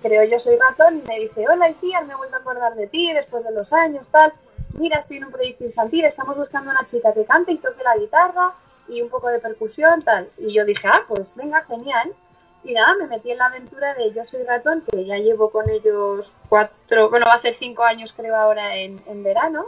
creo 0.00 0.22
Yo 0.22 0.38
Soy 0.38 0.56
Ratón, 0.56 1.02
y 1.04 1.08
me 1.08 1.18
dice, 1.18 1.46
hola 1.48 1.68
Iciar, 1.68 2.06
me 2.06 2.12
he 2.12 2.16
vuelto 2.16 2.36
a 2.36 2.38
acordar 2.38 2.76
de 2.76 2.86
ti 2.86 3.12
después 3.12 3.42
de 3.42 3.50
los 3.50 3.72
años, 3.72 4.08
tal. 4.08 4.32
Mira, 4.74 4.98
estoy 4.98 5.18
en 5.18 5.24
un 5.24 5.32
proyecto 5.32 5.64
infantil, 5.64 6.04
estamos 6.04 6.36
buscando 6.36 6.70
una 6.70 6.86
chica 6.86 7.12
que 7.12 7.24
cante 7.24 7.52
y 7.52 7.58
toque 7.58 7.82
la 7.82 7.96
guitarra 7.96 8.54
y 8.88 9.02
un 9.02 9.08
poco 9.08 9.28
de 9.28 9.38
percusión, 9.38 10.00
tal. 10.00 10.30
Y 10.38 10.54
yo 10.54 10.64
dije, 10.64 10.86
ah, 10.88 11.04
pues 11.08 11.34
venga, 11.34 11.64
genial. 11.64 12.14
Y 12.62 12.74
nada, 12.74 12.94
me 12.96 13.06
metí 13.06 13.30
en 13.30 13.38
la 13.38 13.46
aventura 13.46 13.94
de 13.94 14.12
Yo 14.12 14.24
Soy 14.26 14.42
Ratón, 14.44 14.84
que 14.90 15.04
ya 15.04 15.16
llevo 15.16 15.50
con 15.50 15.68
ellos 15.70 16.32
cuatro, 16.48 17.08
bueno, 17.08 17.26
va 17.26 17.34
a 17.34 17.38
ser 17.38 17.54
cinco 17.54 17.84
años 17.84 18.12
creo 18.12 18.36
ahora 18.36 18.76
en, 18.76 19.02
en 19.06 19.22
verano. 19.22 19.64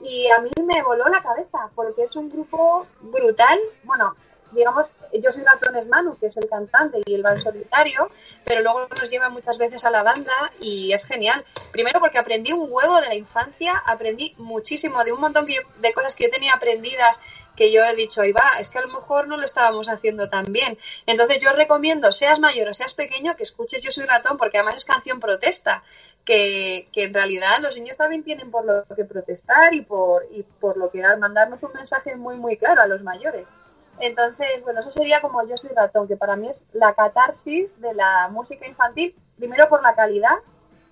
Y 0.00 0.28
a 0.30 0.40
mí 0.40 0.50
me 0.64 0.82
voló 0.82 1.08
la 1.08 1.22
cabeza, 1.22 1.70
porque 1.74 2.04
es 2.04 2.16
un 2.16 2.30
grupo 2.30 2.86
brutal. 3.00 3.58
Bueno, 3.84 4.16
digamos, 4.52 4.90
Yo 5.12 5.32
Soy 5.32 5.42
Ratón 5.44 5.76
es 5.76 5.86
Manu, 5.86 6.16
que 6.18 6.26
es 6.26 6.36
el 6.36 6.48
cantante 6.48 6.98
y 7.04 7.14
el 7.14 7.24
va 7.24 7.40
solitario, 7.40 8.10
pero 8.44 8.60
luego 8.62 8.86
nos 8.88 9.10
lleva 9.10 9.28
muchas 9.28 9.58
veces 9.58 9.84
a 9.84 9.90
la 9.90 10.02
banda 10.02 10.32
y 10.60 10.92
es 10.92 11.04
genial. 11.06 11.44
Primero 11.72 12.00
porque 12.00 12.18
aprendí 12.18 12.52
un 12.52 12.68
huevo 12.70 13.00
de 13.00 13.08
la 13.08 13.14
infancia, 13.14 13.82
aprendí 13.86 14.34
muchísimo 14.38 15.04
de 15.04 15.12
un 15.12 15.20
montón 15.20 15.46
que 15.46 15.54
yo- 15.54 15.62
de 15.78 15.92
cosas 15.92 16.16
que 16.16 16.24
yo 16.24 16.30
tenía 16.30 16.54
aprendidas 16.54 17.20
que 17.56 17.72
yo 17.72 17.84
he 17.84 17.94
dicho, 17.94 18.22
ahí 18.22 18.32
va, 18.32 18.58
es 18.58 18.70
que 18.70 18.78
a 18.78 18.82
lo 18.82 18.88
mejor 18.88 19.28
no 19.28 19.36
lo 19.36 19.44
estábamos 19.44 19.88
haciendo 19.90 20.30
tan 20.30 20.44
bien. 20.50 20.78
Entonces 21.04 21.40
yo 21.40 21.52
recomiendo, 21.52 22.10
seas 22.10 22.40
mayor 22.40 22.68
o 22.68 22.72
seas 22.74 22.94
pequeño, 22.94 23.36
que 23.36 23.42
escuches 23.42 23.82
Yo 23.82 23.90
Soy 23.90 24.06
Ratón, 24.06 24.38
porque 24.38 24.56
además 24.56 24.76
es 24.76 24.84
canción 24.86 25.20
protesta, 25.20 25.82
que, 26.24 26.88
que 26.92 27.04
en 27.04 27.12
realidad 27.14 27.58
los 27.60 27.76
niños 27.76 27.96
también 27.98 28.22
tienen 28.24 28.50
por 28.50 28.64
lo 28.64 28.84
que 28.96 29.04
protestar 29.04 29.74
y 29.74 29.82
por, 29.82 30.26
y 30.30 30.42
por 30.42 30.76
lo 30.78 30.90
que 30.90 31.02
mandarnos 31.18 31.62
un 31.62 31.72
mensaje 31.74 32.16
muy, 32.16 32.36
muy 32.36 32.56
claro 32.56 32.80
a 32.80 32.86
los 32.86 33.02
mayores. 33.02 33.46
Entonces, 34.00 34.46
bueno, 34.62 34.80
eso 34.80 34.90
sería 34.90 35.20
como 35.20 35.46
Yo 35.46 35.56
Soy 35.56 35.70
Ratón, 35.74 36.08
que 36.08 36.16
para 36.16 36.36
mí 36.36 36.48
es 36.48 36.62
la 36.72 36.94
catarsis 36.94 37.78
de 37.80 37.94
la 37.94 38.28
música 38.28 38.66
infantil, 38.66 39.14
primero 39.36 39.68
por 39.68 39.82
la 39.82 39.94
calidad, 39.94 40.34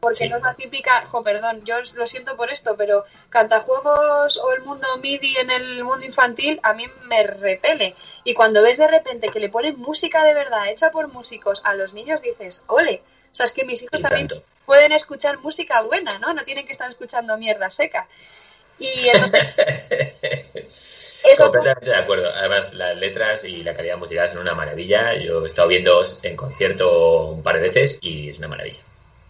porque 0.00 0.16
Sí. 0.16 0.28
no 0.28 0.36
es 0.36 0.42
la 0.42 0.54
típica, 0.54 1.04
jo, 1.06 1.24
perdón, 1.24 1.64
yo 1.64 1.76
lo 1.94 2.06
siento 2.06 2.36
por 2.36 2.50
esto, 2.52 2.76
pero 2.76 3.04
cantajuegos 3.30 4.36
o 4.36 4.52
el 4.52 4.62
mundo 4.62 4.86
MIDI 5.02 5.36
en 5.38 5.50
el 5.50 5.82
mundo 5.84 6.04
infantil 6.04 6.60
a 6.62 6.72
mí 6.72 6.84
me 7.06 7.24
repele. 7.24 7.96
Y 8.24 8.34
cuando 8.34 8.62
ves 8.62 8.76
de 8.78 8.86
repente 8.86 9.28
que 9.30 9.40
le 9.40 9.48
ponen 9.48 9.76
música 9.78 10.22
de 10.22 10.34
verdad, 10.34 10.68
hecha 10.68 10.90
por 10.90 11.08
músicos, 11.08 11.60
a 11.64 11.74
los 11.74 11.94
niños 11.94 12.22
dices, 12.22 12.64
ole, 12.68 13.02
o 13.32 13.34
sea, 13.34 13.44
es 13.44 13.52
que 13.52 13.64
mis 13.64 13.82
hijos 13.82 13.98
Y 13.98 14.02
también 14.02 14.28
tanto. 14.28 14.44
pueden 14.66 14.92
escuchar 14.92 15.38
música 15.38 15.82
buena, 15.82 16.18
¿no? 16.20 16.32
No 16.32 16.44
tienen 16.44 16.64
que 16.66 16.72
estar 16.72 16.88
escuchando 16.88 17.36
mierda 17.36 17.68
seca. 17.70 18.06
Y 18.78 19.08
entonces, 19.08 19.56
eso 21.24 21.44
Completamente 21.44 21.90
de 21.90 21.96
acuerdo. 21.96 22.30
Además, 22.34 22.74
las 22.74 22.96
letras 22.96 23.44
y 23.44 23.62
la 23.62 23.74
calidad 23.74 23.96
musical 23.98 24.28
son 24.28 24.38
una 24.38 24.54
maravilla. 24.54 25.14
Yo 25.16 25.44
he 25.44 25.46
estado 25.46 25.68
viendo 25.68 26.02
en 26.22 26.36
concierto 26.36 27.26
un 27.26 27.42
par 27.42 27.56
de 27.56 27.62
veces 27.62 27.98
y 28.02 28.30
es 28.30 28.38
una 28.38 28.48
maravilla. 28.48 28.80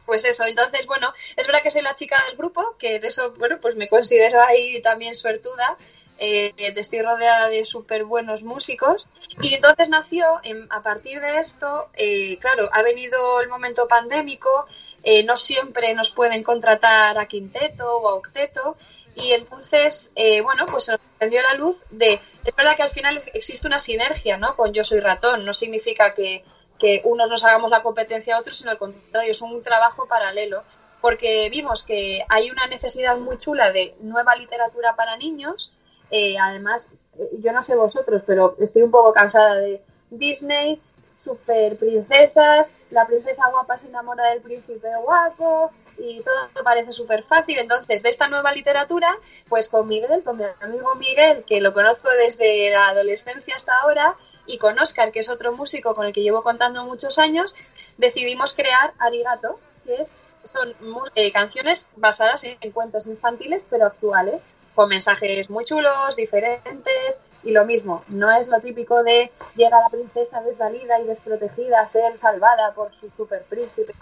Pues 0.06 0.24
eso, 0.24 0.44
entonces, 0.46 0.86
bueno, 0.86 1.12
es 1.36 1.46
verdad 1.46 1.62
que 1.62 1.70
soy 1.70 1.82
la 1.82 1.94
chica 1.94 2.22
del 2.28 2.36
grupo, 2.36 2.76
que 2.78 2.98
de 2.98 3.08
eso, 3.08 3.32
bueno, 3.32 3.58
pues 3.60 3.76
me 3.76 3.88
considero 3.88 4.40
ahí 4.42 4.80
también 4.80 5.14
suertuda, 5.14 5.76
eh, 6.18 6.54
estoy 6.56 7.02
rodeada 7.02 7.48
de 7.50 7.64
súper 7.66 8.04
buenos 8.04 8.42
músicos. 8.42 9.06
Y 9.42 9.52
entonces 9.54 9.90
nació, 9.90 10.40
en- 10.44 10.66
a 10.70 10.82
partir 10.82 11.20
de 11.20 11.38
esto, 11.40 11.90
eh, 11.94 12.38
claro, 12.40 12.70
ha 12.72 12.82
venido 12.82 13.40
el 13.42 13.48
momento 13.48 13.86
pandémico, 13.86 14.66
eh, 15.02 15.22
no 15.24 15.36
siempre 15.36 15.92
nos 15.94 16.10
pueden 16.10 16.42
contratar 16.42 17.18
a 17.18 17.26
quinteto 17.28 17.98
o 17.98 18.08
a 18.08 18.14
octeto. 18.14 18.76
Y 19.20 19.32
entonces, 19.32 20.12
eh, 20.14 20.40
bueno, 20.42 20.64
pues 20.66 20.84
se 20.84 20.92
nos 20.92 21.00
encendió 21.14 21.42
la 21.42 21.54
luz 21.54 21.76
de... 21.90 22.20
Es 22.44 22.54
verdad 22.54 22.76
que 22.76 22.84
al 22.84 22.90
final 22.90 23.18
existe 23.34 23.66
una 23.66 23.80
sinergia, 23.80 24.36
¿no? 24.36 24.54
Con 24.54 24.72
Yo 24.72 24.84
Soy 24.84 25.00
Ratón. 25.00 25.44
No 25.44 25.52
significa 25.52 26.14
que, 26.14 26.44
que 26.78 27.02
unos 27.04 27.28
nos 27.28 27.44
hagamos 27.44 27.70
la 27.70 27.82
competencia 27.82 28.36
a 28.36 28.40
otros, 28.40 28.56
sino 28.58 28.70
al 28.70 28.78
contrario, 28.78 29.32
es 29.32 29.42
un 29.42 29.62
trabajo 29.62 30.06
paralelo. 30.06 30.62
Porque 31.00 31.48
vimos 31.50 31.82
que 31.82 32.24
hay 32.28 32.50
una 32.50 32.66
necesidad 32.68 33.16
muy 33.16 33.38
chula 33.38 33.72
de 33.72 33.96
nueva 34.00 34.36
literatura 34.36 34.94
para 34.94 35.16
niños. 35.16 35.72
Eh, 36.10 36.36
además, 36.38 36.86
eh, 37.18 37.28
yo 37.40 37.52
no 37.52 37.62
sé 37.62 37.74
vosotros, 37.74 38.22
pero 38.24 38.56
estoy 38.60 38.82
un 38.82 38.92
poco 38.92 39.12
cansada 39.12 39.56
de 39.56 39.82
Disney, 40.10 40.80
super 41.22 41.76
princesas, 41.76 42.72
la 42.90 43.06
princesa 43.06 43.48
guapa 43.50 43.78
se 43.78 43.88
enamora 43.88 44.30
del 44.30 44.40
príncipe 44.40 44.88
guapo 45.02 45.72
y 45.98 46.22
todo 46.22 46.64
parece 46.64 46.92
súper 46.92 47.24
fácil. 47.24 47.58
Entonces, 47.58 48.02
de 48.02 48.08
esta 48.08 48.28
nueva 48.28 48.52
literatura, 48.52 49.16
pues 49.48 49.68
con 49.68 49.86
Miguel, 49.88 50.22
con 50.24 50.36
mi 50.36 50.44
amigo 50.60 50.94
Miguel, 50.94 51.44
que 51.46 51.60
lo 51.60 51.72
conozco 51.72 52.08
desde 52.10 52.70
la 52.70 52.88
adolescencia 52.88 53.56
hasta 53.56 53.76
ahora, 53.78 54.16
y 54.46 54.58
con 54.58 54.78
Oscar, 54.78 55.12
que 55.12 55.20
es 55.20 55.28
otro 55.28 55.52
músico 55.52 55.94
con 55.94 56.06
el 56.06 56.12
que 56.12 56.22
llevo 56.22 56.42
contando 56.42 56.84
muchos 56.84 57.18
años, 57.18 57.54
decidimos 57.98 58.54
crear 58.54 58.94
Arigato, 58.98 59.60
que 59.84 60.06
son 60.50 60.74
eh, 61.14 61.32
canciones 61.32 61.86
basadas 61.96 62.44
en, 62.44 62.56
en 62.60 62.72
cuentos 62.72 63.06
infantiles, 63.06 63.62
pero 63.68 63.86
actuales, 63.86 64.40
con 64.74 64.88
mensajes 64.88 65.50
muy 65.50 65.64
chulos, 65.66 66.16
diferentes, 66.16 67.18
y 67.44 67.52
lo 67.52 67.64
mismo, 67.64 68.04
no 68.08 68.30
es 68.30 68.48
lo 68.48 68.60
típico 68.60 69.02
de 69.02 69.30
llega 69.54 69.80
la 69.80 69.88
princesa 69.88 70.40
desvalida 70.42 71.00
y 71.00 71.04
desprotegida 71.06 71.80
a 71.80 71.88
ser 71.88 72.16
salvada 72.16 72.72
por 72.72 72.92
su 72.94 73.10
super 73.16 73.42
príncipe. 73.44 73.94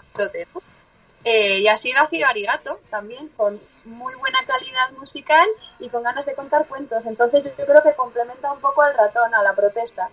Eh, 1.29 1.59
y 1.59 1.67
así 1.67 1.91
nació 1.91 2.25
Arigato 2.25 2.79
también, 2.89 3.27
con 3.35 3.59
muy 3.83 4.15
buena 4.15 4.39
calidad 4.47 4.91
musical 4.97 5.45
y 5.77 5.89
con 5.89 6.01
ganas 6.01 6.25
de 6.25 6.33
contar 6.33 6.65
cuentos. 6.67 7.05
Entonces 7.05 7.43
yo 7.43 7.65
creo 7.65 7.83
que 7.83 7.93
complementa 7.95 8.49
un 8.49 8.61
poco 8.61 8.81
al 8.81 8.95
ratón, 8.95 9.35
a 9.35 9.43
la 9.43 9.53
protesta. 9.53 10.09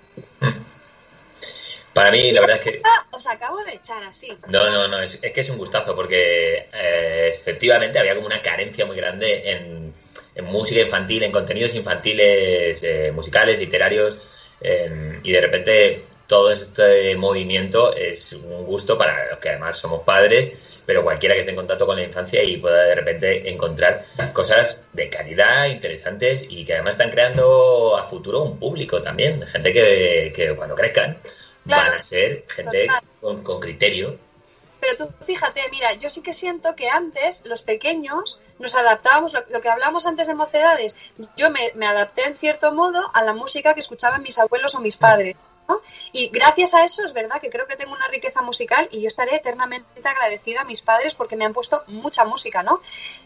Para 1.92 2.10
mí, 2.10 2.32
la 2.32 2.40
verdad 2.40 2.56
es 2.56 2.62
que 2.64 2.82
os 3.12 3.26
acabo 3.28 3.62
de 3.62 3.74
echar 3.74 4.02
así. 4.02 4.36
No, 4.48 4.68
no, 4.70 4.88
no, 4.88 4.98
es, 4.98 5.20
es 5.22 5.32
que 5.32 5.40
es 5.40 5.50
un 5.50 5.58
gustazo 5.58 5.94
porque 5.94 6.68
eh, 6.72 7.32
efectivamente 7.32 8.00
había 8.00 8.16
como 8.16 8.26
una 8.26 8.42
carencia 8.42 8.84
muy 8.84 8.96
grande 8.96 9.52
en, 9.52 9.94
en 10.34 10.44
música 10.46 10.80
infantil, 10.80 11.22
en 11.22 11.30
contenidos 11.30 11.76
infantiles, 11.76 12.82
eh, 12.82 13.12
musicales, 13.12 13.60
literarios, 13.60 14.16
eh, 14.60 15.20
y 15.22 15.30
de 15.30 15.40
repente 15.40 16.04
todo 16.26 16.50
este 16.50 17.14
movimiento 17.16 17.94
es 17.94 18.32
un 18.32 18.64
gusto 18.64 18.96
para 18.98 19.30
los 19.30 19.38
que 19.38 19.50
además 19.50 19.78
somos 19.78 20.02
padres, 20.02 20.73
pero 20.86 21.02
cualquiera 21.02 21.34
que 21.34 21.40
esté 21.40 21.50
en 21.50 21.56
contacto 21.56 21.86
con 21.86 21.96
la 21.96 22.04
infancia 22.04 22.42
y 22.42 22.56
pueda 22.56 22.82
de 22.84 22.94
repente 22.94 23.50
encontrar 23.50 24.04
cosas 24.32 24.86
de 24.92 25.08
calidad, 25.08 25.66
interesantes 25.66 26.46
y 26.48 26.64
que 26.64 26.74
además 26.74 26.94
están 26.94 27.10
creando 27.10 27.96
a 27.96 28.04
futuro 28.04 28.42
un 28.42 28.58
público 28.58 29.02
también, 29.02 29.42
gente 29.46 29.72
que, 29.72 30.32
que 30.34 30.54
cuando 30.54 30.74
crezcan 30.74 31.18
Claro, 31.66 31.90
van 31.90 31.98
a 31.98 32.02
ser 32.02 32.44
gente 32.48 32.88
con, 33.20 33.42
con 33.42 33.60
criterio. 33.60 34.18
Pero 34.80 34.96
tú 34.98 35.24
fíjate, 35.24 35.62
mira, 35.70 35.94
yo 35.94 36.10
sí 36.10 36.20
que 36.20 36.34
siento 36.34 36.76
que 36.76 36.90
antes 36.90 37.42
los 37.46 37.62
pequeños 37.62 38.40
nos 38.58 38.74
adaptábamos, 38.74 39.32
lo, 39.32 39.42
lo 39.48 39.60
que 39.62 39.68
hablábamos 39.70 40.04
antes 40.04 40.26
de 40.26 40.34
mocedades, 40.34 40.94
yo 41.36 41.50
me, 41.50 41.72
me 41.74 41.86
adapté 41.86 42.24
en 42.24 42.36
cierto 42.36 42.72
modo 42.72 43.10
a 43.14 43.24
la 43.24 43.32
música 43.32 43.72
que 43.72 43.80
escuchaban 43.80 44.22
mis 44.22 44.38
abuelos 44.38 44.74
o 44.74 44.80
mis 44.80 44.96
padres. 44.96 45.36
¿No? 45.68 45.80
Y 46.12 46.28
gracias 46.28 46.74
a 46.74 46.84
eso 46.84 47.04
es 47.04 47.12
verdad 47.12 47.40
que 47.40 47.50
creo 47.50 47.66
que 47.66 47.76
tengo 47.76 47.92
una 47.92 48.08
riqueza 48.08 48.42
musical 48.42 48.88
y 48.90 49.00
yo 49.00 49.08
estaré 49.08 49.36
eternamente 49.36 49.86
agradecida 50.08 50.60
a 50.62 50.64
mis 50.64 50.82
padres 50.82 51.14
porque 51.14 51.36
me 51.36 51.44
han 51.44 51.52
puesto 51.52 51.84
mucha 51.86 52.24
música, 52.24 52.62
¿no? 52.62 52.80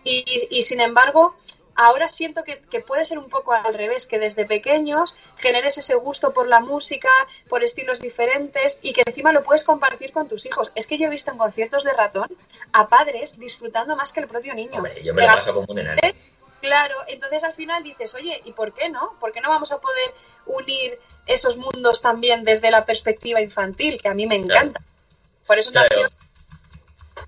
Y, 0.05 0.25
y- 0.27 0.59
y 0.59 0.63
sin 0.63 0.81
embargo, 0.81 1.35
ahora 1.75 2.09
siento 2.09 2.43
que, 2.45 2.59
que 2.61 2.81
puede 2.81 3.05
ser 3.05 3.19
un 3.19 3.29
poco 3.29 3.53
al 3.53 3.73
revés, 3.75 4.07
que 4.07 4.19
desde 4.19 4.45
pequeños 4.47 5.17
generes 5.37 5.79
ese 5.79 5.95
gusto 5.95 6.33
por 6.33 6.49
la 6.49 6.59
música, 6.61 7.09
por 7.49 7.63
estilos 7.63 8.01
diferentes 8.01 8.79
y 8.83 8.93
que 8.93 9.03
encima 9.07 9.33
lo 9.33 9.45
puedes 9.45 9.63
compartir 9.65 10.13
con 10.13 10.27
tus 10.29 10.45
hijos. 10.47 10.73
Es 10.75 10.87
que 10.89 10.99
yo 10.99 11.07
he 11.07 11.11
visto 11.11 11.31
en 11.31 11.39
conciertos 11.39 11.85
de 11.85 11.93
ratón 11.93 12.29
a 12.73 12.89
padres 12.89 13.39
disfrutando 13.39 13.95
más 13.97 14.13
que 14.13 14.21
el 14.21 14.27
propio 14.29 14.55
niño. 14.55 14.75
Hombre, 14.77 15.03
yo 15.05 15.15
me 15.15 15.23
lo 15.23 15.29
paso 15.29 15.55
como 15.55 15.67
un 15.69 15.79
enano. 15.79 16.01
Claro, 16.61 16.97
entonces 17.07 17.45
al 17.45 17.55
final 17.55 17.83
dices, 17.83 18.15
oye, 18.15 18.41
¿y 18.45 18.53
por 18.53 18.73
qué 18.75 18.89
no? 18.89 19.17
¿Por 19.21 19.33
qué 19.33 19.41
no 19.41 19.49
vamos 19.49 19.71
a 19.73 19.79
poder 19.81 20.13
unir 20.47 20.99
esos 21.27 21.57
mundos 21.57 22.01
también 22.01 22.45
desde 22.45 22.71
la 22.71 22.85
perspectiva 22.85 23.41
infantil, 23.41 24.01
que 24.03 24.09
a 24.09 24.15
mí 24.15 24.27
me 24.27 24.35
encanta? 24.35 24.81
Por 25.47 25.59
eso 25.59 25.71
Claro. 25.71 25.89
nació- 25.91 26.09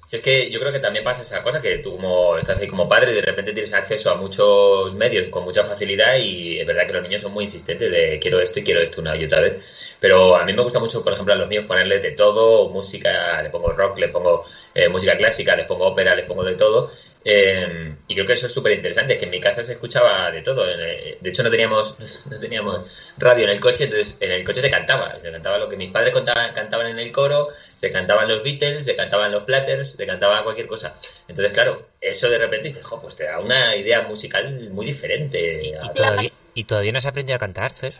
Si 0.04 0.16
es 0.16 0.22
que 0.22 0.50
yo 0.50 0.58
creo 0.58 0.72
que 0.72 0.80
también 0.80 1.04
pasa 1.04 1.22
esa 1.22 1.40
cosa, 1.40 1.62
que 1.62 1.78
tú 1.78 1.92
como 1.92 2.36
estás 2.36 2.58
ahí 2.58 2.66
como 2.66 2.88
padre, 2.88 3.12
de 3.12 3.22
repente 3.22 3.52
tienes 3.52 3.72
acceso 3.72 4.10
a 4.10 4.16
muchos 4.16 4.92
medios 4.94 5.28
con 5.28 5.44
mucha 5.44 5.64
facilidad 5.64 6.16
y 6.16 6.58
es 6.58 6.66
verdad 6.66 6.86
que 6.88 6.94
los 6.94 7.02
niños 7.04 7.22
son 7.22 7.32
muy 7.32 7.44
insistentes 7.44 7.92
de 7.92 8.18
quiero 8.18 8.40
esto 8.40 8.58
y 8.58 8.64
quiero 8.64 8.80
esto 8.80 9.00
una 9.00 9.16
y 9.16 9.24
otra 9.24 9.40
vez. 9.40 9.96
Pero 10.00 10.34
a 10.36 10.44
mí 10.44 10.52
me 10.52 10.62
gusta 10.62 10.80
mucho, 10.80 11.04
por 11.04 11.12
ejemplo, 11.12 11.32
a 11.32 11.36
los 11.36 11.46
míos 11.48 11.64
ponerles 11.66 12.02
de 12.02 12.10
todo, 12.12 12.68
música, 12.70 13.40
le 13.42 13.50
pongo 13.50 13.72
rock, 13.72 13.98
le 13.98 14.08
pongo 14.08 14.44
eh, 14.74 14.88
música 14.88 15.16
clásica, 15.16 15.54
les 15.54 15.66
pongo 15.66 15.86
ópera, 15.86 16.16
les 16.16 16.26
pongo 16.26 16.42
de 16.42 16.54
todo. 16.56 16.90
Eh, 17.22 17.96
y 18.08 18.14
creo 18.14 18.26
que 18.26 18.32
eso 18.32 18.46
es 18.46 18.54
súper 18.54 18.72
interesante, 18.72 19.18
que 19.18 19.26
en 19.26 19.30
mi 19.30 19.40
casa 19.40 19.62
se 19.62 19.72
escuchaba 19.72 20.30
de 20.30 20.40
todo. 20.40 20.64
De 20.64 21.18
hecho, 21.22 21.42
no 21.42 21.50
teníamos, 21.50 21.96
no 22.30 22.38
teníamos 22.40 23.12
radio 23.18 23.44
en 23.44 23.50
el 23.50 23.60
coche, 23.60 23.84
entonces 23.84 24.16
en 24.20 24.32
el 24.32 24.44
coche 24.44 24.62
se 24.62 24.70
cantaba. 24.70 25.20
Se 25.20 25.30
cantaba 25.30 25.58
lo 25.58 25.68
que 25.68 25.76
mis 25.76 25.90
padres 25.90 26.14
contaban- 26.14 26.52
cantaban 26.54 26.86
en 26.86 26.98
el 26.98 27.12
coro, 27.12 27.48
se 27.76 27.92
cantaban 27.92 28.26
los 28.28 28.42
Beatles, 28.42 28.84
se 28.84 28.96
cantaban 28.96 29.32
los 29.32 29.44
Platters, 29.44 29.92
se 29.92 30.06
cantaba 30.06 30.42
cualquier 30.44 30.66
cosa. 30.66 30.94
Entonces, 31.28 31.52
claro, 31.52 31.86
eso 32.00 32.30
de 32.30 32.38
repente 32.38 32.68
dices, 32.68 32.84
"Jo, 32.84 33.00
pues 33.02 33.16
te 33.16 33.24
da 33.24 33.38
una 33.38 33.76
idea 33.76 34.02
musical 34.02 34.70
muy 34.70 34.86
diferente. 34.86 35.74
Y 35.82 35.88
todavía, 35.94 36.30
y 36.54 36.64
todavía 36.64 36.92
no 36.92 36.98
has 36.98 37.06
aprendido 37.06 37.36
a 37.36 37.38
cantar, 37.38 37.72
Fer. 37.72 37.92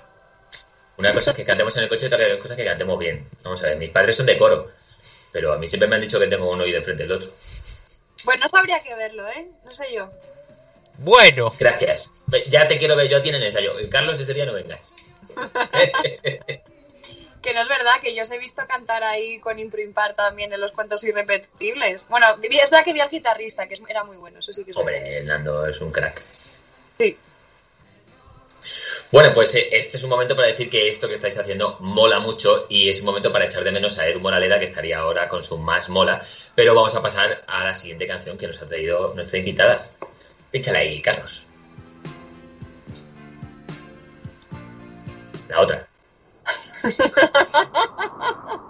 Una 0.97 1.12
cosa 1.14 1.31
es 1.31 1.37
que 1.37 1.45
cantemos 1.45 1.77
en 1.77 1.83
el 1.85 1.89
coche 1.89 2.05
y 2.05 2.07
otra 2.12 2.18
cosa 2.39 2.55
es 2.55 2.59
que 2.59 2.64
cantemos 2.64 2.99
bien. 2.99 3.27
Vamos 3.43 3.62
a 3.62 3.66
ver, 3.68 3.77
mis 3.77 3.91
padres 3.91 4.16
son 4.16 4.27
de 4.27 4.37
coro, 4.37 4.71
pero 5.33 5.53
a 5.53 5.59
mí 5.59 5.66
siempre 5.66 5.89
me 5.89 5.95
han 5.97 6.01
dicho 6.03 6.18
que 6.18 6.27
tengo 6.27 6.51
un 6.51 6.61
oído 6.61 6.79
enfrente 6.79 7.05
del 7.05 7.12
otro. 7.12 7.31
Bueno, 8.25 8.43
no 8.45 8.49
sabría 8.49 8.83
que 8.83 8.95
verlo, 8.95 9.29
¿eh? 9.29 9.49
No 9.64 9.71
sé 9.73 9.87
yo. 9.95 10.11
Bueno, 10.99 11.53
Gracias. 11.59 12.12
Ya 12.49 12.68
te 12.68 12.79
quiero 12.79 12.95
ver 12.97 13.09
yo 13.09 13.18
a 13.18 13.23
ti 13.23 13.31
en 13.31 13.37
el 13.37 13.43
ensayo. 13.43 13.73
Carlos, 13.91 14.21
ese 14.21 14.35
día 14.35 14.47
no 14.47 14.53
vengas. 14.53 14.95
Que 17.43 17.55
no 17.55 17.62
es 17.62 17.68
verdad, 17.68 18.03
que 18.03 18.14
yo 18.14 18.23
os 18.23 18.31
he 18.31 18.39
visto 18.39 18.66
cantar 18.68 19.03
ahí 19.03 19.41
con 19.41 19.59
Impro 19.59 19.81
Impar 19.81 20.14
también 20.14 20.53
en 20.53 20.61
los 20.61 20.73
cuentos 20.73 21.03
irrepetibles. 21.05 22.07
Bueno, 22.11 22.37
vi- 22.37 22.49
es 22.59 22.68
verdad 22.68 22.85
que 22.85 22.93
vi 22.93 23.01
al 23.01 23.09
guitarrista, 23.09 23.66
que 23.66 23.81
era 23.89 24.05
muy 24.05 24.18
bueno, 24.18 24.41
eso 24.41 24.53
sí 24.53 24.62
que 24.62 24.73
es. 24.73 24.77
Hombre, 24.77 25.23
Nando 25.23 25.66
es 25.66 25.81
un 25.81 25.91
crack. 25.91 26.21
Sí. 26.99 27.16
Bueno, 29.13 29.35
pues 29.35 29.53
eh, 29.57 29.69
este 29.73 29.97
es 29.97 30.05
un 30.05 30.11
momento 30.11 30.37
para 30.37 30.47
decir 30.47 30.71
que 30.71 30.89
esto 30.89 31.09
que 31.09 31.15
estáis 31.15 31.37
haciendo 31.37 31.77
mola 31.81 32.21
mucho 32.21 32.67
y 32.69 32.89
es 32.89 33.01
un 33.01 33.07
momento 33.07 33.33
para 33.33 33.47
echar 33.47 33.65
de 33.65 33.73
menos 33.73 33.99
a 33.99 34.07
Edu 34.07 34.21
Moraleda, 34.21 34.61
que 34.61 34.67
estaría 34.67 34.99
ahora 35.01 35.29
con 35.29 35.43
su 35.43 35.59
más 35.59 35.89
mola. 35.89 36.21
Pero 36.55 36.77
vamos 36.77 36.95
a 36.95 37.03
pasar 37.03 37.43
a 37.49 37.65
la 37.65 37.75
siguiente 37.75 38.07
canción 38.07 38.39
que 38.39 38.47
nos 38.47 38.63
ha 38.63 38.67
traído 38.67 39.13
nuestra 39.15 39.39
invitada. 39.39 39.83
Échala 40.53 40.79
ahí, 40.79 41.03
Carlos. 41.03 41.47
La 45.49 45.61
otra. 45.61 45.89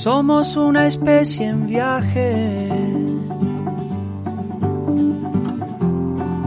Somos 0.00 0.56
una 0.56 0.86
especie 0.86 1.46
en 1.46 1.66
viaje. 1.66 2.68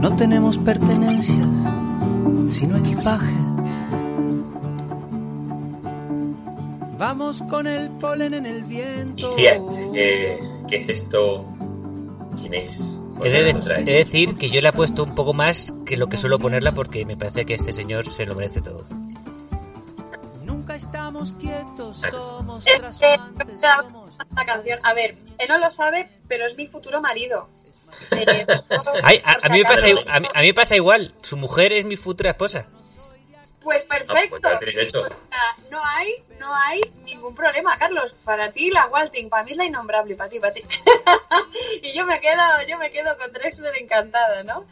No 0.00 0.16
tenemos 0.16 0.58
pertenencias, 0.58 1.46
sino 2.48 2.78
equipaje. 2.78 3.32
Vamos 6.98 7.42
con 7.42 7.68
el 7.68 7.90
polen 7.90 8.34
en 8.34 8.46
el 8.46 8.64
viento. 8.64 9.32
Eh, 9.38 10.36
¿qué 10.66 10.76
es 10.76 10.88
esto? 10.88 11.44
¿Quién 12.36 12.54
es? 12.54 13.06
He 13.22 13.30
de 13.30 13.84
decir 13.84 14.34
que 14.34 14.50
yo 14.50 14.62
le 14.62 14.70
he 14.70 14.72
puesto 14.72 15.04
un 15.04 15.14
poco 15.14 15.32
más 15.32 15.72
que 15.86 15.96
lo 15.96 16.08
que 16.08 16.16
suelo 16.16 16.40
ponerla 16.40 16.72
porque 16.72 17.06
me 17.06 17.16
parece 17.16 17.46
que 17.46 17.54
este 17.54 17.72
señor 17.72 18.04
se 18.06 18.26
lo 18.26 18.34
merece 18.34 18.62
todo. 18.62 18.84
Nunca 20.74 20.86
estamos 20.86 21.32
quietos, 21.34 22.00
somos 22.10 22.66
Este, 22.66 22.80
trashumantes, 22.80 23.60
somos 23.60 24.14
esta 24.28 24.44
canción, 24.44 24.78
a 24.82 24.92
ver, 24.92 25.16
él 25.38 25.48
no 25.48 25.58
lo 25.58 25.70
sabe, 25.70 26.10
pero 26.26 26.46
es 26.46 26.56
mi 26.56 26.66
futuro 26.66 27.00
marido. 27.00 27.48
Eh, 28.10 28.44
Ay, 29.04 29.22
a, 29.24 29.48
mí 29.50 29.58
me 29.60 29.64
pasa, 29.64 29.86
a, 29.86 30.18
mí, 30.18 30.26
a 30.34 30.40
mí 30.40 30.46
me 30.48 30.54
pasa 30.54 30.74
igual. 30.74 31.14
Su 31.20 31.36
mujer 31.36 31.72
es 31.72 31.84
mi 31.84 31.94
futura 31.94 32.30
esposa. 32.30 32.66
Pues 33.62 33.86
Ah, 33.88 33.98
perfecto. 33.98 34.30
pues 34.30 34.42
ya 34.42 34.50
lo 34.50 34.58
tenéis 34.58 34.78
hecho. 34.78 35.02
O 35.02 35.06
sea, 35.06 35.56
no 35.70 35.80
hay, 35.84 36.24
no 36.40 36.52
hay 36.52 36.80
ningún 37.04 37.36
problema, 37.36 37.78
Carlos. 37.78 38.12
Para 38.24 38.50
ti 38.50 38.72
la 38.72 38.86
Walting, 38.86 39.28
para 39.28 39.44
mí 39.44 39.52
es 39.52 39.56
la 39.56 39.66
innombrable, 39.66 40.16
para 40.16 40.28
ti, 40.28 40.40
para 40.40 40.54
ti. 40.54 40.64
y 41.82 41.92
yo 41.92 42.04
me 42.04 42.20
quedo, 42.20 42.42
yo 42.68 42.78
me 42.78 42.90
quedo 42.90 43.16
con 43.16 43.32
Drexler 43.32 43.76
encantada, 43.76 44.42
¿no? 44.42 44.64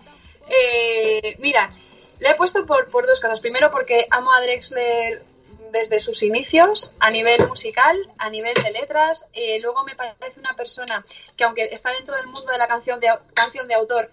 Eh, 0.49 1.37
mira, 1.39 1.71
le 2.19 2.31
he 2.31 2.35
puesto 2.35 2.67
por, 2.67 2.89
por 2.89 3.07
dos 3.07 3.21
cosas. 3.21 3.39
Primero 3.39 3.71
porque 3.71 4.09
amo 4.11 4.33
a 4.33 4.41
Drexler 4.41 5.31
desde 5.73 5.99
sus 5.99 6.23
inicios, 6.23 6.93
a 7.01 7.11
nivel 7.11 7.49
musical, 7.49 7.97
a 8.19 8.31
nivel 8.31 8.55
de 8.55 8.71
letras. 8.71 9.27
Eh, 9.33 9.59
luego 9.61 9.83
me 9.85 9.97
parece 9.97 10.39
una 10.39 10.55
persona 10.55 11.05
que 11.37 11.45
aunque 11.45 11.65
está 11.73 11.91
dentro 11.91 12.15
del 12.15 12.27
mundo 12.27 12.53
de 12.53 12.59
la 12.59 12.69
canción 12.69 13.01
de, 13.01 13.09
canción 13.35 13.67
de 13.67 13.75
autor, 13.75 14.11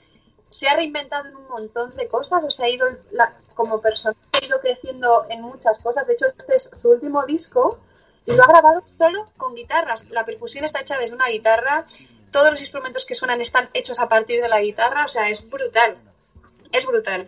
se 0.48 0.68
ha 0.68 0.76
reinventado 0.76 1.28
en 1.28 1.36
un 1.36 1.48
montón 1.48 1.96
de 1.96 2.08
cosas, 2.08 2.44
o 2.44 2.50
sea, 2.50 2.66
ha 2.66 2.70
ido 2.70 2.88
como 3.54 3.82
persona, 3.82 4.16
ha 4.32 4.46
ido 4.46 4.60
creciendo 4.62 5.28
en 5.30 5.42
muchas 5.42 5.78
cosas. 5.80 6.08
De 6.08 6.14
hecho, 6.14 6.26
este 6.26 6.56
es 6.56 6.70
su 6.82 6.90
último 6.90 7.26
disco 7.26 7.78
y 8.26 8.34
lo 8.34 8.44
ha 8.44 8.48
grabado 8.48 8.84
solo 8.98 9.30
con 9.38 9.54
guitarras. 9.54 10.10
La 10.10 10.26
percusión 10.26 10.64
está 10.64 10.80
hecha 10.80 10.98
desde 10.98 11.16
una 11.16 11.28
guitarra, 11.28 11.86
todos 12.32 12.52
los 12.52 12.60
instrumentos 12.62 13.06
que 13.06 13.16
suenan 13.16 13.42
están 13.42 13.70
hechos 13.74 14.00
a 14.00 14.08
partir 14.08 14.42
de 14.42 14.48
la 14.48 14.62
guitarra, 14.62 15.06
o 15.06 15.08
sea, 15.08 15.30
es 15.30 15.48
brutal. 15.50 15.98
Es 16.72 16.86
brutal. 16.86 17.28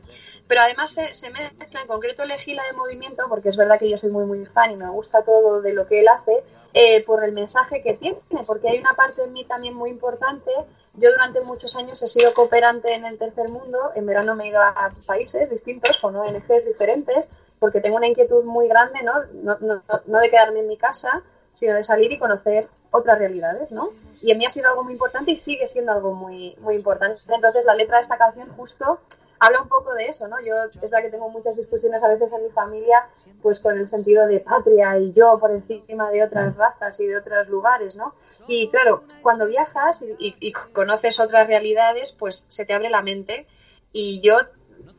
Pero 0.52 0.64
además 0.64 0.92
se, 0.92 1.14
se 1.14 1.30
mezcla, 1.30 1.80
en 1.80 1.88
concreto 1.88 2.24
elegí 2.24 2.52
de 2.52 2.76
movimiento, 2.76 3.24
porque 3.30 3.48
es 3.48 3.56
verdad 3.56 3.80
que 3.80 3.90
yo 3.90 3.98
soy 3.98 4.12
muy, 4.12 4.26
muy 4.26 4.46
fan 4.46 4.70
y 4.72 4.76
me 4.76 4.90
gusta 4.90 5.22
todo 5.22 5.62
de 5.62 5.72
lo 5.72 5.88
que 5.88 6.02
él 6.02 6.10
hace, 6.10 6.44
eh, 6.74 7.06
por 7.06 7.24
el 7.24 7.32
mensaje 7.32 7.82
que 7.82 7.94
tiene, 7.94 8.18
porque 8.46 8.68
hay 8.68 8.80
una 8.80 8.94
parte 8.94 9.24
en 9.24 9.32
mí 9.32 9.46
también 9.46 9.76
muy 9.76 9.90
importante. 9.90 10.52
Yo 10.96 11.10
durante 11.10 11.40
muchos 11.40 11.78
años 11.78 12.04
he 12.04 12.08
sido 12.08 12.34
cooperante 12.34 12.94
en 12.94 13.06
el 13.06 13.18
tercer 13.18 13.48
mundo, 13.48 13.92
en 13.96 14.06
verano 14.06 14.36
me 14.36 14.44
he 14.44 14.48
ido 14.50 14.62
a 14.62 14.94
países 15.06 15.50
distintos, 15.50 15.98
con 16.00 16.18
ONGs 16.18 16.66
diferentes, 16.66 17.30
porque 17.58 17.80
tengo 17.80 17.96
una 17.96 18.08
inquietud 18.08 18.44
muy 18.44 18.68
grande, 18.68 19.04
¿no? 19.04 19.24
No, 19.32 19.58
no, 19.62 19.82
no 20.06 20.20
de 20.20 20.30
quedarme 20.30 20.60
en 20.60 20.68
mi 20.68 20.76
casa, 20.76 21.24
sino 21.54 21.76
de 21.76 21.86
salir 21.86 22.12
y 22.12 22.20
conocer 22.20 22.68
otras 22.92 23.20
realidades, 23.20 23.72
¿no? 23.72 23.92
Y 24.22 24.32
en 24.32 24.38
mí 24.38 24.46
ha 24.46 24.50
sido 24.50 24.68
algo 24.68 24.84
muy 24.84 24.92
importante 24.92 25.32
y 25.32 25.38
sigue 25.38 25.70
siendo 25.70 25.94
algo 25.94 26.14
muy, 26.14 26.58
muy 26.60 26.76
importante. 26.76 27.22
Entonces 27.30 27.64
la 27.64 27.74
letra 27.74 27.96
de 27.96 28.02
esta 28.02 28.18
canción 28.18 28.50
justo 28.58 29.00
habla 29.42 29.62
un 29.62 29.68
poco 29.68 29.94
de 29.96 30.06
eso, 30.08 30.28
¿no? 30.28 30.40
Yo 30.40 30.54
es 30.72 30.80
verdad 30.80 31.02
que 31.02 31.10
tengo 31.10 31.28
muchas 31.30 31.56
discusiones 31.58 32.02
a 32.04 32.08
veces 32.08 32.32
en 32.32 32.44
mi 32.44 32.50
familia, 32.52 33.08
pues 33.42 33.60
con 33.60 33.78
el 33.78 33.88
sentido 33.88 34.28
de 34.28 34.40
patria 34.40 34.98
y 35.00 35.12
yo 35.14 35.38
por 35.40 35.52
encima 35.52 36.10
de 36.12 36.24
otras 36.24 36.56
razas 36.56 37.00
y 37.00 37.08
de 37.08 37.18
otros 37.18 37.50
lugares, 37.50 37.96
¿no? 37.96 38.14
Y 38.48 38.70
claro, 38.70 39.04
cuando 39.22 39.48
viajas 39.48 40.04
y, 40.04 40.16
y- 40.20 40.36
y 40.40 40.52
conoces 40.52 41.20
otras 41.20 41.48
realidades, 41.48 42.12
pues 42.14 42.46
se 42.50 42.66
te 42.66 42.74
abre 42.74 42.90
la 42.90 43.02
mente. 43.02 43.48
Y 43.92 44.22
yo, 44.22 44.38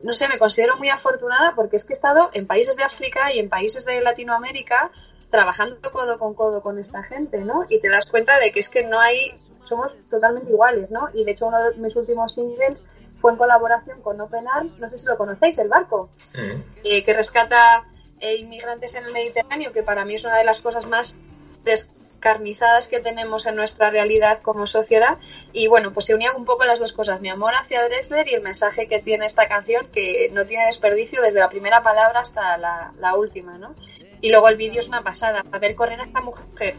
no 0.03 0.11
sé, 0.13 0.27
me 0.27 0.37
considero 0.37 0.75
muy 0.77 0.89
afortunada 0.89 1.53
porque 1.55 1.77
es 1.77 1.85
que 1.85 1.93
he 1.93 1.95
estado 1.95 2.29
en 2.33 2.45
países 2.45 2.75
de 2.75 2.83
África 2.83 3.31
y 3.31 3.39
en 3.39 3.49
países 3.49 3.85
de 3.85 4.01
Latinoamérica 4.01 4.91
trabajando 5.31 5.77
codo 5.91 6.19
con 6.19 6.33
codo 6.35 6.61
con 6.61 6.77
esta 6.79 7.01
gente, 7.03 7.39
¿no? 7.39 7.65
Y 7.69 7.79
te 7.79 7.89
das 7.89 8.05
cuenta 8.05 8.37
de 8.39 8.51
que 8.51 8.59
es 8.59 8.69
que 8.69 8.83
no 8.83 8.99
hay, 8.99 9.33
somos 9.63 9.97
totalmente 10.09 10.51
iguales, 10.51 10.91
¿no? 10.91 11.09
Y 11.13 11.23
de 11.23 11.31
hecho 11.31 11.47
uno 11.47 11.63
de 11.63 11.77
mis 11.77 11.95
últimos 11.95 12.33
singles 12.35 12.83
fue 13.23 13.31
en 13.31 13.37
colaboración 13.37 14.01
con 14.01 14.19
Open 14.19 14.49
Arms, 14.49 14.77
no 14.79 14.89
sé 14.89 14.99
si 14.99 15.05
lo 15.05 15.17
conocéis, 15.17 15.57
el 15.57 15.69
barco, 15.69 16.09
Mm. 16.35 16.61
eh, 16.83 17.05
que 17.05 17.13
rescata 17.13 17.85
eh, 18.19 18.35
inmigrantes 18.35 18.93
en 18.95 19.05
el 19.05 19.13
Mediterráneo, 19.13 19.71
que 19.71 19.81
para 19.81 20.03
mí 20.03 20.15
es 20.15 20.25
una 20.25 20.37
de 20.37 20.43
las 20.43 20.59
cosas 20.59 20.85
más 20.87 21.17
descarnizadas 21.63 22.87
que 22.87 22.99
tenemos 22.99 23.45
en 23.45 23.55
nuestra 23.55 23.89
realidad 23.91 24.41
como 24.41 24.67
sociedad. 24.67 25.17
Y 25.53 25.67
bueno, 25.67 25.93
pues 25.93 26.05
se 26.07 26.15
unían 26.15 26.35
un 26.35 26.43
poco 26.43 26.65
las 26.65 26.79
dos 26.79 26.91
cosas, 26.91 27.21
mi 27.21 27.29
amor 27.29 27.53
hacia 27.55 27.83
Drexler 27.85 28.27
y 28.27 28.33
el 28.33 28.41
mensaje 28.41 28.87
que 28.89 28.99
tiene 28.99 29.25
esta 29.25 29.47
canción, 29.47 29.87
que 29.93 30.29
no 30.33 30.45
tiene 30.45 30.65
desperdicio 30.65 31.21
desde 31.21 31.39
la 31.39 31.47
primera 31.49 31.81
palabra 31.81 32.19
hasta 32.19 32.57
la, 32.57 32.91
la 32.99 33.15
última, 33.15 33.57
¿no? 33.57 33.73
Y 34.19 34.31
luego 34.31 34.49
el 34.49 34.57
vídeo 34.57 34.79
es 34.81 34.87
una 34.89 35.01
pasada, 35.01 35.43
a 35.49 35.59
ver 35.59 35.75
correr 35.75 35.99
a 36.01 36.03
esta 36.03 36.19
mujer 36.19 36.75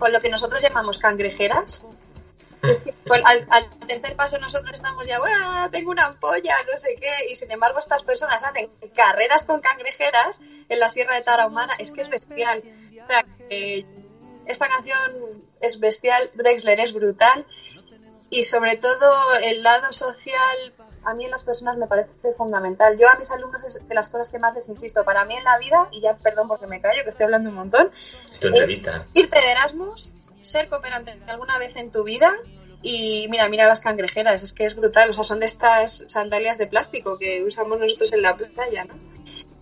con 0.00 0.12
lo 0.12 0.20
que 0.20 0.30
nosotros 0.30 0.62
llamamos 0.62 0.98
cangrejeras, 0.98 1.84
al, 3.24 3.46
al 3.50 3.70
tercer 3.86 4.16
paso 4.16 4.38
nosotros 4.38 4.72
estamos 4.74 5.06
ya, 5.06 5.18
"Buah, 5.18 5.68
tengo 5.70 5.90
una 5.90 6.06
ampolla, 6.06 6.56
no 6.70 6.76
sé 6.76 6.96
qué, 7.00 7.30
y 7.30 7.34
sin 7.34 7.50
embargo 7.50 7.78
estas 7.78 8.02
personas 8.02 8.42
hacen 8.44 8.70
carreras 8.94 9.44
con 9.44 9.60
cangrejeras 9.60 10.40
en 10.68 10.80
la 10.80 10.88
Sierra 10.88 11.14
de 11.14 11.22
Tarahumara, 11.22 11.74
es 11.78 11.92
que 11.92 12.00
es 12.00 12.08
bestial. 12.08 12.62
O 13.02 13.06
sea, 13.06 13.24
que 13.48 13.86
esta 14.46 14.68
canción 14.68 15.42
es 15.60 15.80
bestial, 15.80 16.30
Drexler 16.34 16.80
es 16.80 16.92
brutal, 16.92 17.46
y 18.30 18.42
sobre 18.42 18.76
todo 18.76 19.34
el 19.42 19.62
lado 19.62 19.92
social, 19.92 20.74
a 21.04 21.14
mí 21.14 21.24
en 21.24 21.30
las 21.30 21.44
personas 21.44 21.76
me 21.76 21.86
parece 21.86 22.10
fundamental. 22.36 22.98
Yo 22.98 23.08
a 23.08 23.14
mis 23.16 23.30
alumnos 23.30 23.62
es 23.62 23.74
de 23.86 23.94
las 23.94 24.08
cosas 24.08 24.28
que 24.28 24.40
más 24.40 24.54
les 24.54 24.68
insisto, 24.68 25.04
para 25.04 25.24
mí 25.24 25.36
en 25.36 25.44
la 25.44 25.56
vida, 25.58 25.88
y 25.92 26.00
ya 26.00 26.14
perdón 26.14 26.48
porque 26.48 26.66
me 26.66 26.80
callo, 26.80 27.04
que 27.04 27.10
estoy 27.10 27.24
hablando 27.26 27.50
un 27.50 27.54
montón, 27.56 27.90
Es 28.24 28.40
tu 28.40 28.48
entrevista. 28.48 29.04
irte 29.14 29.38
de 29.40 29.50
Erasmus, 29.52 30.12
ser 30.40 30.68
cooperante 30.68 31.16
alguna 31.28 31.58
vez 31.58 31.76
en 31.76 31.90
tu 31.90 32.02
vida 32.04 32.32
y 32.88 33.26
mira, 33.28 33.48
mira 33.48 33.66
las 33.66 33.80
cangrejeras, 33.80 34.42
es 34.44 34.52
que 34.52 34.64
es 34.64 34.76
brutal, 34.76 35.10
o 35.10 35.12
sea, 35.12 35.24
son 35.24 35.40
de 35.40 35.46
estas 35.46 36.04
sandalias 36.06 36.56
de 36.58 36.66
plástico 36.68 37.18
que 37.18 37.42
usamos 37.42 37.78
nosotros 37.80 38.12
en 38.12 38.22
la 38.22 38.36
playa, 38.36 38.84
¿no? 38.84 38.94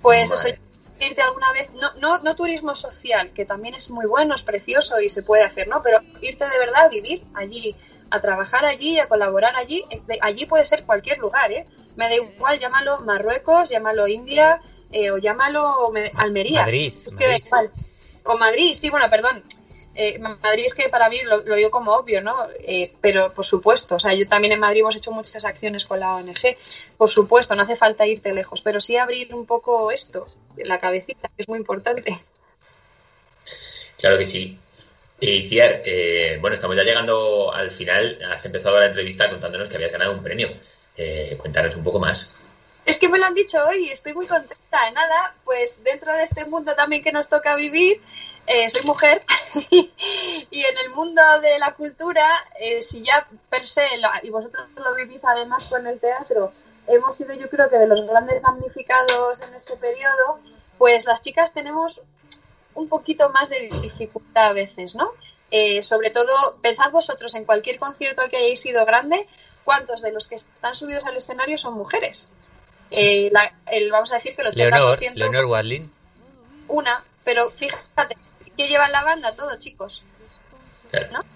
Pues 0.03 0.31
Vale. 0.31 0.51
eso, 0.51 0.59
irte 1.01 1.22
alguna 1.22 1.51
vez, 1.53 1.70
no, 1.75 1.95
no, 1.95 2.18
no 2.18 2.37
turismo 2.37 2.75
social, 2.75 3.31
que 3.33 3.45
también 3.47 3.75
es 3.75 3.89
muy 3.91 4.07
bueno, 4.07 4.35
es 4.35 4.43
precioso 4.43 5.01
y 5.01 5.09
se 5.09 5.22
puede 5.22 5.43
hacer, 5.43 5.68
¿no? 5.68 5.83
Pero 5.83 6.01
irte 6.20 6.45
de 6.45 6.59
verdad 6.59 6.85
a 6.85 6.89
vivir 6.89 7.25
allí, 7.35 7.75
a 8.11 8.20
trabajar 8.20 8.64
allí, 8.66 8.99
a 8.99 9.09
colaborar 9.09 9.57
allí, 9.57 9.85
eh, 9.91 10.03
allí 10.20 10.45
puede 10.45 10.66
ser 10.66 10.85
cualquier 10.85 11.18
lugar, 11.18 11.51
¿eh? 11.51 11.66
Me 11.97 12.09
da 12.09 12.14
igual, 12.16 12.59
llámalo 12.59 13.01
Marruecos, 13.01 13.70
llámalo 13.70 14.07
India 14.07 14.61
eh, 14.93 15.11
o 15.11 15.16
llámalo 15.18 15.91
me- 15.93 16.12
Almería. 16.16 16.61
Madrid, 16.61 16.93
Es 17.07 17.12
que 17.14 17.25
da 17.25 17.31
Madrid. 17.31 17.45
igual. 17.47 17.70
O 18.25 18.37
Madrid, 18.37 18.75
sí, 18.75 18.91
bueno, 18.91 19.09
perdón. 19.09 19.43
Eh, 19.95 20.18
Madrid 20.18 20.64
es 20.66 20.74
que 20.74 20.88
para 20.88 21.09
mí 21.09 21.20
lo, 21.22 21.42
lo 21.42 21.55
digo 21.55 21.70
como 21.70 21.92
obvio, 21.92 22.20
¿no? 22.20 22.49
Eh, 22.61 22.92
pero 23.01 23.32
por 23.32 23.45
supuesto, 23.45 23.95
o 23.95 24.01
sea, 24.01 24.12
yo 24.14 24.26
también 24.26 24.53
en 24.53 24.61
Madrid 24.61 24.80
hemos 24.80 24.97
hecho 24.97 25.12
muchas 25.12 25.45
acciones 25.45 25.84
con 25.84 26.01
la 26.01 26.14
ONG. 26.14 26.57
Por 26.97 27.09
supuesto, 27.09 27.55
no 27.55 27.62
hace 27.62 27.76
falta 27.76 28.07
irte 28.07 28.32
lejos, 28.32 28.62
pero 28.62 28.80
sí 28.80 28.97
abrir 28.97 29.34
un 29.34 29.47
poco 29.47 29.90
esto, 29.90 30.26
la 30.57 30.80
cabecita, 30.80 31.30
que 31.36 31.42
es 31.42 31.49
muy 31.49 31.59
importante. 31.59 32.20
Claro 33.99 34.18
que 34.18 34.26
sí. 34.26 34.59
Y 35.20 35.45
Ciar, 35.45 35.82
eh, 35.84 36.38
bueno, 36.40 36.55
estamos 36.55 36.76
ya 36.76 36.82
llegando 36.82 37.53
al 37.55 37.70
final. 37.70 38.18
Has 38.30 38.45
empezado 38.45 38.78
la 38.78 38.86
entrevista 38.86 39.30
contándonos 39.30 39.68
que 39.68 39.76
habías 39.76 39.92
ganado 39.92 40.12
un 40.12 40.22
premio. 40.22 40.51
Eh, 40.97 41.36
cuéntanos 41.38 41.76
un 41.76 41.84
poco 41.84 41.99
más. 41.99 42.34
Es 42.84 42.99
que 42.99 43.09
me 43.09 43.18
lo 43.18 43.24
han 43.24 43.34
dicho 43.34 43.64
hoy 43.64 43.88
y 43.88 43.90
estoy 43.90 44.12
muy 44.12 44.26
contenta. 44.26 44.90
Nada, 44.92 45.34
pues 45.45 45.82
dentro 45.82 46.12
de 46.12 46.24
este 46.24 46.45
mundo 46.45 46.74
también 46.74 47.03
que 47.03 47.12
nos 47.12 47.28
toca 47.28 47.57
vivir, 47.57 48.03
eh, 48.47 48.68
soy 48.70 48.82
mujer 48.82 49.22
y 49.70 50.61
en 50.64 50.78
el 50.84 50.90
mundo 50.95 51.22
de 51.40 51.59
la 51.59 51.72
cultura, 51.74 52.28
eh, 52.59 52.82
si 52.82 53.03
ya 53.03 53.26
per 53.51 53.66
se, 53.66 53.97
lo- 53.99 54.09
y 54.22 54.30
vosotros 54.30 54.68
lo 54.76 54.95
vivís 54.95 55.24
además 55.24 55.66
con 55.68 55.86
el 55.86 55.99
teatro, 56.01 56.53
hemos 56.86 57.16
sido 57.16 57.32
yo 57.34 57.49
creo 57.49 57.68
que 57.70 57.78
de 57.78 57.86
los 57.86 58.07
grandes 58.07 58.42
damnificados 58.42 59.40
en 59.40 59.55
este 59.55 59.76
periodo, 59.76 60.38
pues 60.78 61.07
las 61.07 61.22
chicas 61.22 61.53
tenemos 61.55 62.03
un 62.74 62.88
poquito 62.88 63.30
más 63.30 63.49
de 63.51 63.68
dificultad 63.80 64.47
a 64.49 64.53
veces, 64.53 64.95
¿no? 64.95 65.11
Eh, 65.51 65.82
sobre 65.82 66.11
todo, 66.11 66.57
pensad 66.61 66.90
vosotros 66.90 67.34
en 67.34 67.45
cualquier 67.45 67.78
concierto 67.78 68.22
al 68.22 68.30
que 68.30 68.36
hayáis 68.38 68.61
sido 68.61 68.84
grande, 68.84 69.26
¿cuántos 69.64 70.03
de 70.03 70.11
los 70.12 70.26
que 70.26 70.34
están 70.34 70.74
subidos 70.74 71.05
al 71.07 71.16
escenario 71.16 71.57
son 71.57 71.74
mujeres? 71.74 72.28
Eh, 72.90 73.28
la- 73.32 73.55
el, 73.70 73.90
vamos 73.92 74.11
a 74.12 74.16
decir 74.16 74.34
que 74.34 74.42
el 74.42 74.49
80% 74.49 74.57
Leonor, 74.57 75.01
Leonor 75.14 75.45
Wadlin. 75.47 75.92
una, 76.68 77.03
pero 77.22 77.49
fíjate, 77.51 78.16
¿qué 78.57 78.69
lleva 78.69 78.87
en 78.87 78.93
la 78.93 79.05
banda 79.05 79.33
todo, 79.33 79.59
chicos? 79.59 80.03
Claro. 80.91 81.09
¿No? 81.13 81.35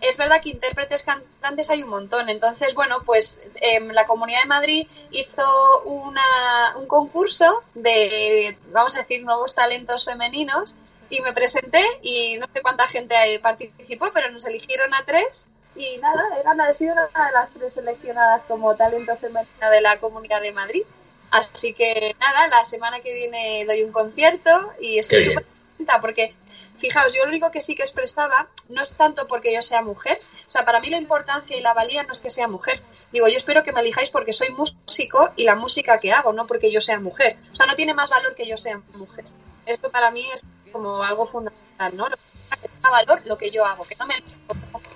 es 0.00 0.16
verdad 0.16 0.42
que 0.42 0.50
intérpretes 0.50 1.02
cantantes 1.02 1.70
hay 1.70 1.82
un 1.82 1.90
montón. 1.90 2.28
Entonces, 2.28 2.74
bueno, 2.74 3.02
pues 3.04 3.40
em, 3.56 3.88
la 3.90 4.06
Comunidad 4.06 4.42
de 4.42 4.48
Madrid 4.48 4.88
hizo 5.10 5.82
una, 5.82 6.74
un 6.76 6.86
concurso 6.86 7.62
de, 7.74 8.56
vamos 8.72 8.94
a 8.96 9.00
decir, 9.00 9.22
nuevos 9.22 9.54
talentos 9.54 10.04
femeninos 10.04 10.76
y 11.08 11.20
me 11.20 11.32
presenté 11.32 11.84
y 12.02 12.36
no 12.38 12.46
sé 12.52 12.62
cuánta 12.62 12.88
gente 12.88 13.14
participó, 13.40 14.10
pero 14.12 14.30
nos 14.30 14.44
eligieron 14.44 14.92
a 14.94 15.04
tres 15.04 15.48
y 15.76 15.98
nada, 15.98 16.70
he 16.70 16.72
sido 16.72 16.94
una 16.94 17.26
de 17.26 17.32
las 17.32 17.50
tres 17.50 17.74
seleccionadas 17.74 18.42
como 18.48 18.74
talento 18.76 19.14
femenino 19.16 19.70
de 19.70 19.80
la 19.82 19.98
Comunidad 19.98 20.40
de 20.40 20.52
Madrid. 20.52 20.82
Así 21.30 21.74
que 21.74 22.16
nada, 22.18 22.48
la 22.48 22.64
semana 22.64 23.00
que 23.00 23.12
viene 23.12 23.64
doy 23.66 23.82
un 23.82 23.92
concierto 23.92 24.72
y 24.80 24.98
estoy 24.98 25.24
súper 25.24 25.44
contenta 25.76 26.00
porque 26.00 26.34
Fijaos, 26.78 27.12
yo 27.14 27.22
lo 27.24 27.30
único 27.30 27.50
que 27.50 27.60
sí 27.60 27.74
que 27.74 27.82
expresaba 27.82 28.48
no 28.68 28.82
es 28.82 28.90
tanto 28.90 29.26
porque 29.26 29.54
yo 29.54 29.62
sea 29.62 29.82
mujer, 29.82 30.18
o 30.46 30.50
sea, 30.50 30.64
para 30.64 30.80
mí 30.80 30.90
la 30.90 30.98
importancia 30.98 31.56
y 31.56 31.60
la 31.60 31.72
valía 31.72 32.02
no 32.02 32.12
es 32.12 32.20
que 32.20 32.30
sea 32.30 32.48
mujer. 32.48 32.82
Digo, 33.12 33.28
yo 33.28 33.36
espero 33.36 33.64
que 33.64 33.72
me 33.72 33.80
elijáis 33.80 34.10
porque 34.10 34.32
soy 34.32 34.50
músico 34.50 35.30
y 35.36 35.44
la 35.44 35.54
música 35.54 35.98
que 35.98 36.12
hago, 36.12 36.32
no 36.32 36.46
porque 36.46 36.70
yo 36.70 36.80
sea 36.80 37.00
mujer. 37.00 37.38
O 37.52 37.56
sea, 37.56 37.66
no 37.66 37.74
tiene 37.74 37.94
más 37.94 38.10
valor 38.10 38.34
que 38.34 38.46
yo 38.46 38.56
sea 38.56 38.80
mujer. 38.94 39.24
Esto 39.64 39.90
para 39.90 40.10
mí 40.10 40.28
es 40.32 40.44
como 40.70 41.02
algo 41.02 41.24
fundamental, 41.26 41.96
¿no? 41.96 42.08
Que 42.08 42.68
tenga 42.68 42.90
valor 42.90 43.22
lo 43.24 43.38
que 43.38 43.50
yo 43.50 43.64
hago, 43.64 43.84
que 43.84 43.96
no 43.96 44.06
me 44.06 44.14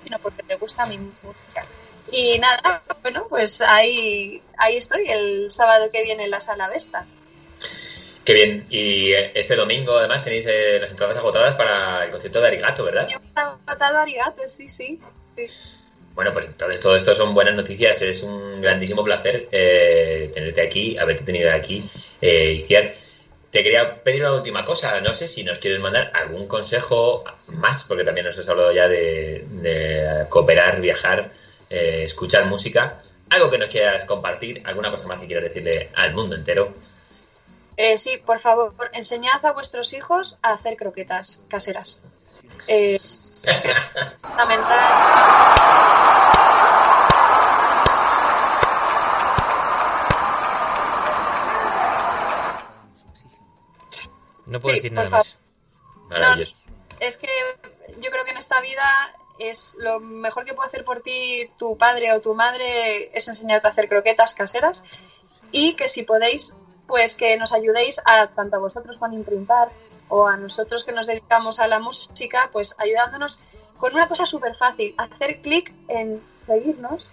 sino 0.03 0.19
porque 0.19 0.43
te 0.43 0.55
gusta 0.57 0.85
mi 0.85 0.97
música. 0.97 1.65
Y 2.11 2.37
nada, 2.39 2.83
bueno, 3.01 3.25
pues 3.27 3.61
ahí, 3.61 4.41
ahí 4.57 4.77
estoy 4.77 5.09
el 5.09 5.51
sábado 5.51 5.89
que 5.91 6.03
viene 6.03 6.25
en 6.25 6.31
la 6.31 6.41
sala 6.41 6.69
Vesta. 6.69 7.05
Qué 8.25 8.33
bien. 8.33 8.65
Y 8.69 9.13
eh, 9.13 9.31
este 9.33 9.55
domingo, 9.55 9.97
además, 9.97 10.23
tenéis 10.23 10.45
eh, 10.47 10.77
las 10.79 10.91
entradas 10.91 11.17
agotadas 11.17 11.55
para 11.55 12.05
el 12.05 12.11
concierto 12.11 12.39
de 12.39 12.47
Arigato, 12.47 12.83
¿verdad? 12.83 13.07
agotado 13.33 13.97
Arigato, 13.97 14.47
sí, 14.47 14.67
sí, 14.67 14.99
Bueno, 16.13 16.31
pues 16.31 16.45
entonces 16.45 16.79
todo 16.81 16.95
esto 16.95 17.15
son 17.15 17.33
buenas 17.33 17.55
noticias. 17.55 18.01
Es 18.01 18.21
un 18.21 18.61
grandísimo 18.61 19.03
placer 19.03 19.47
eh, 19.51 20.29
tenerte 20.33 20.61
aquí, 20.61 20.97
haberte 20.97 21.23
tenido 21.23 21.51
aquí, 21.51 21.83
eh, 22.21 22.53
Iciar. 22.53 22.93
Te 23.49 23.63
quería 23.63 24.01
pedir 24.03 24.21
una 24.21 24.33
última 24.33 24.63
cosa. 24.63 25.01
No 25.01 25.13
sé 25.13 25.27
si 25.27 25.43
nos 25.43 25.57
quieres 25.57 25.79
mandar 25.79 26.11
algún 26.13 26.47
consejo 26.47 27.23
más, 27.47 27.83
porque 27.83 28.03
también 28.05 28.27
nos 28.27 28.37
has 28.37 28.47
hablado 28.47 28.71
ya 28.71 28.87
de, 28.87 29.45
de 29.49 30.25
cooperar, 30.29 30.79
viajar, 30.79 31.31
escuchar 31.69 32.45
música. 32.45 33.01
Algo 33.29 33.49
que 33.49 33.57
nos 33.57 33.67
quieras 33.67 34.05
compartir, 34.05 34.61
alguna 34.63 34.89
cosa 34.89 35.07
más 35.07 35.19
que 35.19 35.25
quieras 35.25 35.43
decirle 35.43 35.89
al 35.95 36.13
mundo 36.13 36.37
entero. 36.37 36.73
Eh, 37.77 37.97
sí, 37.97 38.17
por 38.25 38.39
favor, 38.39 38.73
enseñad 38.93 39.45
a 39.45 39.53
vuestros 39.53 39.93
hijos 39.93 40.37
a 40.41 40.53
hacer 40.53 40.75
croquetas 40.75 41.41
caseras. 41.47 42.01
Eh, 42.67 42.99
fundamental. 44.21 44.79
No 54.45 54.59
puedo 54.59 54.75
decir 54.75 54.91
nada 54.91 55.09
más. 55.09 55.39
Maravilloso. 56.09 56.57
es 56.99 57.17
que 57.17 57.29
yo 58.01 58.11
creo 58.11 58.25
que 58.25 58.31
en 58.31 58.37
esta 58.37 58.59
vida 58.59 59.15
es 59.39 59.75
lo 59.77 59.99
mejor 60.01 60.45
que 60.45 60.53
puede 60.53 60.67
hacer 60.67 60.83
por 60.83 61.01
ti 61.01 61.49
tu 61.57 61.77
padre 61.77 62.11
o 62.13 62.19
tu 62.19 62.35
madre 62.35 63.17
es 63.17 63.27
enseñarte 63.27 63.67
a 63.67 63.71
hacer 63.71 63.87
croquetas 63.87 64.33
caseras 64.33 64.83
y 65.51 65.75
que 65.75 65.87
si 65.87 66.03
podéis 66.03 66.55
pues 66.91 67.15
que 67.15 67.37
nos 67.37 67.53
ayudéis 67.53 68.01
a 68.03 68.27
tanto 68.27 68.57
a 68.57 68.59
vosotros 68.59 68.97
con 68.97 69.13
Imprintar 69.13 69.69
o 70.09 70.27
a 70.27 70.35
nosotros 70.35 70.83
que 70.83 70.91
nos 70.91 71.07
dedicamos 71.07 71.61
a 71.61 71.67
la 71.67 71.79
música, 71.79 72.49
pues 72.51 72.75
ayudándonos 72.77 73.39
con 73.77 73.93
una 73.93 74.09
cosa 74.09 74.25
súper 74.25 74.57
fácil, 74.57 74.93
hacer 74.97 75.41
clic 75.41 75.73
en 75.87 76.21
seguirnos, 76.45 77.09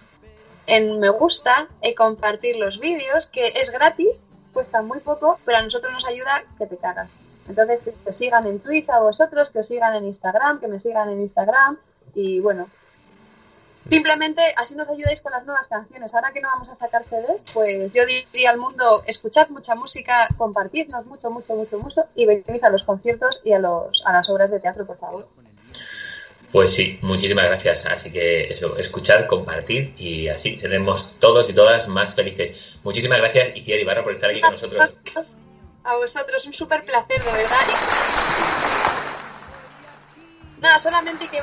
en 0.67 0.99
me 0.99 1.07
gusta, 1.07 1.69
y 1.81 1.95
compartir 1.95 2.57
los 2.57 2.81
vídeos, 2.81 3.27
que 3.27 3.53
es 3.55 3.71
gratis, 3.71 4.21
cuesta 4.51 4.81
muy 4.81 4.99
poco, 4.99 5.39
pero 5.45 5.59
a 5.59 5.61
nosotros 5.61 5.93
nos 5.93 6.05
ayuda 6.05 6.43
que 6.57 6.67
te 6.67 6.75
cagas. 6.75 7.09
Entonces, 7.47 7.79
que 7.79 7.93
os 8.09 8.17
sigan 8.17 8.47
en 8.47 8.59
Twitch 8.59 8.89
a 8.89 8.99
vosotros, 8.99 9.49
que 9.49 9.59
os 9.59 9.67
sigan 9.67 9.95
en 9.95 10.07
Instagram, 10.07 10.59
que 10.59 10.67
me 10.67 10.81
sigan 10.81 11.09
en 11.09 11.21
Instagram, 11.21 11.77
y 12.13 12.41
bueno, 12.41 12.67
Simplemente 13.89 14.41
así 14.55 14.75
nos 14.75 14.87
ayudáis 14.87 15.21
con 15.21 15.31
las 15.31 15.45
nuevas 15.45 15.67
canciones. 15.67 16.13
Ahora 16.13 16.31
que 16.31 16.41
no 16.41 16.49
vamos 16.49 16.69
a 16.69 16.75
sacar 16.75 17.03
CDs, 17.05 17.41
pues 17.53 17.91
yo 17.91 18.05
diría 18.05 18.51
al 18.51 18.57
mundo, 18.57 19.03
escuchad 19.07 19.49
mucha 19.49 19.75
música, 19.75 20.27
compartidnos 20.37 21.05
mucho, 21.05 21.29
mucho, 21.29 21.55
mucho, 21.55 21.79
mucho 21.79 22.05
y 22.15 22.25
venid 22.25 22.63
a 22.63 22.69
los 22.69 22.83
conciertos 22.83 23.41
y 23.43 23.53
a, 23.53 23.59
los, 23.59 24.03
a 24.05 24.13
las 24.13 24.29
obras 24.29 24.51
de 24.51 24.59
teatro, 24.59 24.85
por 24.85 24.97
favor. 24.99 25.27
Pues 26.51 26.73
sí, 26.73 26.99
muchísimas 27.01 27.45
gracias. 27.45 27.85
Así 27.85 28.11
que 28.11 28.51
eso, 28.51 28.77
escuchar, 28.77 29.27
compartir 29.27 29.93
y 29.97 30.27
así 30.29 30.59
seremos 30.59 31.15
todos 31.19 31.49
y 31.49 31.53
todas 31.53 31.87
más 31.87 32.15
felices. 32.15 32.79
Muchísimas 32.83 33.19
gracias, 33.19 33.55
Iciar 33.55 33.79
Ibarra, 33.79 34.03
por 34.03 34.13
estar 34.13 34.29
aquí 34.29 34.41
con 34.41 34.51
nosotros. 34.51 34.93
A 35.83 35.95
vosotros, 35.95 36.45
un 36.45 36.53
súper 36.53 36.85
placer, 36.85 37.23
de 37.23 37.31
verdad. 37.31 37.57
Nada, 40.59 40.77
solamente 40.77 41.27
que 41.29 41.41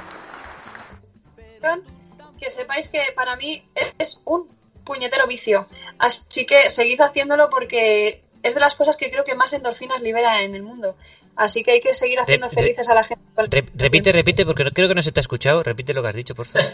que 2.37 2.51
sepáis 2.51 2.89
que 2.89 3.03
para 3.14 3.37
mí 3.37 3.64
es 3.99 4.20
un 4.24 4.49
puñetero 4.84 5.26
vicio. 5.26 5.66
Así 5.99 6.47
que 6.47 6.70
seguid 6.70 7.01
haciéndolo 7.01 7.51
porque 7.51 8.22
es 8.43 8.55
de 8.55 8.61
las 8.61 8.74
cosas 8.74 8.97
que 8.97 9.11
creo 9.11 9.24
que 9.24 9.34
más 9.34 9.53
endorfinas 9.53 10.01
libera 10.01 10.43
en 10.43 10.55
el 10.55 10.62
mundo. 10.62 10.97
Así 11.34 11.62
que 11.62 11.72
hay 11.72 11.80
que 11.80 11.93
seguir 11.93 12.18
haciendo 12.18 12.49
felices 12.49 12.89
a 12.89 12.95
la 12.95 13.05
gente. 13.05 13.22
repite, 13.74 14.12
repite, 14.12 14.47
porque 14.47 14.64
creo 14.72 14.89
que 14.89 14.95
no 14.95 15.03
se 15.03 15.12
te 15.12 15.20
ha 15.20 15.22
escuchado. 15.22 15.62
Repite 15.62 15.93
lo 15.93 16.03
que 16.03 16.09
has 16.09 16.14
dicho, 16.14 16.34
por 16.34 16.47
favor. 16.47 16.70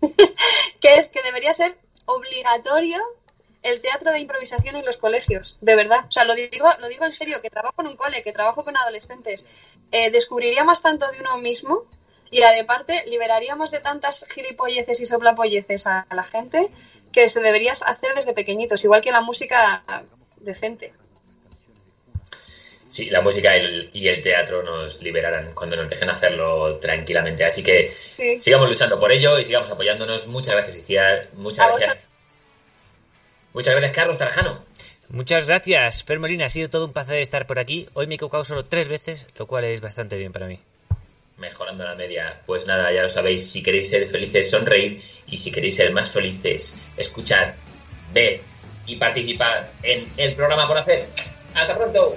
que 0.80 0.94
es 0.94 1.08
que 1.08 1.22
debería 1.22 1.52
ser 1.54 1.78
obligatorio 2.04 3.02
el 3.62 3.80
teatro 3.80 4.12
de 4.12 4.20
improvisación 4.20 4.76
en 4.76 4.84
los 4.84 4.98
colegios, 4.98 5.56
de 5.60 5.74
verdad. 5.74 6.04
O 6.08 6.12
sea, 6.12 6.24
lo 6.24 6.34
digo, 6.34 6.68
lo 6.80 6.88
digo 6.88 7.04
en 7.04 7.12
serio, 7.12 7.40
que 7.40 7.50
trabajo 7.50 7.80
en 7.80 7.88
un 7.88 7.96
cole, 7.96 8.22
que 8.22 8.32
trabajo 8.32 8.62
con 8.62 8.76
adolescentes. 8.76 9.46
Eh, 9.90 10.10
descubriríamos 10.10 10.82
tanto 10.82 11.10
de 11.10 11.20
uno 11.20 11.38
mismo 11.38 11.84
y 12.38 12.60
aparte 12.60 13.04
liberaríamos 13.06 13.70
de 13.70 13.80
tantas 13.80 14.26
gilipolleces 14.34 15.00
y 15.00 15.06
soplapolleces 15.06 15.86
a 15.86 16.06
la 16.10 16.24
gente 16.24 16.68
que 17.12 17.28
se 17.28 17.40
deberías 17.40 17.82
hacer 17.82 18.14
desde 18.14 18.34
pequeñitos, 18.34 18.84
igual 18.84 19.00
que 19.00 19.10
la 19.10 19.22
música 19.22 19.82
decente. 20.36 20.92
Sí, 22.88 23.10
la 23.10 23.20
música 23.20 23.56
y 23.56 24.08
el 24.08 24.22
teatro 24.22 24.62
nos 24.62 25.02
liberarán 25.02 25.52
cuando 25.54 25.76
nos 25.76 25.88
dejen 25.88 26.10
hacerlo 26.10 26.76
tranquilamente. 26.76 27.44
Así 27.44 27.62
que 27.62 27.90
sigamos 28.40 28.68
luchando 28.68 29.00
por 29.00 29.12
ello 29.12 29.38
y 29.38 29.44
sigamos 29.44 29.70
apoyándonos. 29.70 30.26
Muchas 30.26 30.54
gracias, 30.54 30.76
Iciar. 30.76 31.28
Muchas 31.34 31.66
gracias. 31.68 32.06
Muchas 33.52 33.74
gracias, 33.74 33.92
Carlos 33.92 34.18
Tarjano. 34.18 34.64
Muchas 35.08 35.46
gracias, 35.46 36.04
Fermolina. 36.04 36.46
Ha 36.46 36.50
sido 36.50 36.68
todo 36.68 36.84
un 36.84 36.92
placer 36.92 37.16
estar 37.16 37.46
por 37.46 37.58
aquí. 37.58 37.88
Hoy 37.94 38.06
me 38.06 38.14
he 38.14 38.16
equivocado 38.16 38.44
solo 38.44 38.66
tres 38.66 38.88
veces, 38.88 39.26
lo 39.36 39.46
cual 39.46 39.64
es 39.64 39.80
bastante 39.80 40.16
bien 40.16 40.32
para 40.32 40.46
mí 40.46 40.60
mejorando 41.36 41.84
la 41.84 41.94
media. 41.94 42.40
Pues 42.46 42.66
nada, 42.66 42.92
ya 42.92 43.02
lo 43.02 43.08
sabéis, 43.08 43.50
si 43.50 43.62
queréis 43.62 43.88
ser 43.88 44.06
felices, 44.08 44.50
sonreír 44.50 45.00
y 45.26 45.36
si 45.36 45.50
queréis 45.50 45.76
ser 45.76 45.92
más 45.92 46.10
felices, 46.10 46.90
escuchar, 46.96 47.54
ver 48.12 48.40
y 48.86 48.96
participar 48.96 49.70
en 49.82 50.08
el 50.16 50.34
programa 50.34 50.66
por 50.66 50.78
hacer. 50.78 51.06
¡Hasta 51.54 51.76
pronto! 51.76 52.16